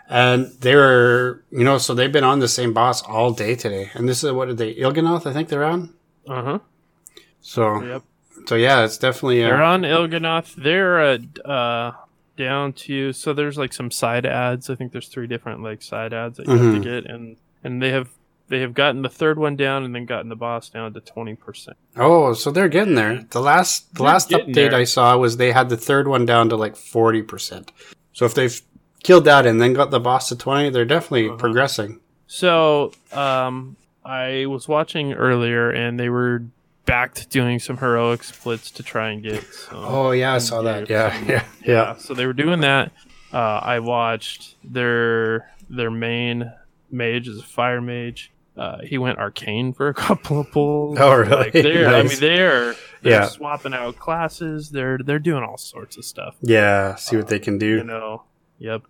And 0.07 0.51
they 0.61 0.75
were, 0.75 1.43
you 1.51 1.63
know, 1.63 1.79
so 1.79 1.93
they've 1.95 2.11
been 2.11 2.23
on 2.23 2.39
the 2.39 2.47
same 2.47 2.73
boss 2.73 3.01
all 3.01 3.31
day 3.31 3.55
today. 3.55 3.89
And 3.95 4.07
this 4.07 4.23
is 4.23 4.31
what 4.31 4.47
are 4.49 4.53
they? 4.53 4.75
Il'gynoth, 4.75 5.25
I 5.25 5.33
think 5.33 5.49
they're 5.49 5.63
on. 5.65 5.93
uh 6.27 6.41
huh. 6.43 6.59
So, 7.41 7.81
Yep. 7.83 8.01
so 8.47 8.55
yeah, 8.55 8.85
it's 8.85 8.97
definitely. 8.97 9.43
Uh, 9.43 9.47
They're 9.49 9.63
on 9.63 9.81
Il'gynoth. 9.81 10.55
They're 10.55 10.99
a. 11.13 11.19
uh, 11.43 11.91
down 12.35 12.73
to 12.73 13.13
so 13.13 13.33
there's 13.33 13.57
like 13.57 13.73
some 13.73 13.91
side 13.91 14.25
ads. 14.25 14.69
I 14.69 14.75
think 14.75 14.91
there's 14.91 15.07
three 15.07 15.27
different 15.27 15.63
like 15.63 15.81
side 15.81 16.13
ads 16.13 16.37
that 16.37 16.47
you 16.47 16.53
have 16.57 16.61
Mhm. 16.75 16.83
to 16.83 16.89
get, 17.01 17.05
and 17.09 17.37
and 17.63 17.81
they 17.81 17.91
have 17.91 18.09
they 18.47 18.59
have 18.61 18.73
gotten 18.75 19.01
the 19.01 19.09
third 19.09 19.39
one 19.39 19.55
down 19.55 19.83
and 19.83 19.95
then 19.95 20.05
gotten 20.05 20.29
the 20.29 20.35
boss 20.35 20.69
down 20.69 20.93
to 20.93 20.99
twenty 20.99 21.35
percent. 21.35 21.77
Oh, 21.97 22.33
so 22.33 22.51
they're 22.51 22.69
getting 22.69 22.95
there. 22.95 23.25
The 23.31 23.41
last 23.41 23.93
the 23.93 23.99
They're 23.99 24.07
last 24.07 24.29
update 24.29 24.53
there. 24.53 24.75
I 24.75 24.83
saw 24.83 25.17
was 25.17 25.37
they 25.37 25.51
had 25.51 25.69
the 25.69 25.77
third 25.77 26.07
one 26.07 26.25
down 26.25 26.49
to 26.49 26.55
like 26.55 26.75
forty 26.75 27.21
percent. 27.21 27.71
So 28.13 28.25
if 28.25 28.33
they've 28.35 28.61
killed 29.03 29.25
that 29.25 29.45
and 29.45 29.59
then 29.61 29.73
got 29.73 29.91
the 29.91 29.99
boss 29.99 30.29
to 30.29 30.35
twenty, 30.35 30.69
they're 30.69 30.85
definitely 30.85 31.27
Uh-huh. 31.29 31.37
progressing. 31.37 31.99
So 32.27 32.91
um, 33.13 33.75
I 34.03 34.45
was 34.47 34.67
watching 34.67 35.13
earlier, 35.13 35.69
and 35.71 35.99
they 35.99 36.09
were 36.09 36.43
back 36.85 37.13
to 37.15 37.27
doing 37.27 37.59
some 37.59 37.77
heroic 37.77 38.23
splits 38.23 38.71
to 38.71 38.83
try 38.83 39.09
and 39.11 39.23
get. 39.23 39.43
Oh 39.71 40.11
yeah, 40.11 40.33
I 40.35 40.37
saw 40.37 40.61
that. 40.63 40.89
Yeah, 40.89 41.17
yeah, 41.25 41.45
yeah. 41.63 41.95
So 41.97 42.13
they 42.13 42.25
were 42.25 42.33
doing 42.33 42.61
that. 42.61 42.91
Uh, 43.33 43.37
I 43.61 43.79
watched 43.79 44.55
their 44.63 45.51
their 45.69 45.91
main 45.91 46.51
mage 46.91 47.27
is 47.27 47.39
a 47.39 47.43
fire 47.43 47.81
mage. 47.81 48.31
Uh, 48.55 48.79
he 48.83 48.97
went 48.97 49.17
arcane 49.19 49.73
for 49.73 49.89
a 49.89 49.93
couple 50.07 50.39
of 50.39 50.51
pulls. 50.51 50.97
Oh, 50.99 51.13
really? 51.15 51.29
Like 51.35 51.51
they're, 51.53 51.89
I 51.93 52.03
mean, 52.03 52.19
they're, 52.19 52.73
they're 53.01 53.11
Yeah. 53.11 53.25
swapping 53.27 53.73
out 53.73 53.97
classes. 53.99 54.69
They're 54.69 54.97
they're 54.97 55.19
doing 55.19 55.43
all 55.43 55.57
sorts 55.57 55.97
of 55.97 56.05
stuff. 56.05 56.35
Yeah, 56.41 56.95
see 56.95 57.17
what 57.17 57.27
they 57.27 57.39
can 57.39 57.57
do. 57.57 57.77
You 57.77 57.83
know. 57.83 58.23
Yep. 58.59 58.83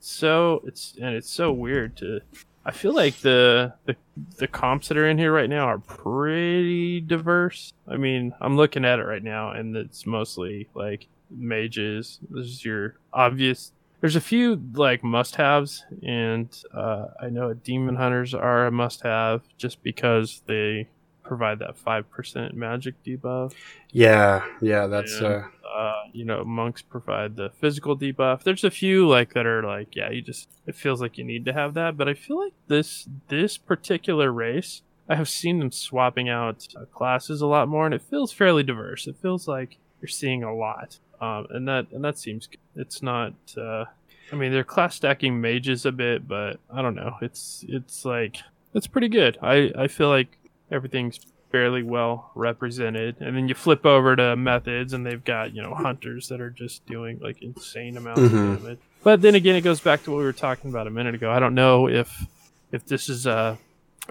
So 0.00 0.62
it's 0.64 0.94
and 1.00 1.14
it's 1.14 1.28
so 1.30 1.52
weird 1.52 1.96
to. 1.98 2.20
I 2.66 2.70
feel 2.70 2.94
like 2.94 3.16
the 3.18 3.74
the 3.84 3.96
the 4.38 4.48
comps 4.48 4.88
that 4.88 4.96
are 4.96 5.08
in 5.08 5.18
here 5.18 5.32
right 5.32 5.50
now 5.50 5.66
are 5.66 5.78
pretty 5.78 7.00
diverse. 7.00 7.72
I 7.86 7.96
mean, 7.96 8.34
I'm 8.40 8.56
looking 8.56 8.84
at 8.84 8.98
it 8.98 9.04
right 9.04 9.22
now, 9.22 9.50
and 9.50 9.76
it's 9.76 10.06
mostly 10.06 10.68
like 10.74 11.08
mages. 11.30 12.20
This 12.30 12.46
is 12.46 12.64
your 12.64 12.96
obvious. 13.12 13.72
There's 14.00 14.16
a 14.16 14.20
few 14.20 14.62
like 14.74 15.02
must-haves, 15.02 15.84
and 16.02 16.48
uh, 16.74 17.06
I 17.20 17.30
know 17.30 17.54
demon 17.54 17.96
hunters 17.96 18.34
are 18.34 18.66
a 18.66 18.70
must-have 18.70 19.42
just 19.56 19.82
because 19.82 20.42
they 20.46 20.88
provide 21.24 21.58
that 21.58 21.76
five 21.76 22.08
percent 22.10 22.54
magic 22.54 22.94
debuff 23.04 23.52
Yeah, 23.90 24.44
yeah, 24.60 24.86
that's 24.86 25.20
Yeah. 25.20 25.26
uh 25.28 25.42
uh, 25.74 26.04
you 26.12 26.24
know, 26.24 26.44
monks 26.44 26.82
provide 26.82 27.34
the 27.34 27.50
physical 27.60 27.98
debuff. 27.98 28.44
There's 28.44 28.62
a 28.62 28.70
few 28.70 29.08
like 29.08 29.34
that 29.34 29.44
are 29.44 29.60
like, 29.64 29.96
yeah, 29.96 30.08
you 30.08 30.22
just 30.22 30.48
it 30.68 30.76
feels 30.76 31.00
like 31.00 31.18
you 31.18 31.24
need 31.24 31.44
to 31.46 31.52
have 31.52 31.74
that. 31.74 31.96
But 31.96 32.08
I 32.08 32.14
feel 32.14 32.38
like 32.38 32.52
this 32.68 33.08
this 33.26 33.58
particular 33.58 34.30
race, 34.30 34.82
I 35.08 35.16
have 35.16 35.28
seen 35.28 35.58
them 35.58 35.72
swapping 35.72 36.28
out 36.28 36.68
uh, 36.76 36.84
classes 36.84 37.40
a 37.40 37.48
lot 37.48 37.66
more, 37.68 37.86
and 37.86 37.94
it 37.94 38.02
feels 38.02 38.30
fairly 38.32 38.62
diverse. 38.62 39.08
It 39.08 39.16
feels 39.20 39.48
like 39.48 39.78
you're 40.00 40.08
seeing 40.08 40.44
a 40.44 40.54
lot, 40.54 41.00
um, 41.20 41.48
and 41.50 41.66
that 41.66 41.86
and 41.90 42.04
that 42.04 42.18
seems 42.18 42.46
good. 42.46 42.60
It's 42.76 43.02
not. 43.02 43.32
Uh, 43.58 43.86
I 44.32 44.36
mean, 44.36 44.52
they're 44.52 44.62
class 44.62 44.94
stacking 44.94 45.40
mages 45.40 45.84
a 45.86 45.92
bit, 45.92 46.28
but 46.28 46.60
I 46.72 46.82
don't 46.82 46.94
know. 46.94 47.16
It's 47.20 47.64
it's 47.68 48.04
like 48.04 48.36
it's 48.74 48.86
pretty 48.86 49.08
good. 49.08 49.38
I 49.42 49.72
I 49.76 49.88
feel 49.88 50.08
like 50.08 50.38
everything's 50.70 51.18
fairly 51.52 51.82
well 51.82 52.30
represented. 52.34 53.16
And 53.20 53.36
then 53.36 53.48
you 53.48 53.54
flip 53.54 53.86
over 53.86 54.16
to 54.16 54.34
methods, 54.36 54.92
and 54.92 55.06
they've 55.06 55.22
got 55.24 55.54
you 55.54 55.62
know 55.62 55.74
hunters 55.74 56.28
that 56.28 56.40
are 56.40 56.50
just 56.50 56.84
doing 56.86 57.18
like 57.20 57.42
insane 57.42 57.96
amounts 57.96 58.20
Mhm. 58.20 58.54
of 58.54 58.62
damage. 58.62 58.78
But 59.02 59.20
then 59.22 59.34
again, 59.34 59.54
it 59.56 59.60
goes 59.60 59.80
back 59.80 60.02
to 60.04 60.10
what 60.10 60.18
we 60.18 60.24
were 60.24 60.32
talking 60.32 60.70
about 60.70 60.86
a 60.86 60.90
minute 60.90 61.14
ago. 61.14 61.30
I 61.30 61.38
don't 61.38 61.54
know 61.54 61.88
if 61.88 62.26
if 62.72 62.86
this 62.86 63.08
is 63.08 63.26
a 63.26 63.58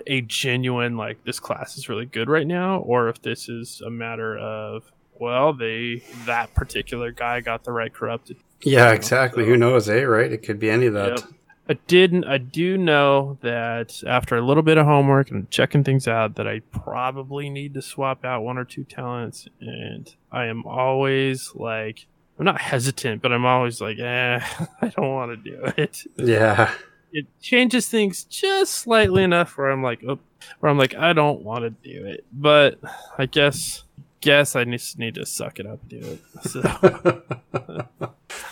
a 0.08 0.22
genuine 0.22 0.98
like 0.98 1.24
this 1.24 1.40
class 1.40 1.78
is 1.78 1.88
really 1.90 2.06
good 2.06 2.28
right 2.30 2.48
now, 2.48 2.80
or 2.80 3.10
if 3.10 3.22
this 3.22 3.48
is 3.50 3.82
a 3.86 3.90
matter 3.90 4.38
of 4.38 4.84
well, 5.20 5.54
they 5.54 6.04
that 6.26 6.54
particular 6.56 7.12
guy 7.12 7.40
got 7.42 7.64
the 7.64 7.72
right 7.72 7.94
corrupted 7.94 8.38
yeah, 8.66 8.92
exactly. 8.94 9.44
so- 9.44 9.50
Who 9.50 9.58
knows, 9.58 9.90
eh? 9.90 10.04
Right? 10.04 10.32
It 10.32 10.38
could 10.44 10.58
be 10.58 10.70
any 10.70 10.86
of 10.86 10.94
that. 10.94 11.20
Yep. 11.20 11.30
I 11.70 11.76
didn't. 11.88 12.26
I 12.26 12.40
do 12.40 12.78
know 12.78 13.38
that 13.42 14.04
after 14.06 14.36
a 14.36 14.42
little 14.42 14.64
bit 14.64 14.78
of 14.78 14.86
homework 14.86 15.32
and 15.32 15.50
checking 15.50 15.84
things 15.84 16.08
out, 16.08 16.36
that 16.36 16.48
I 16.48 16.60
probably 16.72 17.50
need 17.50 17.74
to 17.76 17.82
swap 17.82 18.26
out 18.26 18.44
one 18.44 18.58
or 18.58 18.66
two 18.66 18.84
talents, 18.84 19.48
and 19.62 20.14
I 20.32 20.46
am 20.48 20.66
always 20.66 21.52
like, 21.56 22.06
I'm 22.38 22.46
not 22.46 22.60
hesitant, 22.60 23.22
but 23.22 23.32
I'm 23.32 23.46
always 23.46 23.80
like, 23.80 23.98
eh, 23.98 24.40
I 24.82 24.88
don't 24.90 25.14
want 25.14 25.32
to 25.32 25.52
do 25.52 25.72
it. 25.78 26.04
Yeah. 26.18 26.74
It 27.14 27.28
changes 27.42 27.88
things 27.88 28.24
just 28.24 28.74
slightly 28.74 29.24
enough 29.24 29.58
where 29.58 29.70
I'm 29.70 29.84
like, 29.84 30.04
oh, 30.04 30.20
where 30.60 30.70
I'm 30.70 30.80
like, 30.80 30.96
I 30.96 31.14
don't 31.14 31.44
want 31.44 31.64
to 31.64 31.70
do 31.70 32.06
it, 32.08 32.26
but 32.34 32.80
I 33.18 33.28
guess, 33.28 33.84
guess 34.20 34.56
I 34.56 34.66
just 34.66 34.98
need 34.98 35.16
to 35.16 35.26
suck 35.26 35.60
it 35.60 35.68
up 35.68 35.80
and 35.82 36.02
do 36.02 36.08
it. 36.08 36.50
So. 36.50 36.62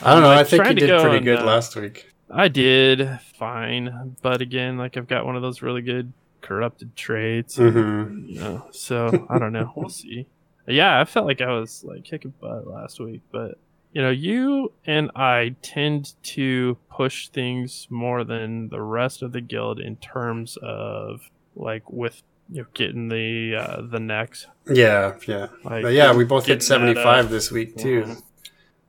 I 0.04 0.14
don't 0.14 0.22
know. 0.22 0.28
like 0.28 0.40
I 0.40 0.44
think 0.44 0.68
you 0.68 0.74
did 0.76 1.02
pretty 1.02 1.18
and, 1.18 1.26
good 1.26 1.40
uh, 1.40 1.46
last 1.46 1.76
week. 1.76 2.11
I 2.34 2.48
did 2.48 3.20
fine, 3.36 4.16
but 4.22 4.42
again, 4.42 4.78
like 4.78 4.98
I've 4.98 5.08
got 5.08 5.26
one 5.26 5.36
of 5.36 5.42
those 5.42 5.62
really 5.62 5.82
good 5.82 6.14
corrupted 6.42 6.96
traits, 6.96 7.58
hmm 7.58 8.26
you 8.28 8.40
know. 8.40 8.66
So 8.72 9.28
I 9.30 9.40
don't 9.40 9.54
know. 9.54 9.72
We'll 9.76 9.90
see. 9.90 10.28
Yeah, 10.68 11.00
I 11.00 11.06
felt 11.06 11.26
like 11.26 11.42
I 11.42 11.52
was 11.52 11.84
like 11.84 12.04
kicking 12.04 12.34
butt 12.40 12.68
last 12.68 13.00
week, 13.00 13.22
but 13.32 13.58
you 13.94 14.02
know, 14.02 14.10
you 14.10 14.72
and 14.86 15.12
I 15.16 15.56
tend 15.62 16.14
to 16.24 16.78
push 16.90 17.28
things 17.30 17.88
more 17.90 18.24
than 18.24 18.70
the 18.70 18.82
rest 18.82 19.22
of 19.22 19.34
the 19.34 19.42
guild 19.42 19.80
in 19.80 19.98
terms 19.98 20.58
of 20.62 21.30
like 21.56 21.84
with 21.92 22.22
you 22.50 22.62
know 22.62 22.68
getting 22.74 23.10
the 23.10 23.56
uh, 23.56 23.82
the 23.82 24.00
next. 24.00 24.48
Yeah, 24.70 25.16
yeah. 25.28 25.48
Like 25.64 25.84
But 25.84 25.94
yeah, 25.94 26.14
we 26.16 26.24
both 26.24 26.46
hit 26.46 26.60
uh, 26.60 26.64
75 26.64 27.30
this 27.30 27.52
week, 27.52 27.76
too. 27.76 28.18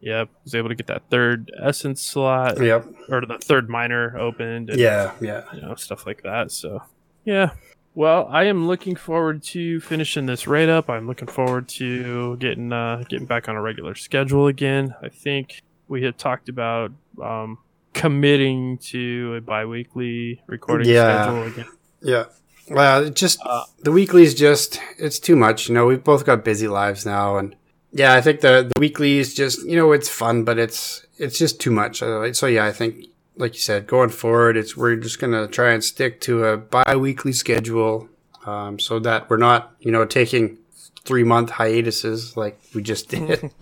Yep, 0.02 0.28
was 0.44 0.54
able 0.54 0.68
to 0.68 0.74
get 0.74 0.88
that 0.88 1.02
third 1.10 1.50
essence 1.62 2.02
slot 2.02 2.60
Yep. 2.60 2.86
or 3.08 3.20
the 3.24 3.38
third 3.38 3.70
minor 3.70 4.18
opened. 4.18 4.68
And, 4.70 4.78
Yeah, 4.78 5.12
yeah. 5.20 5.44
you 5.54 5.60
know, 5.62 5.74
stuff 5.76 6.06
like 6.06 6.22
that. 6.24 6.50
So, 6.50 6.82
yeah. 7.24 7.50
Well, 7.94 8.26
I 8.30 8.44
am 8.44 8.66
looking 8.66 8.96
forward 8.96 9.42
to 9.44 9.78
finishing 9.80 10.26
this 10.26 10.46
raid 10.46 10.68
up. 10.68 10.90
I'm 10.90 11.06
looking 11.06 11.28
forward 11.28 11.68
to 11.78 12.36
getting 12.38 12.72
uh, 12.72 13.04
getting 13.08 13.26
back 13.26 13.48
on 13.48 13.54
a 13.56 13.60
regular 13.62 13.94
schedule 13.94 14.46
again. 14.48 14.94
I 15.02 15.08
think 15.08 15.62
we 15.88 16.02
had 16.02 16.18
talked 16.18 16.48
about 16.48 16.90
um, 17.22 17.58
committing 17.92 18.78
to 18.78 19.34
a 19.36 19.40
biweekly 19.40 20.42
recording 20.48 20.88
Yeah. 20.88 21.22
schedule 21.24 21.42
again. 21.44 21.72
Yeah. 22.00 22.24
Well, 22.70 23.04
it 23.04 23.14
just 23.14 23.38
Uh, 23.44 23.64
the 23.82 23.92
weeklies 23.92 24.34
just 24.34 24.80
it's 24.98 25.18
too 25.20 25.36
much. 25.36 25.68
You 25.68 25.74
know, 25.74 25.86
we've 25.86 26.02
both 26.02 26.24
got 26.24 26.44
busy 26.44 26.66
lives 26.68 27.04
now, 27.06 27.36
and 27.36 27.54
yeah, 27.92 28.14
I 28.14 28.20
think 28.20 28.40
the 28.40 28.70
the 28.74 28.80
weeklies 28.80 29.34
just 29.34 29.64
you 29.66 29.76
know 29.76 29.92
it's 29.92 30.08
fun, 30.08 30.44
but 30.44 30.58
it's 30.58 31.06
it's 31.18 31.38
just 31.38 31.60
too 31.60 31.70
much. 31.70 32.02
Uh, 32.02 32.32
So 32.32 32.46
yeah, 32.46 32.64
I 32.66 32.72
think 32.72 33.06
like 33.36 33.54
you 33.54 33.60
said, 33.60 33.86
going 33.86 34.10
forward, 34.10 34.56
it's 34.56 34.76
we're 34.76 34.96
just 34.96 35.18
gonna 35.20 35.46
try 35.48 35.72
and 35.72 35.82
stick 35.84 36.20
to 36.22 36.44
a 36.44 36.56
bi-weekly 36.56 37.32
schedule, 37.32 38.08
um, 38.46 38.78
so 38.78 38.98
that 39.00 39.28
we're 39.30 39.36
not 39.38 39.74
you 39.80 39.90
know 39.92 40.04
taking 40.04 40.58
three 41.04 41.24
month 41.24 41.50
hiatuses 41.50 42.36
like 42.36 42.58
we 42.74 42.82
just 42.82 43.08
did. 43.08 43.50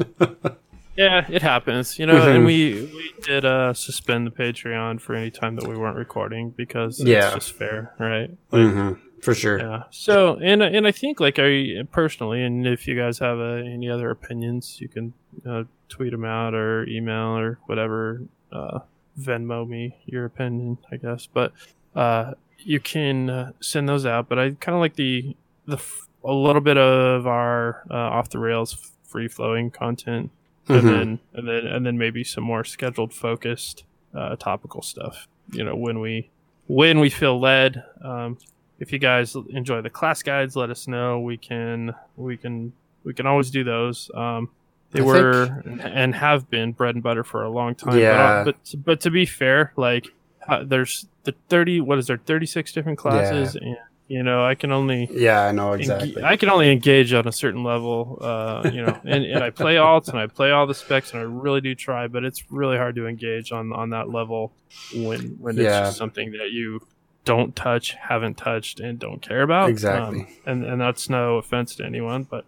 Yeah, 0.97 1.25
it 1.31 1.41
happens, 1.41 1.99
you 1.99 2.05
know, 2.05 2.17
Mhm. 2.21 2.35
and 2.37 2.45
we 2.45 2.75
we 2.93 3.13
did 3.25 3.45
uh 3.47 3.73
suspend 3.73 4.27
the 4.27 4.31
Patreon 4.33 5.01
for 5.01 5.15
any 5.15 5.31
time 5.31 5.57
that 5.57 5.67
we 5.67 5.75
weren't 5.77 5.97
recording 5.97 6.51
because 6.51 7.01
Yeah. 7.01 7.27
it's 7.27 7.35
just 7.37 7.53
fair, 7.53 7.95
right? 7.99 8.29
Like, 8.53 8.71
hmm 8.73 8.93
For 9.23 9.35
sure. 9.35 9.59
Yeah. 9.59 9.83
So, 9.91 10.37
and 10.43 10.63
and 10.63 10.87
I 10.87 10.93
think 10.93 11.21
like 11.21 11.39
I 11.39 11.83
personally, 11.93 12.43
and 12.43 12.67
if 12.67 12.89
you 12.89 12.97
guys 12.97 13.19
have 13.19 13.39
uh, 13.39 13.57
any 13.57 13.89
other 13.91 14.11
opinions, 14.11 14.81
you 14.81 14.89
can 14.89 15.13
uh, 15.47 15.65
tweet 15.89 16.13
them 16.13 16.25
out 16.25 16.55
or 16.55 16.87
email 16.89 17.37
or 17.37 17.59
whatever. 17.67 18.23
Uh, 18.51 18.81
Venmo 19.19 19.69
me 19.69 19.97
your 20.07 20.25
opinion, 20.25 20.79
I 20.91 20.97
guess. 20.97 21.27
But 21.27 21.53
uh, 21.95 22.33
you 22.59 22.81
can 22.81 23.29
uh, 23.29 23.53
send 23.61 23.89
those 23.89 24.07
out. 24.07 24.29
But 24.29 24.39
I 24.39 24.51
kind 24.53 24.75
of 24.75 24.81
like 24.81 24.97
the 24.97 25.37
the 25.67 25.77
f- 25.77 26.09
a 26.25 26.33
little 26.33 26.63
bit 26.63 26.79
of 26.79 27.27
our 27.27 27.83
uh, 27.91 27.95
off 27.95 28.31
the 28.31 28.39
rails 28.39 28.91
free 29.05 29.29
flowing 29.29 29.71
content, 29.71 30.31
and 30.69 30.83
Mhm. 30.83 30.91
then 30.91 31.19
and 31.35 31.49
then 31.49 31.67
and 31.67 31.85
then 31.87 31.99
maybe 31.99 32.25
some 32.25 32.45
more 32.45 32.65
scheduled 32.65 33.13
focused 33.13 33.85
uh, 34.15 34.37
topical 34.37 34.81
stuff. 34.83 35.27
You 35.53 35.65
know, 35.65 35.75
when 35.77 36.01
we 36.01 36.31
when 36.69 37.01
we 37.01 37.11
feel 37.11 37.39
led. 37.39 37.83
Um, 38.03 38.39
if 38.81 38.93
you 38.93 38.99
guys 38.99 39.37
enjoy 39.51 39.83
the 39.83 39.91
class 39.91 40.23
guides, 40.23 40.57
let 40.57 40.71
us 40.71 40.89
know. 40.89 41.21
We 41.21 41.37
can 41.37 41.95
we 42.17 42.37
can 42.37 42.73
we 43.05 43.15
can 43.15 43.27
always 43.27 43.51
do 43.51 43.63
those. 43.63 44.11
Um, 44.15 44.49
they 44.91 45.03
I 45.03 45.05
were 45.05 45.63
and 45.83 46.15
have 46.15 46.51
been 46.51 46.73
bread 46.73 46.97
and 46.97 47.05
butter 47.05 47.23
for 47.23 47.45
a 47.45 47.51
long 47.51 47.75
time. 47.75 47.99
Yeah. 47.99 48.43
But, 48.43 48.57
but 48.57 48.85
but 48.85 49.01
to 49.03 49.11
be 49.11 49.27
fair, 49.27 49.73
like 49.77 50.09
uh, 50.49 50.65
there's 50.65 51.07
the 51.25 51.35
thirty 51.49 51.81
what 51.81 51.99
is 51.99 52.07
there 52.07 52.17
thirty 52.17 52.47
six 52.47 52.73
different 52.73 52.99
classes, 52.99 53.55
and 53.55 53.77
you 54.09 54.23
know 54.23 54.45
I 54.45 54.55
can 54.55 54.73
only 54.73 55.09
Yeah, 55.13 55.43
I 55.43 55.53
know 55.53 55.75
exactly. 55.75 56.25
I 56.25 56.37
can 56.37 56.49
only 56.49 56.73
engage 56.73 57.13
on 57.13 57.29
a 57.29 57.33
certain 57.33 57.63
level, 57.63 58.19
uh, 58.21 58.69
you 58.73 58.83
know, 58.83 58.99
and, 59.05 59.25
and 59.25 59.45
I 59.45 59.51
play 59.51 59.77
alts 59.77 60.09
and 60.09 60.19
I 60.19 60.27
play 60.27 60.51
all 60.51 60.67
the 60.67 60.75
specs 60.75 61.13
and 61.13 61.21
I 61.21 61.25
really 61.25 61.61
do 61.61 61.75
try, 61.75 62.09
but 62.09 62.25
it's 62.25 62.51
really 62.51 62.79
hard 62.79 62.97
to 62.97 63.07
engage 63.07 63.53
on 63.53 63.73
on 63.73 63.91
that 63.91 64.09
level 64.09 64.53
when 64.95 65.37
when 65.39 65.59
it's 65.59 65.67
just 65.67 65.99
something 65.99 66.33
that 66.33 66.51
you 66.51 66.81
don't 67.25 67.55
touch, 67.55 67.95
haven't 67.95 68.37
touched, 68.37 68.81
and 68.81 68.99
don't 68.99 69.21
care 69.23 69.43
about. 69.43 69.69
Exactly. 69.71 70.21
Um, 70.21 70.27
and 70.47 70.65
and 70.65 70.81
that's 70.81 71.09
no 71.11 71.37
offense 71.37 71.75
to 71.77 71.85
anyone, 71.85 72.25
but 72.25 72.45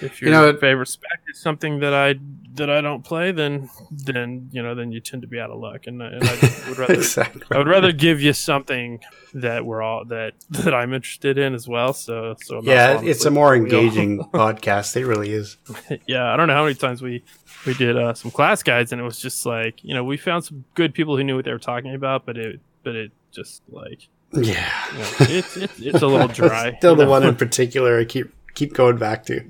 if 0.00 0.20
your 0.20 0.30
You 0.30 0.36
know, 0.36 0.48
it- 0.48 0.60
favorite 0.60 0.86
spec 0.88 1.20
is 1.28 1.38
something 1.40 1.80
that 1.80 1.94
I 1.94 2.14
that 2.54 2.68
I 2.70 2.80
don't 2.80 3.04
play, 3.04 3.30
then 3.30 3.70
then 3.90 4.48
you 4.50 4.60
know 4.62 4.74
then 4.74 4.90
you 4.90 4.98
tend 5.00 5.22
to 5.22 5.28
be 5.28 5.38
out 5.38 5.50
of 5.50 5.60
luck, 5.60 5.86
and, 5.86 6.02
I- 6.02 6.06
and 6.08 6.24
I 6.24 6.68
would 6.68 6.78
rather 6.82 6.94
exactly. 6.94 7.42
I 7.52 7.58
would 7.58 7.68
rather 7.68 7.92
give 7.92 8.20
you 8.20 8.32
something 8.32 9.00
that 9.34 9.64
we're 9.66 9.82
all 9.82 10.04
that 10.06 10.32
that 10.50 10.74
I'm 10.74 10.92
interested 10.94 11.38
in 11.38 11.54
as 11.54 11.68
well. 11.68 11.92
So 11.92 12.34
so 12.42 12.58
I'm 12.58 12.64
Yeah, 12.64 13.00
it's 13.02 13.24
a 13.26 13.30
more 13.30 13.54
at 13.54 13.58
the 13.58 13.64
wheel. 13.68 13.78
engaging 13.80 14.18
podcast. 14.32 14.96
It 14.96 15.06
really 15.06 15.30
is. 15.32 15.56
yeah, 16.06 16.32
I 16.32 16.36
don't 16.36 16.48
know 16.48 16.54
how 16.54 16.64
many 16.64 16.74
times 16.74 17.02
we 17.02 17.22
we 17.66 17.74
did 17.74 17.96
uh, 17.96 18.14
some 18.14 18.30
class 18.32 18.62
guides, 18.62 18.90
and 18.92 19.00
it 19.00 19.04
was 19.04 19.20
just 19.20 19.44
like 19.46 19.84
you 19.84 19.94
know 19.94 20.02
we 20.02 20.16
found 20.16 20.44
some 20.44 20.64
good 20.74 20.94
people 20.94 21.16
who 21.16 21.22
knew 21.22 21.36
what 21.36 21.44
they 21.44 21.52
were 21.52 21.58
talking 21.58 21.94
about, 21.94 22.24
but 22.26 22.36
it 22.38 22.58
but 22.82 22.96
it 22.96 23.12
just 23.30 23.62
like 23.68 24.08
Yeah. 24.32 24.68
you 24.92 24.98
know, 24.98 25.04
it's 25.20 25.56
it's 25.56 25.78
it's 25.80 26.02
a 26.02 26.06
little 26.06 26.28
dry. 26.48 26.76
Still 26.78 26.96
the 26.96 27.04
know? 27.06 27.10
one 27.10 27.24
in 27.24 27.36
particular 27.36 27.98
I 28.00 28.04
keep 28.04 28.32
keep 28.54 28.74
going 28.74 28.96
back 28.98 29.24
to. 29.26 29.40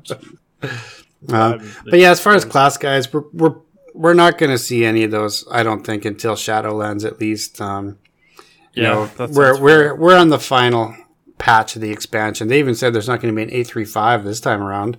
Uh. 0.60 0.68
Um, 1.32 1.70
but 1.84 1.98
yeah, 1.98 2.10
as 2.10 2.20
far 2.20 2.34
as 2.34 2.44
class 2.44 2.76
guys, 2.76 3.12
we're 3.12 3.24
we're 3.32 3.54
we're 3.94 4.14
not 4.14 4.38
going 4.38 4.50
to 4.50 4.58
see 4.58 4.84
any 4.84 5.02
of 5.04 5.10
those. 5.10 5.44
I 5.50 5.62
don't 5.62 5.84
think 5.84 6.04
until 6.04 6.34
Shadowlands 6.34 7.04
at 7.04 7.20
least. 7.20 7.60
Um, 7.60 7.98
you 8.74 8.82
Yeah, 8.84 9.08
know, 9.18 9.26
we're 9.28 9.60
we're 9.60 9.94
we're 9.96 10.16
on 10.16 10.28
the 10.28 10.38
final 10.38 10.94
patch 11.38 11.74
of 11.76 11.82
the 11.82 11.90
expansion. 11.90 12.48
They 12.48 12.58
even 12.60 12.74
said 12.76 12.92
there's 12.94 13.08
not 13.08 13.20
going 13.20 13.34
to 13.34 13.36
be 13.36 13.42
an 13.42 13.52
eight 13.52 13.66
three 13.66 13.84
five 13.84 14.24
this 14.24 14.40
time 14.40 14.62
around. 14.62 14.98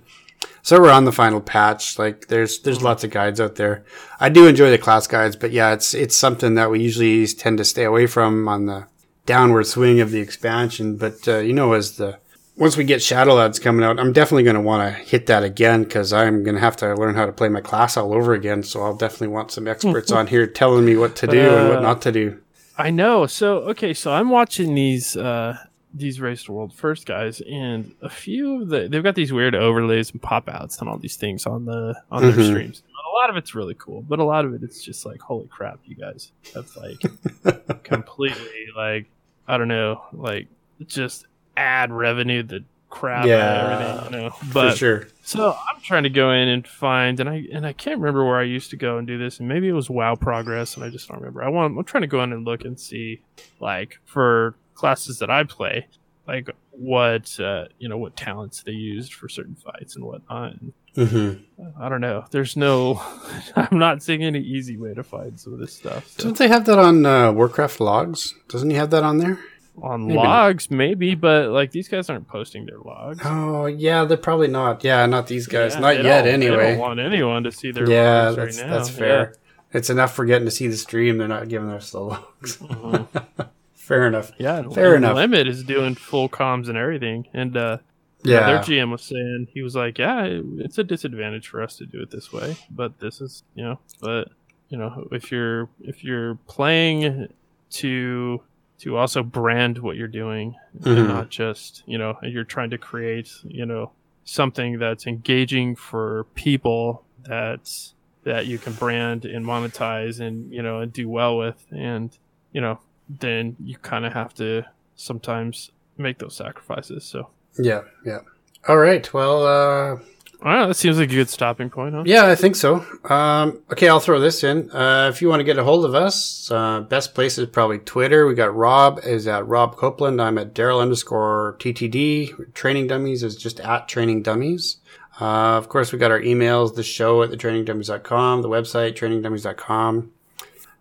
So 0.62 0.80
we're 0.80 0.90
on 0.90 1.04
the 1.04 1.12
final 1.12 1.40
patch. 1.40 1.98
Like 1.98 2.28
there's 2.28 2.60
there's 2.60 2.82
lots 2.82 3.04
of 3.04 3.10
guides 3.10 3.40
out 3.40 3.56
there. 3.56 3.84
I 4.18 4.28
do 4.28 4.46
enjoy 4.46 4.70
the 4.70 4.78
class 4.78 5.06
guides, 5.06 5.36
but 5.36 5.52
yeah, 5.52 5.72
it's 5.72 5.94
it's 5.94 6.16
something 6.16 6.54
that 6.54 6.70
we 6.70 6.80
usually 6.80 7.26
tend 7.26 7.58
to 7.58 7.64
stay 7.64 7.84
away 7.84 8.06
from 8.06 8.48
on 8.48 8.66
the 8.66 8.86
downward 9.26 9.66
swing 9.66 10.00
of 10.00 10.10
the 10.10 10.20
expansion. 10.20 10.96
But 10.96 11.26
uh, 11.26 11.38
you 11.38 11.52
know, 11.52 11.72
as 11.72 11.96
the 11.96 12.18
once 12.56 12.76
we 12.76 12.84
get 12.84 13.00
Shadowlands 13.00 13.60
coming 13.60 13.84
out, 13.84 13.98
I'm 13.98 14.12
definitely 14.12 14.42
going 14.42 14.56
to 14.56 14.60
want 14.60 14.82
to 14.86 15.02
hit 15.02 15.26
that 15.26 15.42
again 15.42 15.84
because 15.84 16.12
I'm 16.12 16.42
going 16.42 16.56
to 16.56 16.60
have 16.60 16.76
to 16.76 16.94
learn 16.94 17.14
how 17.14 17.24
to 17.24 17.32
play 17.32 17.48
my 17.48 17.62
class 17.62 17.96
all 17.96 18.12
over 18.12 18.34
again. 18.34 18.62
So 18.62 18.82
I'll 18.82 18.96
definitely 18.96 19.28
want 19.28 19.50
some 19.50 19.66
experts 19.66 20.12
on 20.12 20.26
here 20.26 20.46
telling 20.46 20.84
me 20.84 20.96
what 20.96 21.16
to 21.16 21.26
do 21.26 21.40
and 21.40 21.68
what 21.70 21.78
Uh, 21.80 21.80
not 21.80 22.02
to 22.02 22.12
do. 22.12 22.40
I 22.76 22.90
know. 22.90 23.26
So 23.26 23.58
okay, 23.70 23.94
so 23.94 24.12
I'm 24.12 24.28
watching 24.28 24.74
these 24.74 25.16
uh 25.16 25.56
these 25.92 26.20
race 26.20 26.44
to 26.44 26.52
world 26.52 26.72
first 26.72 27.04
guys, 27.06 27.40
and 27.42 27.92
a 28.00 28.08
few 28.08 28.62
of 28.62 28.68
the 28.68 28.88
they've 28.88 29.02
got 29.02 29.14
these 29.16 29.32
weird 29.32 29.54
overlays 29.54 30.10
and 30.12 30.22
pop 30.22 30.48
outs 30.48 30.78
and 30.80 30.88
all 30.88 30.98
these 30.98 31.16
things 31.16 31.46
on 31.46 31.64
the 31.64 32.00
on 32.12 32.22
their 32.22 32.32
Mhm. 32.32 32.48
streams. 32.50 32.82
A 32.88 33.16
lot 33.20 33.28
of 33.30 33.36
it's 33.36 33.54
really 33.54 33.74
cool, 33.74 34.00
but 34.02 34.18
a 34.18 34.24
lot 34.24 34.44
of 34.44 34.54
it 34.54 34.62
it's 34.62 34.82
just 34.84 35.04
like, 35.04 35.20
holy 35.20 35.48
crap, 35.48 35.80
you 35.84 35.94
guys 35.96 36.30
have 36.54 36.68
like 36.76 37.02
completely 37.84 38.66
like 38.76 39.06
I 39.48 39.58
don't 39.58 39.68
know, 39.68 40.02
like 40.12 40.46
just 40.86 41.26
add 41.56 41.90
revenue 41.92 42.42
the 42.42 42.64
crap 42.88 43.26
Yeah, 43.26 43.60
everything, 43.62 44.04
you 44.04 44.10
know. 44.10 44.30
For 44.30 44.52
But 44.52 44.76
sure. 44.76 45.08
so 45.22 45.52
I'm 45.52 45.80
trying 45.82 46.04
to 46.04 46.08
go 46.10 46.30
in 46.32 46.48
and 46.48 46.66
find, 46.66 47.18
and 47.20 47.28
I 47.28 47.46
and 47.52 47.66
I 47.66 47.72
can't 47.72 47.98
remember 47.98 48.24
where 48.24 48.38
I 48.38 48.44
used 48.44 48.70
to 48.70 48.76
go 48.76 48.98
and 48.98 49.06
do 49.06 49.18
this, 49.18 49.38
and 49.40 49.48
maybe 49.48 49.68
it 49.68 49.72
was 49.72 49.90
WoW 49.90 50.14
Progress, 50.14 50.76
and 50.76 50.84
I 50.84 50.88
just 50.90 51.08
don't 51.08 51.18
remember. 51.18 51.42
I 51.42 51.48
want 51.48 51.76
I'm 51.76 51.84
trying 51.84 52.02
to 52.02 52.06
go 52.08 52.22
in 52.22 52.32
and 52.32 52.44
look 52.44 52.64
and 52.64 52.78
see, 52.78 53.22
like 53.60 53.98
for 54.04 54.54
classes 54.80 55.18
that 55.18 55.30
I 55.30 55.44
play, 55.44 55.86
like 56.26 56.48
what 56.70 57.38
uh, 57.38 57.64
you 57.78 57.88
know 57.88 57.98
what 57.98 58.16
talents 58.16 58.62
they 58.62 58.72
used 58.72 59.12
for 59.14 59.28
certain 59.28 59.54
fights 59.56 59.94
and 59.96 60.04
whatnot. 60.04 60.52
And 60.54 60.72
hmm 60.96 61.32
I 61.80 61.88
don't 61.88 62.00
know. 62.00 62.24
There's 62.30 62.56
no, 62.56 63.00
I'm 63.56 63.78
not 63.78 64.02
seeing 64.02 64.24
any 64.24 64.40
easy 64.40 64.76
way 64.76 64.92
to 64.94 65.02
find 65.04 65.38
some 65.38 65.52
of 65.52 65.58
this 65.60 65.72
stuff. 65.74 66.08
So. 66.08 66.24
Don't 66.24 66.36
they 66.38 66.48
have 66.48 66.64
that 66.66 66.78
on 66.78 67.06
uh, 67.06 67.30
Warcraft 67.32 67.78
logs? 67.80 68.34
Doesn't 68.48 68.70
he 68.70 68.76
have 68.76 68.90
that 68.90 69.04
on 69.04 69.18
there? 69.18 69.38
On 69.82 70.02
Maybe 70.08 70.16
not. 70.16 70.24
logs, 70.24 70.70
maybe, 70.70 71.14
but 71.14 71.50
like 71.50 71.70
these 71.70 71.88
guys 71.88 72.10
aren't 72.10 72.26
posting 72.26 72.66
their 72.66 72.78
logs. 72.78 73.20
Oh 73.24 73.66
yeah, 73.66 74.04
they're 74.04 74.16
probably 74.18 74.48
not. 74.48 74.82
Yeah, 74.84 75.06
not 75.06 75.26
these 75.28 75.46
guys. 75.46 75.74
Yeah, 75.74 75.80
not 75.80 76.02
yet, 76.02 76.22
don't- 76.24 76.40
They 76.40 76.48
don't 76.48 76.78
want 76.78 76.98
anyone 77.00 77.44
to 77.44 77.52
see 77.52 77.70
their 77.70 77.88
Yeah, 77.88 78.30
logs 78.30 78.36
that's 78.36 78.58
right 78.58 78.66
now. 78.66 78.72
that's 78.76 78.90
fair. 78.90 79.34
It's 79.72 79.88
enough 79.90 80.12
for 80.14 80.24
getting 80.24 80.46
to 80.46 80.50
see 80.50 80.66
the 80.66 80.76
stream. 80.76 81.18
They're 81.18 81.28
not 81.28 81.48
giving 81.48 81.70
us 81.70 81.90
the 81.92 82.00
logs. 82.00 82.56
Mhm. 82.58 83.06
fair 83.80 84.06
enough. 84.06 84.32
Yeah, 84.38 84.68
Fair 84.68 84.94
enough. 84.94 85.16
Limit 85.16 85.48
is 85.48 85.64
doing 85.64 85.94
full 85.94 86.28
comms 86.28 86.68
and 86.68 86.76
everything, 86.76 87.26
and 87.32 87.56
uh, 87.56 87.78
Yeah. 88.22 88.46
their 88.46 88.58
GM 88.58 88.90
was 88.90 89.02
saying 89.02 89.48
he 89.52 89.62
was 89.62 89.74
like, 89.74 89.98
"Yeah, 89.98 90.26
it's 90.58 90.78
a 90.78 90.84
disadvantage 90.84 91.48
for 91.48 91.62
us 91.62 91.76
to 91.78 91.86
do 91.86 92.00
it 92.02 92.10
this 92.10 92.32
way, 92.32 92.56
but 92.70 93.00
this 93.00 93.20
is, 93.20 93.42
you 93.54 93.64
know, 93.64 93.78
but 94.00 94.28
you 94.68 94.76
know, 94.78 95.08
if 95.10 95.32
you're 95.32 95.68
if 95.82 96.04
you're 96.04 96.36
playing 96.46 97.28
to 97.70 98.40
to 98.80 98.96
also 98.96 99.22
brand 99.22 99.78
what 99.78 99.96
you're 99.96 100.08
doing, 100.08 100.54
Mhm. 100.80 100.96
and 100.98 101.08
not 101.08 101.28
just, 101.30 101.82
you 101.86 101.98
know, 101.98 102.16
you're 102.22 102.44
trying 102.44 102.70
to 102.70 102.78
create, 102.78 103.30
you 103.44 103.66
know, 103.66 103.90
something 104.24 104.78
that's 104.78 105.06
engaging 105.06 105.74
for 105.76 106.24
people 106.34 107.04
that's 107.24 107.94
that 108.24 108.46
you 108.46 108.58
can 108.58 108.72
brand 108.74 109.24
and 109.24 109.44
monetize 109.46 110.20
and 110.20 110.52
you 110.52 110.62
know 110.62 110.80
and 110.80 110.92
do 110.92 111.08
well 111.08 111.36
with 111.38 111.64
and 111.70 112.16
you 112.52 112.60
know 112.60 112.78
then 113.18 113.56
you 113.62 113.76
kind 113.78 114.06
of 114.06 114.12
have 114.12 114.34
to 114.34 114.64
sometimes 114.94 115.70
make 115.96 116.18
those 116.18 116.36
sacrifices 116.36 117.04
so 117.04 117.28
Yeah, 117.58 117.82
yeah. 118.04 118.20
All 118.68 118.76
right. 118.76 119.12
Well, 119.12 119.46
uh, 119.46 119.98
right 120.42 120.66
that 120.66 120.74
seems 120.74 120.98
like 120.98 121.10
a 121.10 121.14
good 121.14 121.28
stopping 121.28 121.68
point 121.68 121.94
huh 121.94 122.02
yeah, 122.06 122.26
I 122.26 122.34
think 122.34 122.56
so. 122.56 122.84
Um, 123.04 123.62
okay, 123.72 123.88
I'll 123.88 124.00
throw 124.00 124.20
this 124.20 124.44
in. 124.44 124.70
Uh, 124.70 125.10
if 125.12 125.20
you 125.20 125.28
want 125.28 125.40
to 125.40 125.44
get 125.44 125.58
a 125.58 125.64
hold 125.64 125.84
of 125.84 125.94
us, 125.94 126.50
uh, 126.50 126.80
best 126.80 127.14
place 127.14 127.38
is 127.38 127.48
probably 127.48 127.78
Twitter. 127.78 128.26
We 128.26 128.34
got 128.34 128.54
Rob 128.54 129.00
is 129.04 129.26
at 129.26 129.46
Rob 129.46 129.76
Copeland. 129.76 130.20
I'm 130.20 130.38
at 130.38 130.54
Daryl 130.54 130.80
underscore 130.80 131.56
TTD. 131.58 132.54
Training 132.54 132.86
Dummies 132.86 133.22
is 133.22 133.36
just 133.36 133.60
at 133.60 133.88
Training 133.88 134.22
Dummies. 134.22 134.78
Uh, 135.20 135.58
of 135.58 135.68
course, 135.68 135.92
we 135.92 135.98
got 135.98 136.10
our 136.10 136.20
emails, 136.20 136.74
the 136.74 136.82
show 136.82 137.22
at 137.22 137.30
thetrainingdummies.com, 137.30 138.40
the 138.40 138.48
website, 138.48 138.94
trainingdummies.com. 138.94 140.10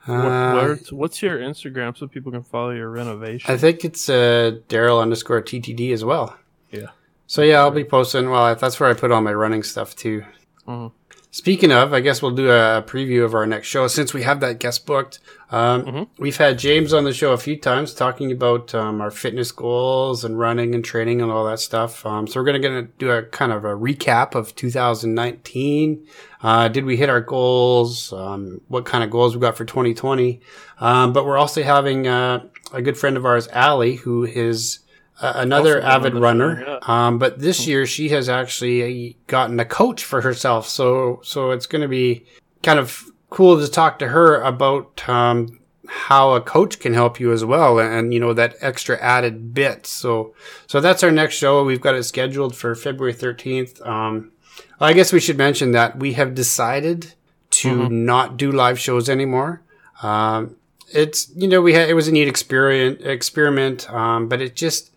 What- 0.10 0.26
Uh, 0.32 0.54
where- 0.56 0.80
what's 0.92 1.22
your 1.22 1.38
instagram 1.40 1.98
so 1.98 2.08
people 2.08 2.32
can 2.32 2.44
follow 2.44 2.72
your 2.72 2.90
renovation 2.90 3.54
I 3.54 3.58
think 3.58 3.84
it's 3.86 4.10
uh, 4.10 4.58
Daryl 4.68 5.02
underscore 5.02 5.42
TTD 5.42 5.92
as 5.94 6.04
well. 6.04 6.36
Yeah. 6.72 6.88
So 7.28 7.42
yeah, 7.44 7.60
I'll 7.60 7.72
be 7.72 7.84
posting. 7.84 8.30
Well, 8.32 8.56
that's 8.56 8.80
where 8.80 8.90
I 8.90 8.94
put 8.94 9.12
all 9.12 9.22
my 9.22 9.34
running 9.34 9.64
stuff 9.64 9.96
too. 9.96 10.24
Mhm. 10.68 10.92
Speaking 11.32 11.72
of, 11.72 11.94
I 11.94 12.00
guess 12.00 12.24
we'll 12.24 12.32
do 12.32 12.50
a 12.50 12.84
preview 12.88 13.24
of 13.24 13.36
our 13.36 13.46
next 13.46 13.68
show 13.68 13.86
since 13.86 14.16
we 14.16 14.24
have 14.24 14.40
that 14.40 14.60
guest 14.60 14.88
booked. 14.88 15.20
Um, 15.52 15.84
Mhm. 15.86 16.08
We've 16.18 16.38
had 16.38 16.58
James 16.58 16.92
on 16.92 17.04
the 17.04 17.14
show 17.14 17.34
a 17.34 17.38
few 17.38 17.56
times 17.56 17.94
talking 17.94 18.32
about 18.32 18.74
um, 18.74 19.00
our 19.00 19.12
fitness 19.12 19.52
goals 19.52 20.24
and 20.26 20.40
running 20.40 20.74
and 20.74 20.84
training 20.84 21.22
and 21.22 21.32
all 21.32 21.46
that 21.46 21.60
stuff. 21.60 22.04
Um, 22.04 22.26
so 22.26 22.40
we're 22.40 22.46
going 22.46 22.60
to 22.60 22.68
gonna 22.68 22.88
do 22.98 23.12
a 23.12 23.22
kind 23.22 23.52
of 23.52 23.64
a 23.64 23.76
recap 23.76 24.34
of 24.34 24.56
2019. 24.56 26.04
Uh, 26.42 26.68
did 26.68 26.86
we 26.86 26.98
hit 26.98 27.10
our 27.10 27.22
goals? 27.22 28.12
Um, 28.12 28.62
what 28.68 28.86
kind 28.86 29.04
of 29.04 29.12
goals 29.12 29.36
we 29.36 29.42
got 29.42 29.56
for 29.56 29.66
2020? 29.66 30.40
Um, 30.80 31.14
but 31.14 31.26
we're 31.28 31.38
also 31.38 31.62
having 31.62 32.08
uh, 32.08 32.44
a 32.74 32.82
good 32.82 32.98
friend 32.98 33.18
of 33.18 33.26
ours, 33.26 33.48
Allie, 33.50 33.96
who 33.98 34.24
is 34.26 34.80
uh, 35.22 35.34
another 35.36 35.82
avid 35.82 36.16
runner. 36.16 36.64
up. 36.68 36.90
Um, 36.90 37.20
but 37.20 37.40
this 37.40 37.68
year 37.68 37.86
she 37.86 38.10
has 38.10 38.30
actually 38.30 39.18
gotten 39.28 39.60
a 39.60 39.66
coach 39.66 40.04
for 40.04 40.22
herself. 40.22 40.68
So 40.68 41.20
so 41.24 41.52
it's 41.52 41.66
going 41.66 41.82
to 41.82 41.88
be 41.88 42.26
kind 42.64 42.80
of 42.80 43.04
cool 43.30 43.60
to 43.60 43.68
talk 43.68 44.00
to 44.00 44.08
her 44.10 44.42
about 44.42 45.08
um, 45.08 45.60
how 45.88 46.34
a 46.34 46.42
coach 46.42 46.80
can 46.80 46.94
help 46.94 47.20
you 47.20 47.32
as 47.32 47.44
well, 47.44 47.80
and 47.80 48.14
you 48.14 48.20
know 48.20 48.34
that 48.34 48.56
extra 48.62 48.98
added 49.00 49.54
bit. 49.54 49.86
So 49.86 50.34
so 50.68 50.80
that's 50.80 51.04
our 51.04 51.12
next 51.12 51.36
show. 51.36 51.64
We've 51.64 51.82
got 51.82 51.96
it 51.96 52.04
scheduled 52.04 52.56
for 52.56 52.76
February 52.76 53.14
thirteenth. 53.14 53.82
Um, 53.82 54.32
I 54.80 54.94
guess 54.94 55.12
we 55.12 55.20
should 55.20 55.38
mention 55.38 55.72
that 55.72 55.98
we 55.98 56.14
have 56.14 56.36
decided 56.36 57.14
to 57.52 57.90
not 57.90 58.38
do 58.38 58.52
live 58.52 58.80
shows 58.80 59.10
anymore. 59.10 59.62
Um, 60.02 60.56
it's 60.94 61.32
you 61.36 61.48
know 61.48 61.62
we 61.62 61.74
had 61.74 61.90
it 61.90 61.94
was 61.94 62.08
a 62.08 62.12
neat 62.12 62.28
experiment 62.28 63.02
experiment, 63.02 63.92
um, 63.92 64.28
but 64.28 64.42
it 64.42 64.56
just 64.56 64.92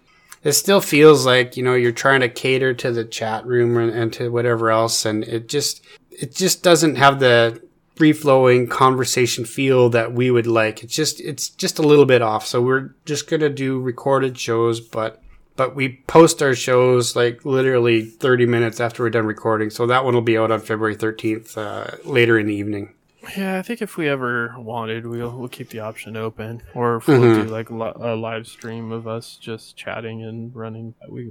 it 0.45 0.53
still 0.53 0.80
feels 0.80 1.24
like 1.24 1.57
you 1.57 1.62
know 1.62 1.74
you're 1.74 1.93
trying 1.93 2.20
to 2.20 2.28
cater 2.28 2.74
to 2.74 2.93
the 2.93 3.05
chat 3.05 3.47
room 3.47 3.76
and, 3.76 3.90
and 3.90 4.12
to 4.14 4.30
whatever 4.30 4.70
else, 4.70 5.05
and 5.05 5.24
it 5.24 5.49
just 5.49 5.84
it 6.11 6.34
just 6.34 6.62
doesn't 6.62 6.97
have 6.97 7.20
the 7.20 7.62
free 7.97 8.12
flowing 8.12 8.66
conversation 8.66 9.45
feel 9.45 9.88
that 9.90 10.12
we 10.12 10.30
would 10.30 10.47
like. 10.47 10.82
It's 10.82 10.95
just 10.95 11.20
it's 11.20 11.49
just 11.49 11.78
a 11.78 11.82
little 11.82 12.07
bit 12.07 12.22
off. 12.22 12.47
So 12.47 12.61
we're 12.61 12.95
just 13.05 13.28
gonna 13.28 13.49
do 13.51 13.80
recorded 13.80 14.38
shows, 14.38 14.80
but 14.80 15.22
but 15.55 15.74
we 15.76 16.03
post 16.07 16.43
our 16.43 16.55
shows 16.55 17.14
like 17.14 17.45
literally 17.45 18.05
30 18.05 18.47
minutes 18.47 18.80
after 18.80 19.03
we're 19.03 19.11
done 19.11 19.26
recording. 19.26 19.70
So 19.70 19.86
that 19.86 20.05
one 20.05 20.14
will 20.14 20.22
be 20.22 20.38
out 20.38 20.51
on 20.51 20.61
February 20.61 20.97
13th 20.97 21.57
uh, 21.59 21.97
later 22.05 22.38
in 22.38 22.47
the 22.47 22.55
evening. 22.55 22.95
Yeah, 23.36 23.58
I 23.58 23.62
think 23.62 23.80
if 23.82 23.96
we 23.96 24.08
ever 24.08 24.54
wanted, 24.58 25.06
we'll 25.06 25.30
we'll 25.30 25.48
keep 25.48 25.68
the 25.68 25.80
option 25.80 26.16
open, 26.16 26.62
or 26.74 26.96
if 26.96 27.06
we'll 27.06 27.20
do 27.20 27.44
like 27.44 27.70
li- 27.70 27.92
a 27.94 28.16
live 28.16 28.46
stream 28.46 28.90
of 28.90 29.06
us 29.06 29.38
just 29.40 29.76
chatting 29.76 30.24
and 30.24 30.54
running, 30.54 30.94
we 31.08 31.30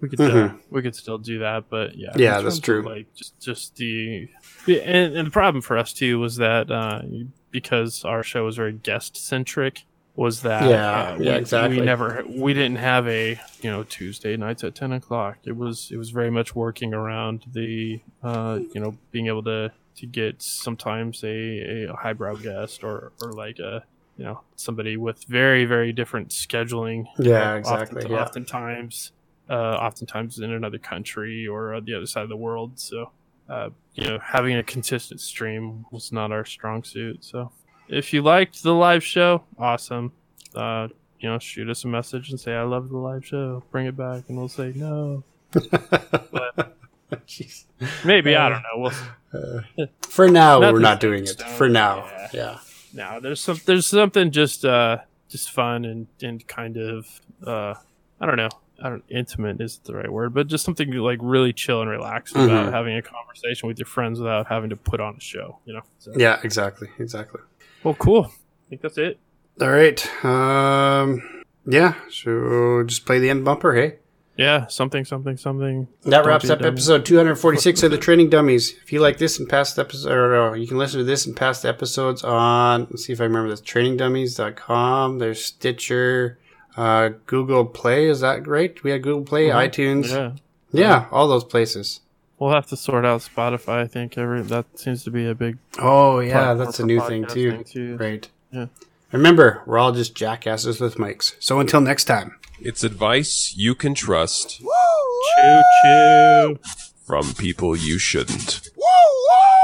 we 0.00 0.08
could 0.08 0.20
uh, 0.20 0.52
we 0.70 0.80
could 0.82 0.94
still 0.94 1.18
do 1.18 1.40
that. 1.40 1.64
But 1.68 1.96
yeah, 1.96 2.12
Yeah, 2.16 2.40
that's 2.40 2.58
of, 2.58 2.62
true. 2.62 2.82
Like 2.82 3.12
just 3.14 3.38
just 3.40 3.76
the 3.76 4.28
and, 4.68 5.16
and 5.16 5.26
the 5.26 5.30
problem 5.30 5.60
for 5.60 5.76
us 5.76 5.92
too 5.92 6.20
was 6.20 6.36
that 6.36 6.70
uh, 6.70 7.02
because 7.50 8.04
our 8.04 8.22
show 8.22 8.44
was 8.44 8.56
very 8.56 8.72
guest 8.72 9.16
centric, 9.16 9.84
was 10.14 10.42
that 10.42 10.70
Yeah, 10.70 11.14
uh, 11.14 11.18
we, 11.18 11.26
yeah, 11.26 11.34
exactly. 11.34 11.80
We 11.80 11.84
never 11.84 12.24
we 12.28 12.54
didn't 12.54 12.78
have 12.78 13.08
a 13.08 13.40
you 13.60 13.70
know 13.70 13.82
Tuesday 13.82 14.36
nights 14.36 14.62
at 14.62 14.76
ten 14.76 14.92
o'clock. 14.92 15.38
It 15.44 15.56
was 15.56 15.90
it 15.90 15.96
was 15.96 16.10
very 16.10 16.30
much 16.30 16.54
working 16.54 16.94
around 16.94 17.44
the 17.52 18.00
uh, 18.22 18.60
you 18.72 18.80
know 18.80 18.96
being 19.10 19.26
able 19.26 19.42
to 19.44 19.72
to 19.96 20.06
get 20.06 20.42
sometimes 20.42 21.22
a, 21.24 21.86
a 21.88 21.94
highbrow 21.96 22.36
guest 22.36 22.82
or 22.84 23.12
or 23.22 23.32
like 23.32 23.58
a 23.58 23.84
you 24.16 24.24
know 24.24 24.40
somebody 24.56 24.96
with 24.96 25.24
very 25.24 25.64
very 25.64 25.92
different 25.92 26.28
scheduling. 26.30 27.06
Yeah, 27.18 27.52
Uh, 27.52 27.56
exactly, 27.56 27.98
often- 28.02 28.12
yeah. 28.12 28.22
Oftentimes, 28.22 29.12
uh, 29.50 29.54
oftentimes 29.54 30.38
in 30.38 30.52
another 30.52 30.78
country 30.78 31.46
or 31.46 31.80
the 31.80 31.94
other 31.94 32.06
side 32.06 32.22
of 32.22 32.28
the 32.28 32.36
world. 32.36 32.78
So. 32.78 33.10
Uh, 33.46 33.68
you 33.94 34.04
know, 34.04 34.18
having 34.22 34.56
a 34.56 34.62
consistent 34.62 35.20
stream 35.20 35.84
was 35.90 36.10
not 36.12 36.32
our 36.32 36.46
strong 36.46 36.82
suit. 36.82 37.22
So, 37.22 37.52
if 37.90 38.10
you 38.14 38.22
liked 38.22 38.62
the 38.62 38.72
live 38.72 39.04
show, 39.04 39.44
awesome. 39.58 40.12
Uh, 40.54 40.88
you 41.20 41.28
know, 41.28 41.38
shoot 41.38 41.68
us 41.68 41.84
a 41.84 41.88
message 41.88 42.30
and 42.30 42.40
say 42.40 42.54
I 42.54 42.62
love 42.62 42.88
the 42.88 42.96
live 42.96 43.22
show. 43.22 43.62
Bring 43.70 43.84
it 43.84 43.98
back, 43.98 44.22
and 44.30 44.38
we'll 44.38 44.48
say 44.48 44.72
no. 44.74 45.22
Jeez. 45.52 46.74
Maybe 48.04 48.36
I 48.36 48.48
don't 48.48 48.62
know. 48.62 48.90
We'll 49.34 49.90
For 50.08 50.28
now, 50.28 50.60
we're 50.60 50.78
not 50.80 51.00
doing 51.00 51.24
it. 51.24 51.40
For 51.56 51.68
now, 51.68 52.06
Yeah. 52.06 52.28
yeah. 52.32 52.58
no. 52.92 53.20
There's 53.20 53.40
some. 53.40 53.60
There's 53.66 53.86
something 53.86 54.30
just 54.30 54.64
uh 54.64 54.98
just 55.28 55.50
fun 55.50 55.84
and 55.84 56.06
and 56.22 56.46
kind 56.46 56.76
of 56.76 57.06
uh 57.46 57.74
I 58.20 58.26
don't 58.26 58.36
know. 58.36 58.48
I 58.82 58.88
don't 58.88 59.04
intimate 59.08 59.60
isn't 59.60 59.84
the 59.84 59.94
right 59.94 60.10
word, 60.10 60.34
but 60.34 60.46
just 60.48 60.64
something 60.64 60.90
like 60.92 61.18
really 61.22 61.52
chill 61.52 61.80
and 61.80 61.88
relaxed 61.90 62.34
Mhm. 62.34 62.44
about 62.46 62.72
having 62.72 62.96
a 62.96 63.02
conversation 63.02 63.68
with 63.68 63.78
your 63.78 63.86
friends 63.86 64.18
without 64.18 64.46
having 64.48 64.70
to 64.70 64.76
put 64.76 65.00
on 65.00 65.16
a 65.16 65.20
show. 65.20 65.58
You 65.64 65.74
know. 65.74 65.82
So, 65.98 66.12
Yeah, 66.16 66.40
exactly, 66.42 66.88
exactly. 66.98 67.40
Well, 67.82 67.94
cool. 67.94 68.26
I 68.26 68.68
think 68.70 68.82
that's 68.82 68.98
it. 68.98 69.18
All 69.60 69.70
right. 69.70 70.24
Um, 70.24 71.42
yeah. 71.66 71.94
So 72.10 72.82
just 72.84 73.06
play 73.06 73.18
the 73.20 73.30
end 73.30 73.44
bumper, 73.44 73.74
hey. 73.74 73.96
Yeah, 74.36 74.66
something, 74.66 75.04
something, 75.04 75.36
something. 75.36 75.86
That 76.02 76.26
wraps 76.26 76.50
up 76.50 76.62
episode 76.62 77.06
246 77.06 77.84
of 77.84 77.90
the 77.92 77.98
Training 77.98 78.30
Dummies. 78.30 78.74
If 78.82 78.92
you 78.92 79.00
like 79.00 79.18
this 79.18 79.38
and 79.38 79.48
past 79.48 79.78
episodes, 79.78 80.06
or 80.06 80.56
you 80.56 80.66
can 80.66 80.76
listen 80.76 80.98
to 80.98 81.04
this 81.04 81.24
and 81.24 81.36
past 81.36 81.64
episodes 81.64 82.24
on, 82.24 82.88
let's 82.90 83.04
see 83.04 83.12
if 83.12 83.20
I 83.20 83.24
remember 83.24 83.50
this, 83.50 83.60
trainingdummies.com. 83.60 85.18
There's 85.18 85.44
Stitcher, 85.44 86.38
uh, 86.76 87.10
Google 87.26 87.64
Play. 87.64 88.06
Is 88.08 88.20
that 88.20 88.42
great? 88.42 88.82
We 88.82 88.90
had 88.90 89.02
Google 89.02 89.22
Play, 89.24 89.48
Mhm. 89.48 89.54
iTunes. 89.70 90.10
Yeah. 90.10 90.32
Yeah, 90.72 91.06
all 91.12 91.28
those 91.28 91.44
places. 91.44 92.00
we'll 92.40 92.50
have 92.52 92.66
to 92.66 92.76
sort 92.76 93.04
out 93.06 93.20
Spotify. 93.20 93.78
I 93.82 93.86
think 93.86 94.18
every 94.18 94.42
that 94.42 94.66
seems 94.74 95.04
to 95.04 95.10
be 95.10 95.26
a 95.26 95.34
big. 95.34 95.56
Oh, 95.78 96.18
yeah, 96.18 96.52
that's 96.54 96.80
a 96.80 96.84
new 96.84 97.00
thing 97.00 97.24
too. 97.24 97.96
Right. 97.98 98.28
Yeah. 98.50 98.66
Remember, 99.12 99.62
we're 99.66 99.78
all 99.78 99.92
just 99.92 100.14
jackasses 100.16 100.80
with 100.80 100.96
mics. 100.96 101.34
So 101.38 101.60
until 101.60 101.80
next 101.80 102.04
time. 102.04 102.36
It's 102.66 102.82
advice 102.82 103.52
you 103.58 103.74
can 103.74 103.94
trust. 103.94 104.58
Choo 104.58 105.62
choo. 105.82 106.58
From 107.04 107.34
people 107.34 107.76
you 107.76 107.98
shouldn't. 107.98 108.70
Woo! 108.74 108.82
Woo! 108.82 109.63